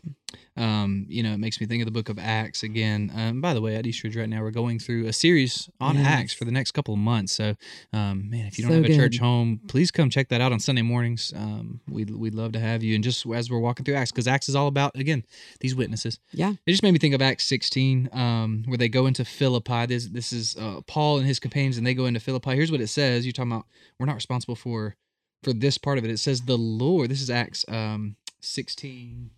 Um, 0.58 1.04
you 1.10 1.22
know, 1.22 1.32
it 1.34 1.38
makes 1.38 1.60
me 1.60 1.66
think 1.66 1.82
of 1.82 1.86
the 1.86 1.92
book 1.92 2.08
of 2.08 2.18
Acts 2.18 2.62
again. 2.62 3.10
Um, 3.14 3.40
by 3.42 3.52
the 3.52 3.60
way, 3.60 3.76
at 3.76 3.86
Eastridge 3.86 4.16
right 4.16 4.28
now, 4.28 4.40
we're 4.42 4.50
going 4.50 4.78
through 4.78 5.06
a 5.06 5.12
series 5.12 5.68
on 5.80 5.96
Yes. 5.96 6.06
Acts 6.06 6.32
for 6.32 6.46
the 6.46 6.50
next 6.50 6.70
couple 6.70 6.94
of 6.94 7.00
months. 7.00 7.32
So, 7.32 7.56
um, 7.92 8.30
man, 8.30 8.46
if 8.46 8.56
you 8.58 8.64
don't 8.64 8.72
So 8.72 8.82
have 8.82 8.90
a 8.90 8.96
church 8.96 9.18
home, 9.18 9.60
please 9.68 9.90
come 9.90 10.08
check 10.08 10.28
that 10.28 10.40
out 10.40 10.52
on 10.52 10.60
Sunday 10.60 10.80
mornings. 10.82 11.30
Um, 11.36 11.80
we'd, 11.88 12.08
we'd 12.10 12.34
love 12.34 12.52
to 12.52 12.60
have 12.60 12.82
you. 12.82 12.94
And 12.94 13.04
just 13.04 13.26
as 13.26 13.50
we're 13.50 13.58
walking 13.58 13.84
through 13.84 13.96
Acts, 13.96 14.12
because 14.12 14.26
Acts 14.26 14.48
is 14.48 14.54
all 14.56 14.66
about, 14.66 14.96
again, 14.96 15.24
these 15.60 15.74
witnesses. 15.74 16.20
yeah. 16.32 16.52
It 16.64 16.70
just 16.70 16.82
made 16.82 16.92
me 16.92 16.98
think 16.98 17.14
of 17.14 17.20
Acts 17.20 17.44
16, 17.44 18.08
um, 18.12 18.62
where 18.66 18.78
they 18.78 18.88
go 18.88 19.06
into 19.06 19.24
Philippi. 19.26 19.84
This, 19.86 20.06
this 20.06 20.32
is 20.32 20.56
uh, 20.56 20.80
Paul 20.86 21.18
and 21.18 21.26
his 21.26 21.38
companions, 21.38 21.76
and 21.76 21.86
they 21.86 21.94
go 21.94 22.06
into 22.06 22.20
Philippi. 22.20 22.54
Here's 22.54 22.72
what 22.72 22.80
it 22.80 22.88
says. 22.88 23.26
You're 23.26 23.32
talking 23.32 23.52
about 23.52 23.66
we're 23.98 24.06
not 24.06 24.14
responsible 24.14 24.56
for 24.56 24.96
for 25.42 25.52
this 25.52 25.76
part 25.76 25.98
of 25.98 26.04
it. 26.04 26.10
It 26.10 26.18
says 26.18 26.42
the 26.42 26.56
Lord. 26.56 27.10
This 27.10 27.20
is 27.20 27.28
Acts 27.30 27.64
um, 27.68 28.16
16. 28.40 29.30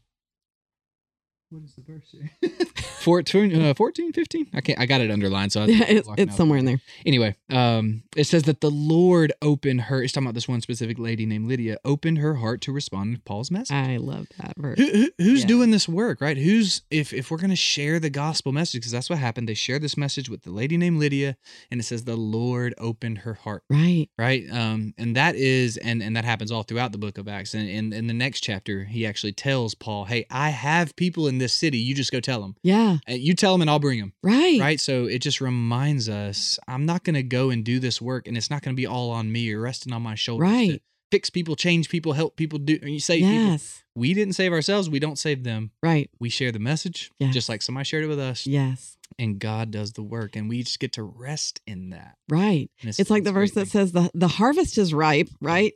What 1.51 1.63
is 1.65 1.75
the 1.75 1.83
verse 1.83 2.11
here? 2.13 2.51
14, 3.01 3.63
uh, 3.63 3.75
14, 3.75 4.13
15? 4.13 4.49
I 4.55 4.61
can't. 4.61 4.79
I 4.79 4.87
got 4.87 5.01
it 5.01 5.11
underlined, 5.11 5.53
so 5.53 5.63
I, 5.63 5.67
Yeah, 5.67 5.85
it's, 5.89 6.09
it's 6.17 6.33
out. 6.33 6.37
somewhere 6.37 6.59
in 6.59 6.65
there. 6.65 6.81
Anyway, 7.07 7.37
um, 7.51 8.03
it 8.17 8.25
says 8.25 8.45
that 8.45 8.61
the 8.61 8.71
Lord 8.71 9.33
opened 9.43 9.83
her. 9.83 10.03
It's 10.03 10.13
talking 10.13 10.27
about 10.27 10.35
this 10.35 10.49
one 10.49 10.61
specific 10.61 10.99
lady 10.99 11.25
named 11.27 11.49
Lydia. 11.49 11.79
Opened 11.85 12.19
her 12.19 12.35
heart 12.37 12.61
to 12.63 12.73
respond 12.73 13.15
to 13.17 13.21
Paul's 13.23 13.51
message. 13.51 13.75
I 13.75 13.97
love 13.99 14.27
that 14.39 14.55
verse. 14.57 14.79
Who, 14.79 14.87
who, 14.89 15.11
who's 15.19 15.41
Yeah. 15.43 15.47
doing 15.47 15.71
this 15.71 15.89
work, 15.89 16.21
right? 16.21 16.37
Who's 16.37 16.83
if 16.91 17.13
if 17.13 17.31
we're 17.31 17.39
gonna 17.39 17.57
share 17.57 18.01
the 18.01 18.11
gospel 18.11 18.53
message, 18.53 18.81
because 18.81 18.93
that's 18.93 19.09
what 19.11 19.19
happened. 19.19 19.49
They 19.49 19.55
shared 19.55 19.83
this 19.83 19.97
message 19.97 20.29
with 20.29 20.43
the 20.43 20.51
lady 20.51 20.77
named 20.77 20.99
Lydia, 20.99 21.37
and 21.71 21.81
it 21.81 21.85
says 21.85 22.05
the 22.05 22.17
Lord 22.17 22.75
opened 22.79 23.19
her 23.19 23.35
heart, 23.35 23.63
Right. 23.71 24.09
right? 24.19 24.45
Um, 24.51 24.95
and 24.99 25.15
that 25.17 25.37
is 25.37 25.77
and 25.77 26.03
and 26.03 26.17
that 26.17 26.25
happens 26.25 26.51
all 26.51 26.63
throughout 26.65 26.93
the 26.93 26.99
book 26.99 27.19
of 27.19 27.29
Acts. 27.29 27.55
And 27.55 27.69
in 27.69 27.93
in 27.93 28.07
the 28.07 28.15
next 28.15 28.41
chapter, 28.41 28.85
he 28.85 29.07
actually 29.07 29.33
tells 29.33 29.75
Paul, 29.75 30.07
"Hey, 30.07 30.27
I 30.31 30.51
have 30.51 30.97
people 30.97 31.29
in 31.29 31.39
this 31.39 31.53
city. 31.53 31.79
You 31.79 31.95
just 31.95 32.11
go 32.13 32.21
tell 32.21 32.41
them. 32.41 32.57
Yeah. 32.63 32.88
Uh, 33.09 33.12
you 33.12 33.35
tell 33.35 33.53
them, 33.53 33.61
and 33.62 33.70
I'll 33.70 33.79
bring 33.79 34.01
them." 34.01 34.12
Right. 34.22 34.61
Right. 34.61 34.81
So 34.81 35.07
it 35.07 35.20
just 35.20 35.40
reminds 35.40 36.09
us, 36.09 36.59
I'm 36.68 36.87
not 36.87 37.05
gonna 37.05 37.22
go 37.22 37.51
and 37.51 37.64
do 37.64 37.79
this 37.81 38.01
work, 38.01 38.27
and 38.29 38.37
it's 38.37 38.51
not 38.51 38.62
gonna 38.62 38.74
be 38.74 38.87
all 38.87 39.11
on 39.11 39.31
me 39.33 39.53
or 39.53 39.61
resting 39.61 39.92
on 39.92 40.03
my 40.03 40.14
shoulders. 40.14 40.48
to 40.48 40.53
Right. 40.55 40.83
Fix 41.11 41.31
people, 41.31 41.57
change 41.57 41.88
people, 41.88 42.12
help 42.12 42.37
people 42.37 42.59
do. 42.59 42.79
And 42.83 42.90
you 42.92 43.01
say 43.01 43.20
people 43.20 43.33
Yes. 43.35 43.83
we 43.94 44.12
didn't 44.12 44.35
save 44.35 44.53
ourselves 44.53 44.90
we 44.90 44.98
don't 44.98 45.18
save 45.18 45.42
them 45.42 45.70
Right. 45.83 46.11
we 46.20 46.29
share 46.29 46.53
the 46.53 46.59
message 46.59 47.11
Yes. 47.18 47.33
just 47.33 47.48
like 47.48 47.62
somebody 47.62 47.85
shared 47.87 48.05
it 48.05 48.09
with 48.09 48.18
us 48.20 48.46
Yes. 48.46 48.98
and 49.18 49.38
god 49.38 49.70
does 49.70 49.94
the 49.94 50.03
work 50.03 50.37
and 50.37 50.51
we 50.51 50.62
just 50.62 50.79
get 50.79 50.92
to 50.92 51.03
rest 51.03 51.62
in 51.66 51.88
that 51.90 52.16
Right. 52.29 52.70
And 52.83 52.90
It's 52.98 53.09
like 53.11 53.24
the 53.24 53.33
verse 53.33 53.53
great 53.53 53.64
that 53.64 53.70
says 53.70 53.92
the 53.92 54.11
the 54.12 54.29
harvest 54.29 54.77
is 54.77 54.92
ripe, 54.92 55.31
right? 55.40 55.72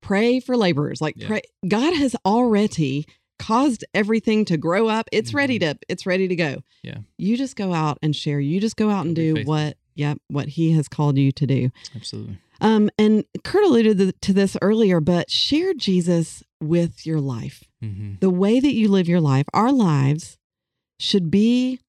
Pray 0.00 0.38
for 0.38 0.56
laborers. 0.56 1.00
Like 1.00 1.16
Yeah. 1.18 1.26
pray 1.26 1.42
God 1.66 1.92
has 1.94 2.14
already 2.24 3.06
caused 3.38 3.84
everything 3.94 4.44
to 4.46 4.56
grow 4.56 4.88
up. 4.88 5.08
It's 5.12 5.34
ready 5.34 5.58
to 5.60 5.76
it's 5.88 6.06
ready 6.06 6.28
to 6.28 6.36
go. 6.36 6.44
Mm-hmm. 6.44 6.60
Yeah. 6.88 6.98
You 7.18 7.36
just 7.36 7.56
go 7.56 7.72
out 7.72 7.98
and 8.02 8.14
share. 8.14 8.40
You 8.40 8.60
just 8.60 8.76
go 8.76 8.90
out 8.90 9.06
and 9.06 9.14
do 9.16 9.34
faithful. 9.34 9.52
what 9.52 9.76
yep, 9.94 10.18
what 10.28 10.48
he 10.48 10.72
has 10.72 10.88
called 10.88 11.16
you 11.18 11.32
to 11.32 11.46
do. 11.46 11.70
absolutely 11.94 12.38
Um 12.60 12.90
and 12.98 13.24
Kurt 13.44 13.64
alluded 13.64 14.20
to- 14.22 14.32
this 14.32 14.56
earlier, 14.62 15.00
but 15.00 15.30
share 15.30 15.74
Jesus 15.74 16.42
with 16.60 17.04
your 17.06 17.20
life. 17.20 17.64
hmm 17.80 18.14
the 18.20 18.30
way 18.30 18.60
that 18.60 18.72
you 18.74 18.88
live 18.88 19.08
your 19.08 19.20
life, 19.20 19.46
our 19.52 19.72
lives 19.72 20.38
should 20.98 21.30
be 21.30 21.80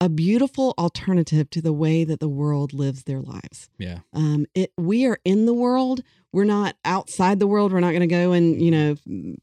a 0.00 0.08
beautiful 0.08 0.74
alternative 0.78 1.48
to 1.50 1.62
the 1.62 1.72
way 1.72 2.04
that 2.04 2.20
the 2.20 2.28
world 2.28 2.72
lives 2.74 3.04
their 3.04 3.20
lives. 3.20 3.68
yeah 3.78 4.00
Um, 4.12 4.46
it 4.54 4.72
we 4.76 5.06
are 5.06 5.18
in 5.24 5.46
the 5.46 5.54
world. 5.54 6.02
We're 6.32 6.44
not 6.44 6.76
outside 6.84 7.40
the 7.40 7.46
world. 7.46 7.72
We're 7.72 7.80
not 7.80 7.90
going 7.92 8.00
to 8.00 8.06
go 8.06 8.32
and 8.32 8.60
you 8.60 8.70
know 8.70 8.96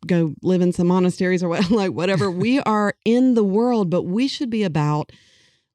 go 0.06 0.36
live 0.44 0.62
in 0.62 0.72
some 0.72 0.88
monasteries 0.88 1.42
or 1.44 1.50
what 1.54 1.72
like 1.72 1.92
whatever. 1.92 2.30
we 2.30 2.60
are 2.78 2.94
in 3.04 3.34
the 3.34 3.44
world, 3.44 3.90
but 3.90 4.04
we 4.04 4.28
should 4.28 4.50
be 4.52 4.64
about 4.64 5.12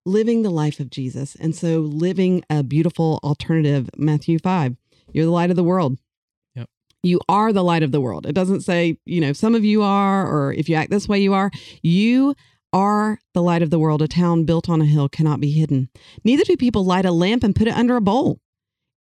living 0.07 0.43
the 0.43 0.51
life 0.51 0.79
of 0.81 0.91
Jesus. 0.91 1.35
And 1.35 1.55
so 1.57 1.81
living 1.81 2.45
a 2.49 2.63
beautiful 2.63 3.19
alternative. 3.25 3.91
Matthew 3.97 4.39
five. 4.39 4.77
You're 5.13 5.25
the 5.25 5.31
light 5.33 5.51
of 5.51 5.57
the 5.57 5.65
world. 5.65 5.99
Yep. 6.55 6.69
You 7.03 7.19
are 7.29 7.53
the 7.53 7.65
light 7.65 7.83
of 7.83 7.91
the 7.93 8.01
world. 8.01 8.27
It 8.27 8.35
doesn't 8.35 8.61
say, 8.61 8.99
you 9.07 9.21
know, 9.21 9.33
some 9.33 9.55
of 9.55 9.65
you 9.65 9.83
are, 9.83 10.27
or 10.27 10.53
if 10.53 10.69
you 10.69 10.77
act 10.77 10.91
this 10.91 11.09
way, 11.09 11.19
you 11.19 11.35
are. 11.35 11.51
You 11.83 12.35
are 12.73 13.19
the 13.35 13.43
light 13.43 13.63
of 13.63 13.71
the 13.71 13.79
world. 13.79 14.03
A 14.03 14.09
town 14.09 14.45
built 14.45 14.69
on 14.69 14.81
a 14.81 14.87
hill 14.87 15.09
cannot 15.09 15.41
be 15.41 15.51
hidden. 15.51 15.89
Neither 16.25 16.45
do 16.45 16.57
people 16.57 16.85
light 16.85 17.05
a 17.05 17.13
lamp 17.13 17.43
and 17.43 17.55
put 17.55 17.69
it 17.69 17.75
under 17.75 17.97
a 17.97 18.01
bowl. 18.01 18.41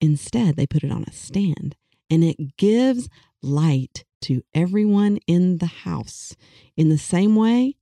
Instead, 0.00 0.56
they 0.56 0.66
put 0.66 0.84
it 0.84 0.92
on 0.92 1.04
a 1.04 1.12
stand, 1.12 1.76
and 2.08 2.22
it 2.22 2.56
gives 2.56 3.08
light 3.42 4.04
to 4.22 4.42
everyone 4.54 5.18
in 5.26 5.58
the 5.58 5.66
house. 5.66 6.36
In 6.76 6.88
the 6.88 6.98
same 6.98 7.34
way, 7.36 7.76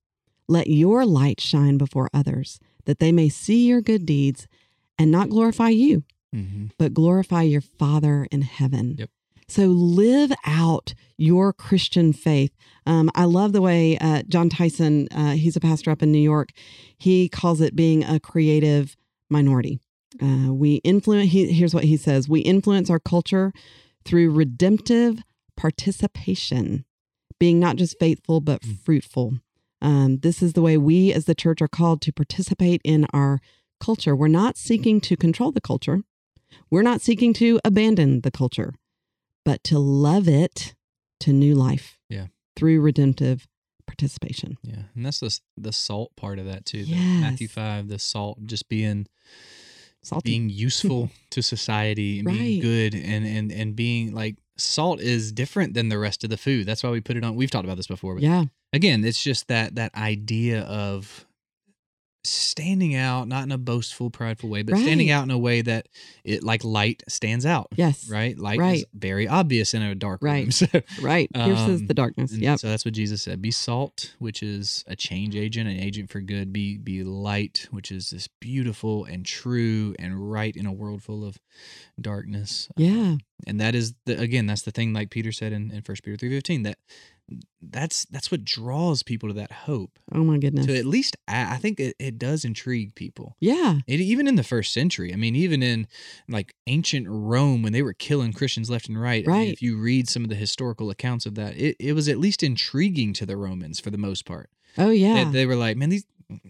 let 0.48 0.66
your 0.66 1.04
light 1.04 1.40
shine 1.40 1.76
before 1.76 2.08
others, 2.14 2.58
that 2.84 2.98
they 2.98 3.12
may 3.12 3.28
see 3.28 3.66
your 3.66 3.80
good 3.80 4.06
deeds 4.06 4.46
and 4.98 5.10
not 5.10 5.28
glorify 5.28 5.68
you, 5.68 6.04
hmm 6.32 6.66
but 6.78 6.94
glorify 6.94 7.42
your 7.42 7.60
Father 7.60 8.26
in 8.30 8.42
heaven. 8.42 8.96
Yep. 8.98 9.10
So 9.48 9.66
live 9.66 10.32
out 10.44 10.94
your 11.16 11.52
Christian 11.52 12.12
faith. 12.12 12.52
Um, 12.84 13.10
I 13.14 13.24
love 13.24 13.52
the 13.52 13.62
way 13.62 13.96
uh, 13.98 14.22
Jon 14.28 14.48
Tyson, 14.48 15.08
uh, 15.12 15.32
he's 15.32 15.56
a 15.56 15.60
pastor 15.60 15.90
up 15.90 16.02
in 16.02 16.12
New 16.12 16.18
York, 16.18 16.50
he 16.98 17.28
calls 17.28 17.60
it 17.60 17.76
being 17.76 18.04
a 18.04 18.18
creative 18.20 18.96
minority. 19.30 19.80
Uh, 20.22 20.52
we 20.52 20.76
influence, 20.76 21.30
he, 21.30 21.52
here's 21.52 21.74
what 21.74 21.84
he 21.84 21.96
says 21.96 22.28
we 22.28 22.40
influence 22.40 22.90
our 22.90 22.98
culture 23.00 23.52
through 24.04 24.30
redemptive 24.30 25.20
participation, 25.56 26.84
being 27.38 27.58
not 27.60 27.76
just 27.76 27.98
faithful, 27.98 28.40
but 28.40 28.62
Mm. 28.62 28.78
fruitful. 28.84 29.38
Um, 29.82 30.18
this 30.18 30.42
is 30.42 30.54
the 30.54 30.62
way 30.62 30.76
we 30.76 31.12
as 31.12 31.26
the 31.26 31.34
church 31.34 31.60
are 31.60 31.68
called 31.68 32.00
to 32.02 32.12
participate 32.12 32.80
in 32.82 33.06
our 33.12 33.40
culture. 33.78 34.16
We're 34.16 34.28
not 34.28 34.56
seeking 34.56 35.00
to 35.02 35.16
control 35.16 35.52
the 35.52 35.60
culture. 35.60 36.02
We're 36.70 36.82
not 36.82 37.00
seeking 37.00 37.34
to 37.34 37.60
abandon 37.64 38.22
the 38.22 38.30
culture, 38.30 38.72
but 39.46 39.62
to 39.64 39.78
love 39.78 40.28
it 40.28 40.74
to 41.20 41.32
new 41.32 41.54
life. 41.54 41.98
Yeah. 42.10 42.26
Through 42.56 42.80
redemptive 42.82 43.46
participation. 43.86 44.58
yeah 44.62 44.82
and 44.96 45.06
that's 45.06 45.20
the 45.20 45.38
the 45.56 45.72
salt 45.72 46.10
part 46.16 46.38
of 46.40 46.46
that 46.46 46.66
too 46.66 46.78
Yes. 46.80 47.20
matthew 47.20 47.46
5 47.48 47.86
the 47.88 47.98
salt 48.00 48.36
just 48.44 48.68
being 48.68 49.06
Salty. 50.02 50.30
being 50.30 50.50
useful 50.50 51.10
to 51.30 51.40
society 51.42 52.18
and 52.18 52.28
being 52.28 52.60
good 52.60 52.94
and 52.94 53.24
and 53.26 53.52
and 53.52 53.76
being 53.76 54.12
like 54.14 54.36
salt 54.56 55.00
is 55.00 55.32
different 55.32 55.74
than 55.74 55.88
the 55.88 55.98
rest 55.98 56.24
of 56.24 56.30
the 56.30 56.36
food 56.36 56.66
that's 56.66 56.82
why 56.82 56.90
we 56.90 57.00
put 57.00 57.16
it 57.16 57.24
on 57.24 57.34
we've 57.36 57.50
talked 57.50 57.64
about 57.64 57.76
this 57.76 57.86
before 57.86 58.14
but 58.14 58.22
yeah. 58.22 58.44
again 58.72 59.04
it's 59.04 59.22
just 59.22 59.48
that 59.48 59.74
that 59.74 59.94
idea 59.94 60.62
of 60.62 61.25
standing 62.28 62.94
out, 62.94 63.28
not 63.28 63.44
in 63.44 63.52
a 63.52 63.58
boastful, 63.58 64.10
prideful 64.10 64.48
way, 64.48 64.62
but 64.62 64.76
standing 64.78 65.10
out 65.10 65.24
in 65.24 65.30
a 65.30 65.38
way 65.38 65.62
that 65.62 65.88
it 66.24 66.42
like 66.42 66.64
light 66.64 67.02
stands 67.08 67.44
out. 67.46 67.68
Yes. 67.76 68.08
Right? 68.08 68.38
Light 68.38 68.58
is 68.76 68.84
very 68.94 69.26
obvious 69.28 69.74
in 69.74 69.82
a 69.82 69.94
dark 69.94 70.22
room. 70.22 70.26
Right. 70.26 70.52
So, 70.52 70.66
Right. 71.00 71.32
Pierces 71.32 71.80
Um, 71.82 71.86
the 71.86 71.94
darkness. 71.94 72.32
yeah 72.32 72.56
so 72.56 72.68
that's 72.68 72.84
what 72.84 72.94
Jesus 72.94 73.22
said. 73.22 73.40
Be 73.40 73.50
salt, 73.50 74.14
which 74.18 74.42
is 74.42 74.84
a 74.86 74.96
change 74.96 75.36
agent, 75.36 75.68
an 75.68 75.76
agent 75.78 76.10
for 76.10 76.20
good. 76.20 76.52
Be 76.52 76.76
be 76.78 77.04
light, 77.04 77.68
which 77.70 77.90
is 77.92 78.10
this 78.10 78.28
beautiful 78.40 79.04
and 79.04 79.24
true 79.24 79.94
and 79.98 80.30
right 80.30 80.54
in 80.56 80.66
a 80.66 80.72
world 80.72 81.02
full 81.02 81.24
of 81.24 81.38
darkness. 82.00 82.68
Yeah. 82.76 83.16
And 83.46 83.60
that 83.60 83.74
is 83.74 83.94
the 84.04 84.18
again, 84.18 84.46
that's 84.46 84.62
the 84.62 84.70
thing 84.70 84.92
like 84.92 85.10
Peter 85.10 85.32
said 85.32 85.52
in, 85.52 85.70
in 85.70 85.82
1 85.84 85.96
Peter 86.02 86.16
three 86.16 86.30
fifteen, 86.30 86.62
that 86.62 86.78
that's 87.60 88.04
that's 88.06 88.30
what 88.30 88.44
draws 88.44 89.02
people 89.02 89.28
to 89.28 89.34
that 89.34 89.50
hope. 89.50 89.98
Oh 90.12 90.22
my 90.22 90.38
goodness. 90.38 90.66
To 90.66 90.76
at 90.78 90.86
least 90.86 91.16
I 91.26 91.54
I 91.54 91.56
think 91.56 91.80
it, 91.80 91.96
it 91.98 92.18
does 92.18 92.44
intrigue 92.44 92.94
people. 92.94 93.36
yeah. 93.40 93.80
It, 93.86 94.00
even 94.00 94.28
in 94.28 94.36
the 94.36 94.44
first 94.44 94.72
century, 94.72 95.12
I 95.12 95.16
mean, 95.16 95.34
even 95.34 95.62
in 95.62 95.88
like 96.28 96.54
ancient 96.66 97.06
Rome 97.08 97.62
when 97.62 97.72
they 97.72 97.82
were 97.82 97.92
killing 97.94 98.32
Christians 98.32 98.70
left 98.70 98.88
and 98.88 99.00
right, 99.00 99.24
I 99.26 99.30
mean, 99.30 99.38
Right. 99.40 99.52
if 99.52 99.60
you 99.62 99.76
read 99.76 100.08
some 100.08 100.22
of 100.22 100.28
the 100.30 100.36
historical 100.36 100.90
accounts 100.90 101.26
of 101.26 101.34
that, 101.34 101.56
it, 101.56 101.76
it 101.80 101.92
was 101.94 102.08
at 102.08 102.18
least 102.18 102.42
intriguing 102.42 103.12
to 103.14 103.26
the 103.26 103.36
Romans 103.36 103.80
for 103.80 103.90
the 103.90 103.98
most 103.98 104.24
part. 104.24 104.48
Oh 104.78 104.88
They- 104.88 104.96
yeah. 104.96 105.30
They, 105.30 105.46
were 105.46 105.56
like, 105.56 105.76
man, 105.76 105.88
these 105.88 106.04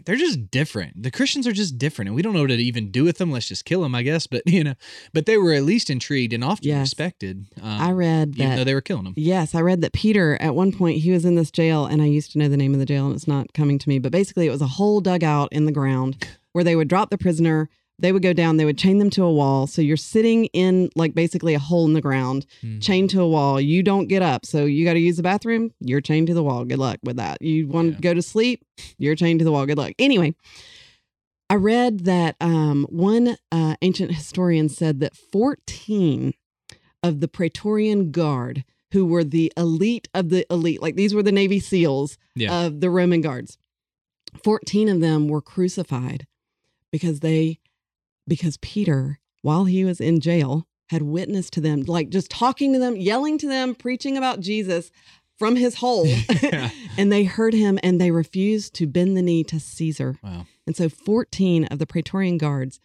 they're 0.07 0.17
just 0.17 0.51
different. 0.51 1.03
The 1.03 1.11
Christians 1.11 1.47
are 1.47 1.53
just 1.53 1.77
different, 1.79 2.09
and 2.09 2.17
we 2.17 2.23
don't 2.23 2.33
know 2.33 2.41
what 2.41 2.47
to 2.49 2.55
even 2.55 2.91
do 2.91 3.05
with 3.05 3.19
them. 3.19 3.31
Let's 3.31 3.49
just 3.49 3.65
kill 3.65 3.83
them, 3.83 3.95
I 3.95 4.03
guess. 4.03 4.27
But 4.37 4.43
you 4.47 4.65
know, 4.65 4.75
but 5.13 5.27
they 5.27 5.37
were 5.39 5.53
at 5.53 5.63
least 5.65 5.91
intrigued 5.91 6.33
and 6.33 6.43
often 6.43 6.67
Yes. 6.69 6.81
respected. 6.81 7.47
Um, 7.63 7.81
I 7.81 7.93
read 7.93 8.35
even 8.37 8.51
though 8.51 8.57
that. 8.57 8.65
they 8.65 8.75
were 8.75 8.81
killing 8.81 9.05
them. 9.05 9.15
Yes, 9.17 9.55
I 9.55 9.61
read 9.61 9.81
that 9.83 9.93
Peter 9.93 10.37
at 10.41 10.55
one 10.55 10.73
point 10.73 10.99
he 10.99 11.11
was 11.11 11.25
in 11.25 11.35
this 11.35 11.51
jail, 11.51 11.87
and 11.87 12.01
I 12.03 12.07
used 12.07 12.33
to 12.33 12.39
know 12.39 12.49
the 12.49 12.57
name 12.57 12.73
of 12.75 12.81
the 12.81 12.87
jail, 12.87 13.07
and 13.07 13.15
it's 13.15 13.29
not 13.29 13.53
coming 13.53 13.79
to 13.79 13.89
me. 13.89 13.99
But 13.99 14.13
basically, 14.13 14.47
it 14.47 14.51
was 14.51 14.63
a 14.63 14.67
hole 14.67 15.01
dug 15.01 15.23
out 15.23 15.51
in 15.53 15.65
the 15.67 15.73
ground 15.73 16.27
where 16.53 16.65
they 16.65 16.77
would 16.77 16.89
drop 16.89 17.11
the 17.11 17.19
prisoner. 17.19 17.69
They 17.99 18.13
would 18.13 18.23
go 18.23 18.33
down. 18.35 18.59
They 18.59 18.65
would 18.67 18.77
chain 18.77 18.99
them 18.99 19.09
to 19.11 19.25
a 19.25 19.33
wall. 19.33 19.67
So 19.67 19.81
you're 19.81 19.97
sitting 19.97 20.47
in 20.47 20.91
like 20.97 21.15
basically 21.15 21.55
a 21.55 21.59
hole 21.59 21.87
in 21.87 21.95
the 21.95 22.01
ground, 22.03 22.45
Hmm. 22.61 22.79
chained 22.79 23.09
to 23.11 23.23
a 23.23 23.29
wall. 23.29 23.59
You 23.61 23.83
don't 23.83 24.07
get 24.07 24.21
up. 24.23 24.45
So 24.45 24.67
you 24.67 24.85
got 24.85 24.93
to 24.95 24.99
use 25.01 25.17
the 25.17 25.23
bathroom. 25.23 25.73
You're 25.81 26.03
chained 26.03 26.27
to 26.27 26.35
the 26.35 26.43
wall. 26.43 26.65
Good 26.67 26.79
luck 26.79 26.99
with 27.03 27.17
that. 27.17 27.41
You 27.41 27.67
want 27.69 27.89
Yeah. 27.89 27.95
to 27.97 28.01
go 28.03 28.15
to 28.15 28.21
sleep. 28.23 28.65
You're 28.99 29.15
chained 29.15 29.39
to 29.41 29.45
the 29.45 29.53
wall. 29.53 29.65
Good 29.65 29.79
luck. 29.79 29.95
Anyway, 29.99 30.35
I 31.49 31.55
read 31.55 32.01
that 32.01 32.37
um, 32.41 32.87
one 32.91 33.37
uh, 33.51 33.77
ancient 33.81 34.13
historian 34.13 34.69
said 34.69 35.01
that 35.01 35.17
14 35.17 36.35
of 37.03 37.21
the 37.21 37.29
Praetorian 37.29 38.11
Guard, 38.11 38.65
who 38.93 39.07
were 39.07 39.25
the 39.25 39.53
elite 39.57 40.09
of 40.13 40.29
the 40.29 40.45
elite, 40.51 40.83
like 40.83 40.97
these 40.97 41.15
were 41.15 41.23
the 41.23 41.33
Navy 41.33 41.61
SEALs 41.61 42.19
Yeah. 42.35 42.67
of 42.67 42.81
the 42.81 42.91
Roman 42.91 43.21
guards, 43.21 43.59
14 44.43 44.89
of 44.89 45.01
them 45.01 45.29
were 45.29 45.41
crucified 45.41 46.27
because 46.91 47.21
they, 47.21 47.59
because 48.27 48.57
Peter, 48.59 49.19
while 49.43 49.65
he 49.65 49.85
was 49.85 50.01
in 50.01 50.21
jail, 50.21 50.67
had 50.91 51.03
witnessed 51.03 51.53
to 51.55 51.61
them, 51.61 51.83
like 51.83 52.11
just 52.11 52.31
talking 52.31 52.73
to 52.73 52.79
them, 52.79 52.97
yelling 52.97 53.39
to 53.39 53.49
them, 53.49 53.75
preaching 53.75 54.17
about 54.17 54.41
Jesus 54.41 54.91
from 55.39 55.57
his 55.57 55.77
hole. 55.77 56.07
Yeah. 56.43 56.71
and 56.99 57.11
they 57.11 57.25
heard 57.25 57.55
him 57.55 57.79
and 57.83 58.01
they 58.01 58.11
refused 58.11 58.75
to 58.75 58.87
bend 58.87 59.17
the 59.17 59.23
knee 59.23 59.43
to 59.45 59.59
Caesar. 59.59 60.19
Wow. 60.23 60.47
And 60.67 60.77
so 60.77 60.89
14 60.89 61.65
of 61.67 61.79
the 61.79 61.87
Praetorian 61.87 62.39
guards 62.39 62.79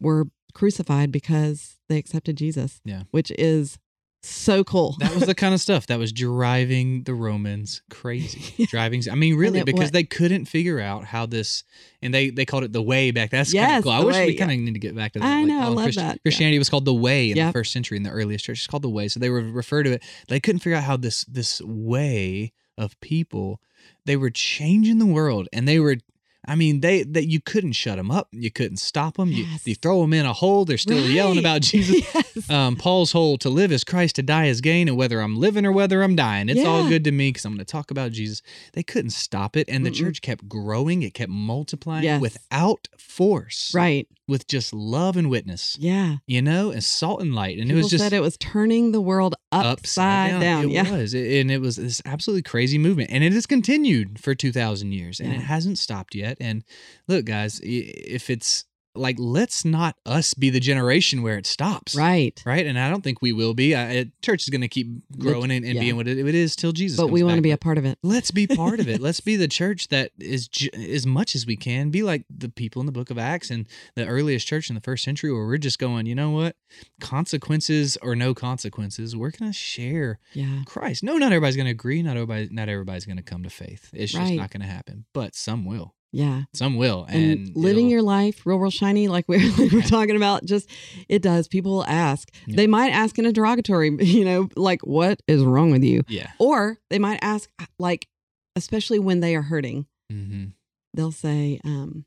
were 0.00 0.26
crucified 0.54 1.12
because 1.12 1.78
they 1.88 1.98
accepted 1.98 2.36
Jesus. 2.36 2.80
Yeah. 2.84 3.04
Which 3.10 3.30
is 3.38 3.78
so 4.22 4.62
cool. 4.64 4.96
That 4.98 5.14
was 5.14 5.24
the 5.26 5.34
kind 5.44 5.54
of 5.54 5.60
stuff 5.60 5.86
that 5.86 5.98
was 5.98 6.12
driving 6.12 7.04
the 7.04 7.14
Romans 7.14 7.82
crazy. 7.90 8.66
Driving, 8.68 9.02
I 9.10 9.14
mean, 9.14 9.36
really, 9.36 9.62
because 9.64 9.90
they 9.92 10.04
couldn't 10.04 10.44
figure 10.44 10.78
out 10.78 11.04
how 11.04 11.26
this, 11.26 11.64
and 12.02 12.12
they 12.12 12.30
they 12.30 12.44
called 12.44 12.64
it 12.64 12.72
the 12.72 12.82
way 12.82 13.10
back. 13.10 13.30
That's 13.30 13.52
kind 13.52 13.76
of 13.76 13.82
cool. 13.84 13.92
I 13.92 14.00
wish 14.04 14.14
way, 14.14 14.26
we 14.26 14.32
yeah. 14.34 14.38
kind 14.38 14.52
of 14.52 14.58
need 14.58 14.74
to 14.74 14.78
get 14.78 14.94
back 14.94 15.12
to 15.14 15.20
that. 15.20 15.24
I 15.26 15.42
know, 15.44 15.60
I 15.60 15.66
love 15.68 15.76
Christ- 15.84 15.96
that, 15.98 16.16
yeah. 16.16 16.22
Christianity 16.22 16.58
was 16.58 16.68
called 16.68 16.84
the 16.84 16.94
way 16.94 17.30
in 17.30 17.36
Yep. 17.36 17.48
the 17.48 17.52
first 17.52 17.72
century 17.72 17.96
in 17.96 18.02
the 18.02 18.10
earliest 18.10 18.44
church. 18.44 18.58
It's 18.58 18.66
called 18.66 18.82
the 18.82 18.90
way. 18.90 19.08
So 19.08 19.20
they 19.20 19.30
were 19.30 19.40
refer 19.42 19.82
to 19.82 19.92
it. 19.92 20.02
They 20.28 20.40
couldn't 20.40 20.60
figure 20.60 20.76
out 20.76 20.84
how 20.84 20.96
this 20.96 21.24
this 21.24 21.60
way 21.62 22.52
of 22.76 22.98
people. 23.00 23.60
They 24.04 24.16
were 24.16 24.30
changing 24.30 24.98
the 24.98 25.06
world, 25.06 25.48
and 25.52 25.66
they 25.66 25.80
were. 25.80 25.96
I 26.46 26.54
mean, 26.56 26.80
they 26.80 27.02
that 27.02 27.28
you 27.28 27.40
couldn't 27.40 27.72
shut 27.72 27.96
them 27.96 28.10
up. 28.10 28.28
You 28.32 28.50
couldn't 28.50 28.78
stop 28.78 29.16
them. 29.18 29.30
You, 29.30 29.44
Yes. 29.44 29.66
you 29.66 29.74
throw 29.74 30.00
them 30.00 30.12
in 30.14 30.24
a 30.26 30.32
hole. 30.32 30.64
They're 30.64 30.78
still 30.78 31.08
yelling 31.08 31.38
about 31.38 31.60
Jesus 31.72 32.02
yes. 32.14 32.50
um, 32.50 32.76
Paul's 32.76 33.12
whole 33.12 33.36
to 33.38 33.50
live 33.50 33.70
is 33.72 33.84
Christ, 33.84 34.16
to 34.16 34.22
die 34.22 34.46
is 34.46 34.60
gain, 34.60 34.88
and 34.88 34.96
whether 34.96 35.20
I'm 35.20 35.36
living 35.36 35.66
or 35.66 35.72
whether 35.72 36.02
I'm 36.02 36.16
dying, 36.16 36.48
it's 36.48 36.64
all 36.64 36.88
good 36.88 37.04
to 37.04 37.12
me 37.12 37.28
because 37.28 37.44
I'm 37.44 37.52
going 37.52 37.58
to 37.58 37.64
talk 37.70 37.90
about 37.90 38.12
Jesus. 38.12 38.40
They 38.72 38.82
couldn't 38.82 39.10
stop 39.10 39.56
it, 39.56 39.68
and 39.68 39.84
the 39.84 39.90
Mm-mm. 39.90 39.94
church 39.96 40.22
kept 40.22 40.48
growing. 40.48 41.02
It 41.02 41.14
kept 41.14 41.30
multiplying 41.30 42.04
Yes. 42.04 42.20
without 42.20 42.88
force, 42.98 43.72
Right. 43.74 44.08
with 44.26 44.46
just 44.46 44.72
love 44.72 45.16
and 45.16 45.28
witness, 45.28 45.76
Yeah. 45.80 46.16
you 46.26 46.40
know, 46.40 46.70
and 46.70 46.82
salt 46.82 47.20
and 47.20 47.34
light. 47.34 47.58
And 47.58 47.66
People 47.68 47.80
it 47.80 47.82
was 47.82 47.90
just 47.90 48.04
said 48.04 48.12
it 48.12 48.20
was 48.20 48.36
turning 48.38 48.92
the 48.92 49.00
world 49.00 49.34
upside, 49.52 50.40
down. 50.40 50.64
It 50.66 50.70
Yeah. 50.70 50.90
was, 50.90 51.14
It- 51.14 51.40
and 51.40 51.50
it 51.50 51.60
was 51.60 51.76
this 51.76 52.00
absolutely 52.04 52.42
crazy 52.42 52.78
movement, 52.78 53.10
and 53.12 53.22
it 53.24 53.32
has 53.32 53.46
continued 53.46 54.18
for 54.18 54.34
two 54.34 54.52
thousand 54.52 54.92
years, 54.92 55.20
and 55.20 55.32
it 55.32 55.40
hasn't 55.42 55.78
stopped 55.78 56.14
yet. 56.14 56.29
And 56.40 56.64
look, 57.08 57.24
guys, 57.24 57.60
if 57.62 58.28
it's 58.30 58.64
like, 58.96 59.14
let's 59.20 59.64
not 59.64 59.94
us 60.04 60.34
be 60.34 60.50
the 60.50 60.58
generation 60.58 61.22
where 61.22 61.38
it 61.38 61.46
stops, 61.46 61.94
Right. 61.94 62.42
right? 62.44 62.66
And 62.66 62.76
I 62.76 62.90
don't 62.90 63.02
think 63.02 63.22
we 63.22 63.32
will 63.32 63.54
be. 63.54 63.74
I, 63.76 64.10
church 64.20 64.42
is 64.42 64.48
going 64.48 64.62
to 64.62 64.68
keep 64.68 64.88
growing 65.16 65.52
and, 65.52 65.64
and 65.64 65.74
yeah. 65.74 65.80
being 65.80 65.94
what 65.96 66.08
it, 66.08 66.18
it 66.18 66.34
is 66.34 66.56
till 66.56 66.72
Jesus. 66.72 66.98
But 66.98 67.06
we 67.06 67.22
want 67.22 67.36
to 67.36 67.40
be 67.40 67.52
a 67.52 67.56
part 67.56 67.78
of 67.78 67.84
it. 67.84 67.98
Let's 68.02 68.32
be 68.32 68.48
part 68.48 68.80
of 68.80 68.88
it. 68.88 69.00
Let's 69.00 69.20
be 69.20 69.36
the 69.36 69.46
church 69.46 69.88
that 69.88 70.10
is 70.18 70.48
ju- 70.48 70.70
as 70.74 71.06
much 71.06 71.36
as 71.36 71.46
we 71.46 71.54
can. 71.56 71.90
Be 71.90 72.02
like 72.02 72.24
the 72.36 72.48
people 72.48 72.80
in 72.80 72.86
the 72.86 72.92
Book 72.92 73.10
of 73.10 73.16
Acts 73.18 73.48
and 73.48 73.68
the 73.94 74.08
earliest 74.08 74.48
church 74.48 74.68
in 74.68 74.74
the 74.74 74.80
first 74.80 75.04
century, 75.04 75.32
where 75.32 75.46
we're 75.46 75.56
just 75.56 75.78
going. 75.78 76.06
You 76.06 76.16
know 76.16 76.30
what? 76.32 76.56
Consequences 77.00 77.96
or 78.02 78.16
no 78.16 78.34
consequences, 78.34 79.16
we're 79.16 79.30
going 79.30 79.50
to 79.52 79.56
share 79.56 80.18
Yeah. 80.32 80.62
Christ. 80.66 81.04
No, 81.04 81.16
not 81.16 81.32
everybody's 81.32 81.56
going 81.56 81.66
to 81.66 81.70
agree. 81.72 82.02
Not 82.02 82.16
everybody. 82.16 82.48
Not 82.50 82.68
everybody's 82.68 83.04
going 83.06 83.18
to 83.18 83.22
come 83.22 83.44
to 83.44 83.50
faith. 83.50 83.88
It's 83.92 84.12
just 84.12 84.32
not 84.34 84.50
going 84.50 84.62
to 84.62 84.66
happen. 84.66 85.04
But 85.12 85.34
some 85.36 85.64
will. 85.64 85.94
Yeah. 86.12 86.42
Some 86.54 86.76
will. 86.76 87.06
And, 87.08 87.48
And, 87.48 87.56
living 87.56 87.88
your 87.88 88.02
life 88.02 88.44
real, 88.44 88.58
real 88.58 88.70
shiny, 88.70 89.06
like 89.08 89.26
we're, 89.28 89.38
like 89.58 89.70
we're 89.72 89.82
talking 89.82 90.16
about, 90.16 90.44
just 90.44 90.68
it 91.08 91.22
does. 91.22 91.46
People 91.48 91.72
will 91.72 91.86
ask. 91.86 92.28
Yeah. 92.46 92.56
They 92.56 92.66
might 92.66 92.90
ask 92.90 93.18
in 93.18 93.26
a 93.26 93.32
derogatory, 93.32 93.96
you 94.00 94.24
know, 94.24 94.48
like, 94.56 94.80
what 94.82 95.22
is 95.28 95.42
wrong 95.44 95.70
with 95.70 95.84
you? 95.84 96.02
yeah. 96.08 96.30
Or 96.38 96.78
they 96.90 96.98
might 96.98 97.20
ask, 97.22 97.48
like, 97.78 98.08
especially 98.56 98.98
when 98.98 99.20
they 99.20 99.36
are 99.36 99.42
hurting, 99.42 99.86
hmm 100.10 100.46
they'll 100.92 101.12
say, 101.12 101.60
um, 101.64 102.04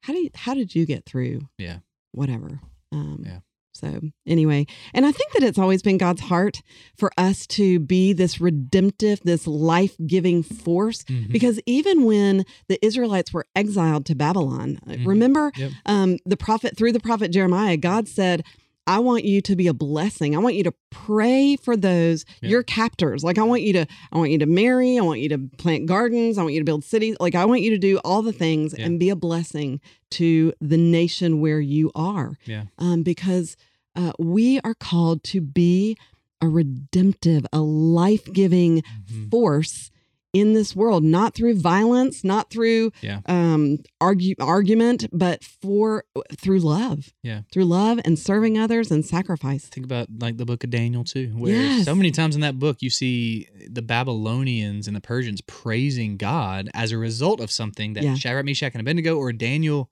how 0.00 0.14
do 0.14 0.20
you, 0.20 0.30
how 0.34 0.54
did 0.54 0.74
you 0.74 0.86
get 0.86 1.04
through? 1.04 1.42
Yeah. 1.58 1.80
Whatever. 2.12 2.60
Um, 2.90 3.22
Yeah. 3.26 3.40
So 3.74 4.00
anyway, 4.26 4.66
and 4.92 5.06
I 5.06 5.12
think 5.12 5.32
that 5.32 5.42
it's 5.42 5.58
always 5.58 5.82
been 5.82 5.96
God's 5.98 6.20
heart 6.22 6.62
for 6.96 7.10
us 7.16 7.46
to 7.48 7.80
be 7.80 8.12
this 8.12 8.40
redemptive, 8.40 9.20
this 9.24 9.46
life 9.46 9.96
giving 10.06 10.42
force. 10.42 11.02
Mhm. 11.04 11.32
Because 11.32 11.58
even 11.66 12.04
when 12.04 12.44
the 12.68 12.78
Israelites 12.84 13.32
were 13.32 13.46
exiled 13.56 14.04
to 14.06 14.14
Babylon, 14.14 14.78
Mhm. 14.86 15.06
remember 15.06 15.52
Yep. 15.56 15.72
um, 15.86 16.18
the 16.26 16.36
prophet 16.36 16.76
through 16.76 16.92
the 16.92 17.00
prophet 17.00 17.32
Jeremiah, 17.32 17.76
God 17.78 18.08
said, 18.08 18.44
I 18.86 18.98
want 18.98 19.24
you 19.24 19.40
to 19.42 19.54
be 19.54 19.68
a 19.68 19.74
blessing. 19.74 20.34
I 20.34 20.38
want 20.38 20.56
you 20.56 20.64
to 20.64 20.74
pray 20.90 21.56
for 21.56 21.76
those 21.76 22.24
Yeah. 22.40 22.48
your 22.50 22.62
captors. 22.64 23.22
Like 23.22 23.38
I 23.38 23.42
want 23.44 23.62
you 23.62 23.72
to, 23.74 23.86
I 24.10 24.18
want 24.18 24.30
you 24.32 24.38
to 24.38 24.46
marry. 24.46 24.98
I 24.98 25.02
want 25.02 25.20
you 25.20 25.28
to 25.30 25.38
plant 25.56 25.86
gardens. 25.86 26.36
I 26.36 26.42
want 26.42 26.54
you 26.54 26.60
to 26.60 26.64
build 26.64 26.82
cities. 26.84 27.16
Like 27.20 27.34
I 27.36 27.44
want 27.44 27.60
you 27.62 27.70
to 27.70 27.78
do 27.78 27.98
all 28.04 28.22
the 28.22 28.32
things 28.32 28.74
Yeah. 28.76 28.86
and 28.86 28.98
be 28.98 29.08
a 29.08 29.16
blessing 29.16 29.80
to 30.12 30.52
the 30.60 30.76
nation 30.76 31.40
where 31.40 31.60
you 31.60 31.92
are. 31.94 32.36
Yeah. 32.44 32.64
Um, 32.78 33.02
because 33.04 33.56
uh, 33.94 34.12
we 34.18 34.58
are 34.64 34.74
called 34.74 35.22
to 35.24 35.40
be 35.40 35.96
a 36.40 36.48
redemptive, 36.48 37.46
a 37.52 37.60
life 37.60 38.24
giving 38.32 38.82
Mhm. 39.12 39.30
force 39.30 39.91
in 40.32 40.54
this 40.54 40.74
world, 40.74 41.04
not 41.04 41.34
through 41.34 41.54
violence, 41.58 42.24
not 42.24 42.48
through 42.48 42.90
Yeah. 43.02 43.20
um, 43.26 43.78
argue, 44.00 44.34
argument, 44.40 45.06
but 45.12 45.44
for 45.44 46.04
through 46.38 46.60
love. 46.60 47.12
Yeah. 47.22 47.42
through 47.52 47.66
love 47.66 48.00
and 48.04 48.18
serving 48.18 48.56
others 48.58 48.90
and 48.90 49.04
sacrifice. 49.04 49.66
Think 49.66 49.84
about 49.84 50.08
like 50.20 50.38
the 50.38 50.46
book 50.46 50.64
of 50.64 50.70
Daniel 50.70 51.04
too, 51.04 51.32
where 51.36 51.52
Yes. 51.54 51.84
so 51.84 51.94
many 51.94 52.10
times 52.10 52.34
in 52.34 52.40
that 52.40 52.58
book 52.58 52.78
you 52.80 52.88
see 52.90 53.46
the 53.68 53.82
Babylonians 53.82 54.86
and 54.86 54.96
the 54.96 55.00
Persians 55.00 55.40
praising 55.42 56.16
God 56.16 56.70
as 56.74 56.92
a 56.92 56.98
result 56.98 57.40
of 57.40 57.50
something 57.50 57.92
that 57.94 58.02
Yeah. 58.04 58.14
Shadrach, 58.14 58.44
Meshach, 58.44 58.72
and 58.74 58.80
Abednego 58.80 59.16
or 59.16 59.32
Daniel 59.32 59.90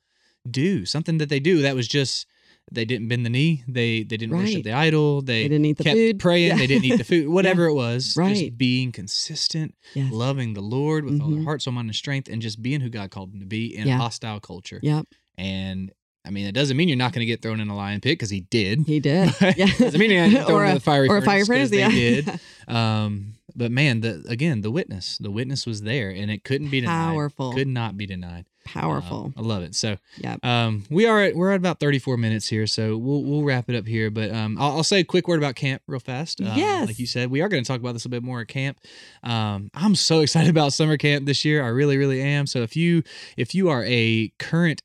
do. 0.51 0.87
Something 0.87 1.19
that 1.19 1.29
they 1.29 1.41
do 1.41 1.61
that 1.63 1.75
was 1.75 1.87
just 1.87 2.27
they 2.73 2.85
didn't 2.85 3.09
bend 3.09 3.27
the 3.27 3.31
knee, 3.31 3.65
they 3.67 4.05
they 4.05 4.17
didn't 4.17 4.37
worship 4.37 4.63
the 4.65 4.73
idol, 4.73 5.23
they, 5.23 5.43
They 5.43 5.49
didn't 5.49 5.65
eat 5.67 5.77
the 5.79 5.85
kept 5.85 5.97
food. 5.97 6.19
praying, 6.21 6.49
Yeah. 6.49 6.57
they 6.59 6.67
didn't 6.69 6.85
eat 6.85 6.99
the 6.99 7.05
food, 7.05 7.29
whatever 7.37 7.67
it 7.67 7.75
was. 7.75 8.15
Right. 8.17 8.37
Just 8.37 8.57
being 8.59 8.93
consistent, 8.93 9.75
Yes. 9.95 10.13
loving 10.13 10.55
the 10.55 10.61
Lord 10.61 11.05
with 11.05 11.21
all 11.21 11.31
their 11.31 11.41
Mhm. 11.41 11.45
heart, 11.45 11.63
soul, 11.63 11.73
mind, 11.75 11.89
and 11.89 11.97
strength, 11.97 12.29
and 12.29 12.41
just 12.41 12.63
being 12.63 12.81
who 12.81 12.89
God 12.89 13.11
called 13.11 13.33
them 13.33 13.41
to 13.41 13.47
be 13.47 13.75
in 13.77 13.89
Yeah. 13.89 13.95
a 13.97 13.99
hostile 13.99 14.39
culture. 14.41 14.79
Yep, 14.83 15.07
And 15.37 15.91
I 16.25 16.29
mean, 16.31 16.47
it 16.47 16.53
doesn't 16.53 16.77
mean 16.77 16.87
you're 16.89 16.99
not 16.99 17.13
going 17.15 17.21
to 17.21 17.27
get 17.27 17.41
thrown 17.41 17.61
in 17.61 17.69
a 17.71 17.75
lion 17.75 18.01
pit 18.03 18.13
because 18.13 18.29
he 18.29 18.41
did. 18.43 18.81
he 18.87 19.01
did. 19.01 19.33
Yeah, 19.57 19.67
doesn't 19.79 19.99
mean 19.99 20.11
you're 20.11 20.29
not 20.29 20.47
thrown 20.47 20.61
or 20.61 20.65
in 20.67 20.71
a, 20.73 20.75
the 20.75 20.81
fiery 20.81 21.09
or 21.09 21.17
a 21.17 21.23
fire 21.23 21.47
furnace 21.47 21.71
furnace. 21.71 21.87
'cause 21.87 21.91
they 21.93 22.23
did. 22.23 22.41
Um, 22.69 23.35
but 23.57 23.71
man, 23.73 24.01
the 24.01 24.25
again, 24.29 24.61
the 24.63 24.71
witness, 24.71 25.19
the 25.19 25.31
witness 25.31 25.67
was 25.67 25.83
there, 25.83 26.11
and 26.11 26.31
it 26.31 26.45
couldn't 26.45 26.71
be 26.71 26.81
denied. 26.81 26.95
Powerful. 27.13 27.53
Could 27.55 27.69
not 27.69 27.97
be 27.97 28.07
denied. 28.07 28.47
Powerful. 28.67 29.25
Um, 29.27 29.35
I 29.39 29.41
love 29.41 29.63
it. 29.63 29.75
So 29.75 29.97
Yep. 30.19 30.45
um, 30.45 30.85
we 30.91 31.07
are 31.07 31.21
at, 31.23 31.35
we're 31.35 31.51
at 31.51 31.57
about 31.57 31.81
34 31.81 32.17
minutes 32.19 32.47
here, 32.49 32.67
so 32.67 32.97
we'll 32.97 33.25
we'll 33.25 33.43
wrap 33.43 33.69
it 33.71 33.75
up 33.75 33.87
here. 33.87 34.11
But 34.11 34.31
um, 34.31 34.59
I'll, 34.61 34.77
I'll 34.77 34.85
say 34.85 35.01
a 35.01 35.05
quick 35.05 35.27
word 35.27 35.39
about 35.39 35.55
camp 35.57 35.83
real 35.87 35.99
fast. 35.99 36.41
Um, 36.41 36.57
Yes. 36.57 36.87
like 36.87 36.99
you 36.99 37.07
said, 37.07 37.31
we 37.31 37.41
are 37.41 37.49
going 37.49 37.65
to 37.65 37.67
talk 37.67 37.81
about 37.81 37.95
this 37.95 38.05
a 38.05 38.09
bit 38.11 38.23
more 38.23 38.41
at 38.43 38.49
camp. 38.49 38.79
Um, 39.23 39.71
I'm 39.75 39.95
so 39.95 40.21
excited 40.25 40.51
about 40.51 40.73
summer 40.75 40.97
camp 40.99 41.25
this 41.27 41.45
year. 41.45 41.65
I 41.65 41.69
really 41.69 41.97
really 41.97 42.21
am. 42.21 42.47
So 42.47 42.61
if 42.63 42.77
you 42.77 43.03
if 43.37 43.55
you 43.55 43.71
are 43.71 43.83
a 43.87 44.29
current 44.39 44.83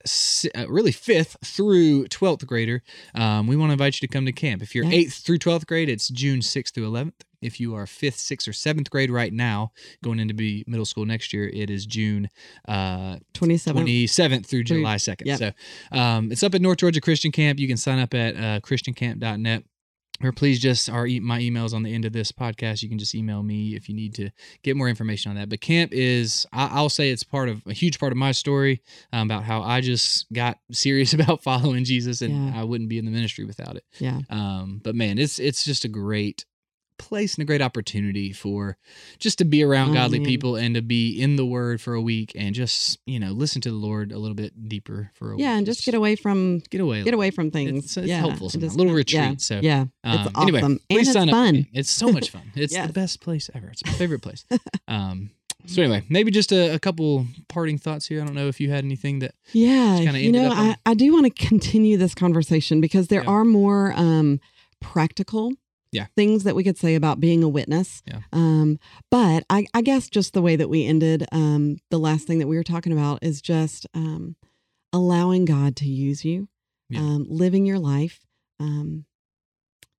uh, 0.56 0.68
really 0.70 0.94
fifth 0.94 1.36
through 1.44 2.06
12th 2.08 2.46
grader, 2.48 2.82
um, 3.14 3.46
we 3.46 3.56
want 3.58 3.70
to 3.70 3.74
invite 3.74 4.02
you 4.02 4.08
to 4.08 4.12
come 4.12 4.26
to 4.26 4.32
camp. 4.32 4.64
If 4.64 4.74
you're 4.74 4.86
Yeah. 4.86 4.92
eighth 4.96 5.16
through 5.16 5.40
12th 5.40 5.68
grade, 5.68 5.90
it's 5.90 6.08
June 6.08 6.40
6th 6.40 6.74
through 6.74 6.90
11th. 6.90 7.25
If 7.42 7.60
you 7.60 7.76
are 7.76 7.86
fifth, 7.86 8.18
sixth, 8.18 8.48
or 8.48 8.54
seventh 8.54 8.90
grade 8.90 9.10
right 9.12 9.32
now, 9.34 9.72
going 10.04 10.20
into 10.20 10.34
be 10.34 10.64
middle 10.68 10.86
school 10.86 11.06
next 11.06 11.34
year, 11.34 11.50
it 11.54 11.70
is 11.70 11.86
June 11.86 12.30
uh, 12.68 13.18
27. 13.34 13.86
27th 13.86 14.46
through 14.46 14.64
July 14.64 14.96
2nd. 14.96 15.26
yep. 15.26 15.40
So 15.40 15.52
um, 15.98 16.32
it's 16.32 16.44
up 16.44 16.56
at 16.56 16.62
North 16.62 16.78
Georgia 16.78 17.02
Christian 17.02 17.32
Camp. 17.32 17.60
You 17.60 17.68
can 17.68 17.78
sign 17.78 18.00
up 18.00 18.14
at 18.14 18.36
uh, 18.36 18.60
christiancamp.net. 18.62 19.64
Or 20.24 20.32
please 20.32 20.62
just, 20.62 20.90
our 20.90 21.06
my 21.22 21.42
email's 21.42 21.74
on 21.74 21.84
the 21.84 21.94
end 21.94 22.06
of 22.06 22.14
this 22.14 22.32
podcast. 22.32 22.82
You 22.82 22.88
can 22.88 22.98
just 22.98 23.14
email 23.14 23.44
me 23.44 23.76
if 23.76 23.90
you 23.90 23.96
need 23.96 24.16
to 24.16 24.30
get 24.64 24.78
more 24.78 24.88
information 24.88 25.30
on 25.30 25.36
that. 25.36 25.50
But 25.50 25.60
camp 25.60 25.92
is, 25.94 26.48
I, 26.54 26.70
I'll 26.72 26.88
say 26.88 27.10
it's 27.10 27.26
part 27.26 27.50
of 27.50 27.62
a 27.68 27.74
huge 27.74 28.00
part 28.00 28.14
of 28.14 28.18
my 28.18 28.32
story 28.32 28.82
um, 29.12 29.30
about 29.30 29.44
how 29.44 29.62
I 29.62 29.82
just 29.82 30.32
got 30.32 30.58
serious 30.72 31.12
about 31.14 31.44
following 31.44 31.84
Jesus 31.84 32.22
and 32.22 32.54
Yeah. 32.54 32.62
I 32.62 32.64
wouldn't 32.64 32.90
be 32.90 32.98
in 32.98 33.04
the 33.04 33.12
ministry 33.12 33.44
without 33.44 33.76
it. 33.76 33.84
Yeah. 34.00 34.22
Um, 34.30 34.80
but 34.82 34.96
man, 34.96 35.18
it's 35.18 35.38
it's 35.38 35.66
just 35.66 35.84
a 35.84 35.90
great 35.90 36.46
place 36.98 37.36
and 37.36 37.42
a 37.44 37.46
great 37.46 37.62
opportunity 37.62 38.32
for 38.32 38.78
just 39.20 39.38
to 39.40 39.46
be 39.46 39.64
around 39.64 39.94
godly 39.94 40.20
man. 40.20 40.26
people 40.26 40.56
and 40.56 40.76
to 40.76 40.82
be 40.82 41.12
in 41.22 41.36
the 41.36 41.46
Word 41.46 41.82
for 41.82 41.94
a 41.94 42.02
week 42.02 42.32
and 42.36 42.56
just 42.56 43.00
you 43.06 43.20
know 43.20 43.32
listen 43.32 43.62
to 43.62 43.70
the 43.70 43.76
Lord 43.76 44.12
a 44.12 44.18
little 44.18 44.36
bit 44.36 44.68
deeper 44.70 45.12
for 45.14 45.32
a 45.34 45.38
Yeah, 45.38 45.52
week. 45.54 45.58
and 45.58 45.66
just 45.66 45.86
get 45.86 45.94
away 45.96 46.16
from 46.16 46.60
get 46.70 46.82
away, 46.82 47.04
get 47.04 47.14
away 47.14 47.32
from 47.32 47.52
things. 47.52 47.86
It's, 47.86 47.98
it's 47.98 48.08
yeah, 48.08 48.20
helpful, 48.20 48.50
just 48.50 48.64
a 48.76 48.78
little 48.78 48.94
retreat. 48.94 49.20
Yeah, 49.20 49.34
So 49.38 49.60
yeah, 49.62 49.86
um, 50.04 50.20
it's 50.28 50.38
anyway, 50.42 50.60
awesome 50.60 50.80
and 50.90 51.00
it's 51.00 51.12
sign 51.14 51.30
up. 51.30 51.34
fun. 51.34 51.68
It's 51.74 51.92
so 51.92 52.12
much 52.12 52.30
fun. 52.30 52.52
It's 52.56 52.74
Yes. 52.74 52.88
the 52.88 52.94
best 52.94 53.22
place 53.22 53.50
ever. 53.54 53.68
It's 53.68 53.86
my 53.86 53.94
favorite 53.94 54.22
place. 54.22 54.46
Um, 54.88 55.32
so 55.68 55.82
anyway, 55.82 56.04
maybe 56.10 56.30
just 56.30 56.52
a, 56.52 56.76
a 56.76 56.80
couple 56.80 57.26
parting 57.48 57.80
thoughts 57.80 58.06
here. 58.06 58.22
I 58.22 58.26
don't 58.26 58.36
know 58.36 58.48
if 58.48 58.60
you 58.60 58.70
had 58.70 58.84
anything 58.86 59.18
that 59.20 59.34
Yeah, 59.52 59.98
you 60.00 60.32
know, 60.32 60.52
I, 60.54 60.76
I 60.86 60.94
do 60.94 61.12
want 61.12 61.26
to 61.26 61.32
continue 61.48 61.98
this 61.98 62.14
conversation 62.14 62.82
because 62.82 63.08
there 63.08 63.24
Yeah. 63.24 63.30
are 63.32 63.44
more 63.46 63.92
um, 63.96 64.40
practical 64.80 65.54
Yeah. 65.96 66.08
things 66.16 66.44
that 66.44 66.56
we 66.56 66.64
could 66.64 66.78
say 66.78 66.94
about 66.96 67.20
being 67.20 67.42
a 67.44 67.50
witness. 67.50 68.04
Yeah. 68.06 68.22
Um, 68.34 68.80
but 69.10 69.44
I, 69.50 69.66
I 69.74 69.82
guess 69.82 70.10
just 70.10 70.34
the 70.34 70.42
way 70.42 70.56
that 70.56 70.70
we 70.70 70.86
ended 70.86 71.26
um, 71.32 71.78
the 71.90 71.98
last 72.00 72.28
thing 72.28 72.40
that 72.40 72.48
we 72.48 72.58
were 72.58 72.64
talking 72.64 72.94
about 72.94 73.20
is 73.24 73.42
just 73.42 73.88
um, 73.94 74.36
allowing 74.94 75.46
God 75.46 75.76
to 75.78 75.86
use 75.88 76.24
you, 76.26 76.48
Yeah. 76.90 77.00
um, 77.00 77.26
living 77.30 77.66
your 77.66 77.80
life 77.80 78.20
um, 78.60 79.06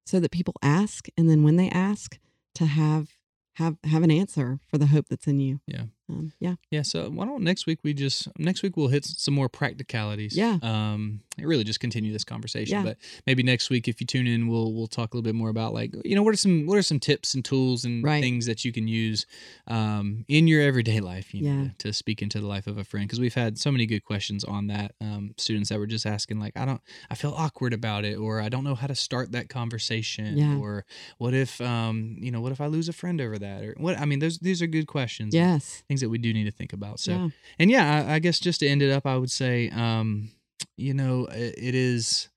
so 0.05 0.21
that 0.21 0.31
people 0.31 0.55
ask, 0.63 1.09
and 1.17 1.29
then 1.29 1.43
when 1.43 1.57
they 1.57 1.69
ask, 1.71 2.19
to 2.55 2.67
have 2.67 3.09
have 3.55 3.77
have 3.85 4.03
an 4.03 4.11
answer 4.11 4.61
for 4.69 4.79
the 4.79 4.87
hope 4.87 5.07
that's 5.09 5.27
in 5.27 5.41
you. 5.41 5.61
Yeah. 5.67 5.85
Um, 6.09 6.33
yeah. 6.39 6.55
Yeah, 6.71 6.83
so 6.83 7.11
why 7.11 7.25
don't 7.27 7.43
next 7.43 7.67
week 7.67 7.81
we 7.83 7.93
just 7.93 8.29
next 8.39 8.63
week 8.63 8.77
we'll 8.77 8.89
hit 8.89 9.05
some 9.05 9.35
more 9.35 9.49
practicalities. 9.49 10.37
Yeah. 10.37 10.59
Um 10.63 11.21
and 11.39 11.47
really 11.47 11.65
just 11.65 11.81
continue 11.81 12.13
this 12.13 12.25
conversation. 12.25 12.77
Yeah. 12.79 12.83
But 12.85 12.99
maybe 13.27 13.43
next 13.43 13.71
week 13.71 13.89
if 13.89 14.01
you 14.01 14.07
tune 14.07 14.27
in 14.27 14.47
we'll 14.49 14.73
we'll 14.73 14.87
talk 14.87 15.13
a 15.13 15.17
little 15.17 15.25
bit 15.31 15.35
more 15.35 15.49
about 15.51 15.75
like 15.75 15.93
you 16.05 16.15
know 16.15 16.23
what 16.23 16.33
are 16.33 16.37
some 16.39 16.65
what 16.67 16.79
are 16.79 16.83
some 16.83 17.01
tips 17.01 17.35
and 17.35 17.45
tools 17.45 17.85
and 17.85 18.05
Right. 18.05 18.23
things 18.23 18.47
that 18.47 18.65
you 18.65 18.73
can 18.73 18.87
use 18.87 19.27
um 19.67 20.25
in 20.29 20.47
your 20.47 20.63
everyday 20.63 21.01
life, 21.01 21.35
you 21.35 21.43
know, 21.43 21.63
Yeah. 21.65 21.69
to 21.79 21.93
speak 21.93 22.23
into 22.23 22.41
the 22.41 22.47
life 22.47 22.67
of 22.67 22.79
a 22.79 22.85
friend 22.85 23.07
because 23.09 23.21
we've 23.21 23.35
had 23.35 23.59
so 23.59 23.73
many 23.73 23.87
good 23.87 24.05
questions 24.05 24.45
on 24.45 24.69
that. 24.69 24.95
Um 25.01 25.35
students 25.39 25.69
that 25.71 25.79
were 25.79 25.87
just 25.87 26.07
asking 26.07 26.39
like 26.39 26.57
I 26.57 26.65
don't 26.65 26.81
I 27.11 27.15
feel 27.17 27.35
awkward 27.37 27.73
about 27.73 28.05
it 28.05 28.17
or 28.17 28.41
I 28.41 28.49
don't 28.49 28.65
know 28.65 28.75
how 28.75 28.87
to 28.87 28.95
start 28.95 29.33
that 29.33 29.49
conversation 29.49 30.37
Yeah. 30.39 30.57
or 30.59 30.85
what 31.19 31.35
if 31.35 31.61
um 31.61 32.17
you 32.21 32.31
know 32.31 32.41
what 32.41 32.53
if 32.53 32.61
I 32.61 32.67
lose 32.67 32.89
a 32.89 32.93
friend 32.93 33.21
over 33.21 33.39
that 33.39 33.65
or 33.65 33.75
what 33.79 33.99
I 33.99 34.05
mean 34.05 34.21
those 34.21 34.39
these 34.39 34.63
are 34.63 34.67
good 34.67 34.87
questions. 34.87 35.35
Yes. 35.35 35.83
Things 35.97 36.03
that 36.03 36.11
we 36.11 36.19
do 36.19 36.35
need 36.35 36.45
to 36.45 36.51
think 36.51 36.75
about. 36.75 37.01
So 37.01 37.13
yeah. 37.13 37.29
and 37.59 37.71
yeah, 37.71 38.05
I, 38.07 38.17
I 38.17 38.19
guess 38.19 38.39
just 38.39 38.61
to 38.61 38.69
end 38.69 38.83
it 38.83 38.91
up, 38.91 39.07
I 39.07 39.17
would 39.17 39.31
say, 39.31 39.71
um, 39.71 40.29
you 40.77 40.93
know, 40.93 41.25
it, 41.31 41.55
it 41.57 41.75
is. 41.75 42.29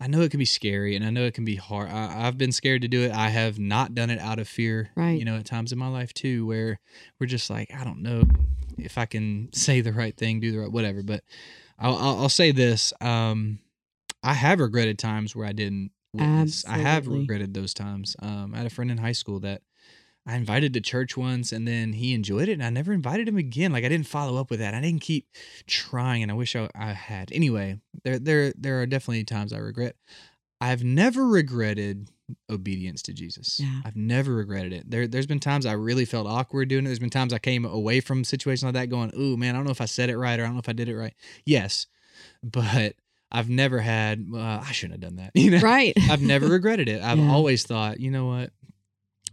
I 0.00 0.06
know 0.06 0.20
it 0.20 0.30
can 0.30 0.38
be 0.38 0.44
scary, 0.44 0.94
and 0.94 1.04
I 1.04 1.10
know 1.10 1.24
it 1.24 1.34
can 1.34 1.44
be 1.44 1.56
hard. 1.56 1.88
I, 1.90 2.26
I've 2.26 2.38
been 2.38 2.52
scared 2.52 2.82
to 2.82 2.88
do 2.88 3.02
it. 3.02 3.10
I 3.10 3.28
have 3.30 3.58
not 3.58 3.96
done 3.96 4.08
it 4.08 4.20
out 4.20 4.38
of 4.38 4.46
fear. 4.46 4.90
Right. 4.94 5.18
You 5.18 5.24
know, 5.24 5.36
at 5.36 5.46
times 5.46 5.72
in 5.72 5.78
my 5.78 5.88
life 5.88 6.14
too, 6.14 6.46
where 6.46 6.78
we're 7.18 7.26
just 7.26 7.50
like, 7.50 7.74
I 7.74 7.82
don't 7.82 8.02
know 8.02 8.22
if 8.78 8.98
I 8.98 9.06
can 9.06 9.48
say 9.52 9.80
the 9.80 9.92
right 9.92 10.16
thing, 10.16 10.38
do 10.38 10.52
the 10.52 10.60
right 10.60 10.70
whatever. 10.70 11.02
But 11.02 11.24
I'll, 11.76 11.96
I'll, 11.96 12.20
I'll 12.20 12.28
say 12.28 12.52
this: 12.52 12.92
um, 13.00 13.58
I 14.22 14.34
have 14.34 14.60
regretted 14.60 15.00
times 15.00 15.34
where 15.34 15.46
I 15.46 15.52
didn't. 15.52 15.90
Witness. 16.14 16.64
I 16.68 16.78
have 16.78 17.08
regretted 17.08 17.54
those 17.54 17.74
times. 17.74 18.14
Um, 18.20 18.52
I 18.54 18.58
had 18.58 18.66
a 18.66 18.70
friend 18.70 18.90
in 18.90 18.98
high 18.98 19.12
school 19.12 19.40
that 19.40 19.62
I 20.26 20.36
invited 20.36 20.72
to 20.74 20.80
church 20.80 21.16
once 21.16 21.50
and 21.50 21.66
then 21.66 21.94
he 21.94 22.14
enjoyed 22.14 22.48
it 22.48 22.52
and 22.52 22.62
I 22.64 22.70
never 22.70 22.92
invited 22.92 23.26
him 23.28 23.36
again. 23.36 23.72
Like 23.72 23.84
I 23.84 23.88
didn't 23.88 24.06
follow 24.06 24.40
up 24.40 24.50
with 24.50 24.60
that. 24.60 24.72
I 24.74 24.80
didn't 24.80 25.02
keep 25.02 25.26
trying 25.66 26.22
and 26.22 26.30
I 26.30 26.34
wish 26.34 26.54
I, 26.54 26.68
I 26.74 26.92
had. 26.92 27.32
Anyway, 27.32 27.80
there 28.04 28.18
there 28.18 28.52
there 28.56 28.80
are 28.80 28.86
definitely 28.86 29.24
times 29.24 29.52
I 29.52 29.58
regret. 29.58 29.96
I've 30.60 30.84
never 30.84 31.26
regretted 31.26 32.08
obedience 32.48 33.02
to 33.02 33.12
Jesus. 33.12 33.58
Yeah. 33.58 33.80
I've 33.84 33.96
never 33.96 34.32
regretted 34.32 34.72
it. 34.72 34.88
There 34.88 35.08
there's 35.08 35.26
been 35.26 35.40
times 35.40 35.66
I 35.66 35.72
really 35.72 36.04
felt 36.04 36.28
awkward 36.28 36.68
doing 36.68 36.84
it. 36.84 36.88
There's 36.88 37.00
been 37.00 37.10
times 37.10 37.32
I 37.32 37.38
came 37.38 37.64
away 37.64 37.98
from 38.00 38.22
situations 38.22 38.62
like 38.62 38.74
that 38.74 38.90
going, 38.90 39.10
"Ooh, 39.18 39.36
man, 39.36 39.54
I 39.54 39.58
don't 39.58 39.64
know 39.64 39.72
if 39.72 39.80
I 39.80 39.86
said 39.86 40.08
it 40.08 40.16
right 40.16 40.38
or 40.38 40.44
I 40.44 40.46
don't 40.46 40.54
know 40.54 40.60
if 40.60 40.68
I 40.68 40.72
did 40.72 40.88
it 40.88 40.96
right." 40.96 41.14
Yes. 41.44 41.88
But 42.44 42.94
I've 43.32 43.48
never 43.48 43.80
had 43.80 44.24
uh, 44.32 44.62
I 44.64 44.70
shouldn't 44.72 45.02
have 45.02 45.10
done 45.10 45.16
that. 45.16 45.32
You 45.40 45.50
know? 45.50 45.58
Right. 45.58 45.94
I've 46.10 46.22
never 46.22 46.46
regretted 46.46 46.88
it. 46.88 47.02
I've 47.02 47.18
Yeah. 47.22 47.30
always 47.32 47.64
thought, 47.64 47.98
you 47.98 48.10
know 48.12 48.26
what? 48.26 48.50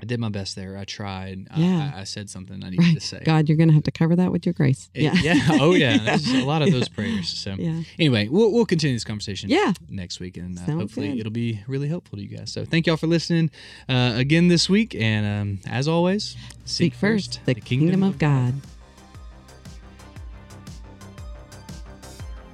I 0.01 0.05
did 0.05 0.19
my 0.19 0.29
best 0.29 0.55
there. 0.55 0.77
I 0.77 0.85
tried. 0.85 1.47
I- 1.51 1.59
Yeah. 1.59 1.91
I, 1.95 2.01
I 2.01 2.03
said 2.05 2.29
something 2.29 2.63
I 2.63 2.69
needed 2.69 2.85
Right. 2.85 2.95
to 2.95 3.01
say. 3.01 3.21
God, 3.25 3.49
you're 3.49 3.57
going 3.57 3.67
to 3.67 3.73
have 3.73 3.83
to 3.83 3.91
cover 3.91 4.15
that 4.15 4.31
with 4.31 4.45
your 4.45 4.53
grace. 4.53 4.89
It- 4.93 5.03
yeah. 5.03 5.13
yeah. 5.21 5.47
Oh, 5.61 5.73
yeah. 5.73 5.97
There's 5.97 6.27
a 6.31 6.45
lot 6.45 6.61
of 6.61 6.69
Yeah. 6.69 6.75
those 6.75 6.87
prayers. 6.89 7.27
So, 7.29 7.55
Yeah. 7.57 7.81
anyway, 7.97 8.29
we'll, 8.29 8.51
we'll 8.53 8.65
continue 8.65 8.95
this 8.95 9.03
conversation 9.03 9.49
Yeah. 9.49 9.73
next 9.89 10.19
week. 10.19 10.37
And 10.37 10.57
uh, 10.57 10.61
hopefully 10.61 11.09
good. 11.09 11.19
it'll 11.19 11.31
be 11.33 11.61
really 11.67 11.87
helpful 11.89 12.17
to 12.17 12.23
you 12.23 12.37
guys. 12.37 12.51
So, 12.51 12.63
thank 12.63 12.87
y'all 12.87 12.97
for 12.97 13.07
listening 13.07 13.51
uh, 13.89 14.13
again 14.15 14.47
this 14.47 14.69
week. 14.69 14.95
And 14.95 15.25
um, 15.25 15.59
as 15.69 15.87
always, 15.87 16.37
Seek 16.65 16.93
first 16.93 17.41
the 17.45 17.55
kingdom 17.55 18.03
of 18.03 18.17
God. 18.17 18.53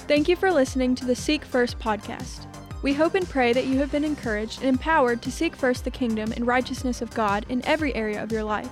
Thank 0.08 0.28
you 0.30 0.36
for 0.36 0.52
listening 0.52 0.94
to 0.96 1.06
the 1.06 1.16
Seek 1.16 1.44
First 1.44 1.80
podcast. 1.80 2.46
We 2.86 2.94
hope 2.94 3.16
and 3.16 3.28
pray 3.28 3.52
that 3.52 3.66
you 3.66 3.80
have 3.80 3.92
been 3.92 4.04
encouraged 4.04 4.60
and 4.60 4.70
empowered 4.70 5.24
to 5.24 5.32
seek 5.32 5.56
first 5.56 5.84
the 5.84 5.90
kingdom 5.90 6.32
and 6.34 6.46
righteousness 6.46 7.02
of 7.02 7.12
God 7.16 7.44
in 7.50 7.66
every 7.66 7.96
area 7.96 8.22
of 8.22 8.32
your 8.32 8.44
life. 8.44 8.70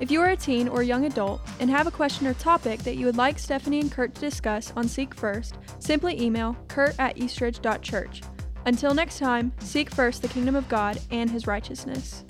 If 0.00 0.10
you 0.10 0.22
are 0.22 0.30
a 0.30 0.36
teen 0.36 0.66
or 0.66 0.82
young 0.82 1.04
adult 1.04 1.42
and 1.60 1.68
have 1.68 1.86
a 1.86 1.90
question 1.90 2.26
or 2.26 2.32
topic 2.32 2.80
that 2.84 2.96
you 2.96 3.04
would 3.04 3.18
like 3.18 3.38
Stephanie 3.38 3.80
and 3.80 3.92
Kurt 3.92 4.14
to 4.14 4.20
discuss 4.22 4.72
on 4.76 4.88
Seek 4.88 5.14
First, 5.14 5.58
simply 5.78 6.18
email 6.18 6.56
kurt 6.68 6.98
at 6.98 7.18
eastridge.church. 7.18 8.22
Until 8.64 8.94
next 8.94 9.18
time, 9.18 9.52
seek 9.58 9.90
first 9.90 10.22
the 10.22 10.28
kingdom 10.28 10.56
of 10.56 10.66
God 10.70 10.98
and 11.10 11.28
his 11.28 11.46
righteousness. 11.46 12.24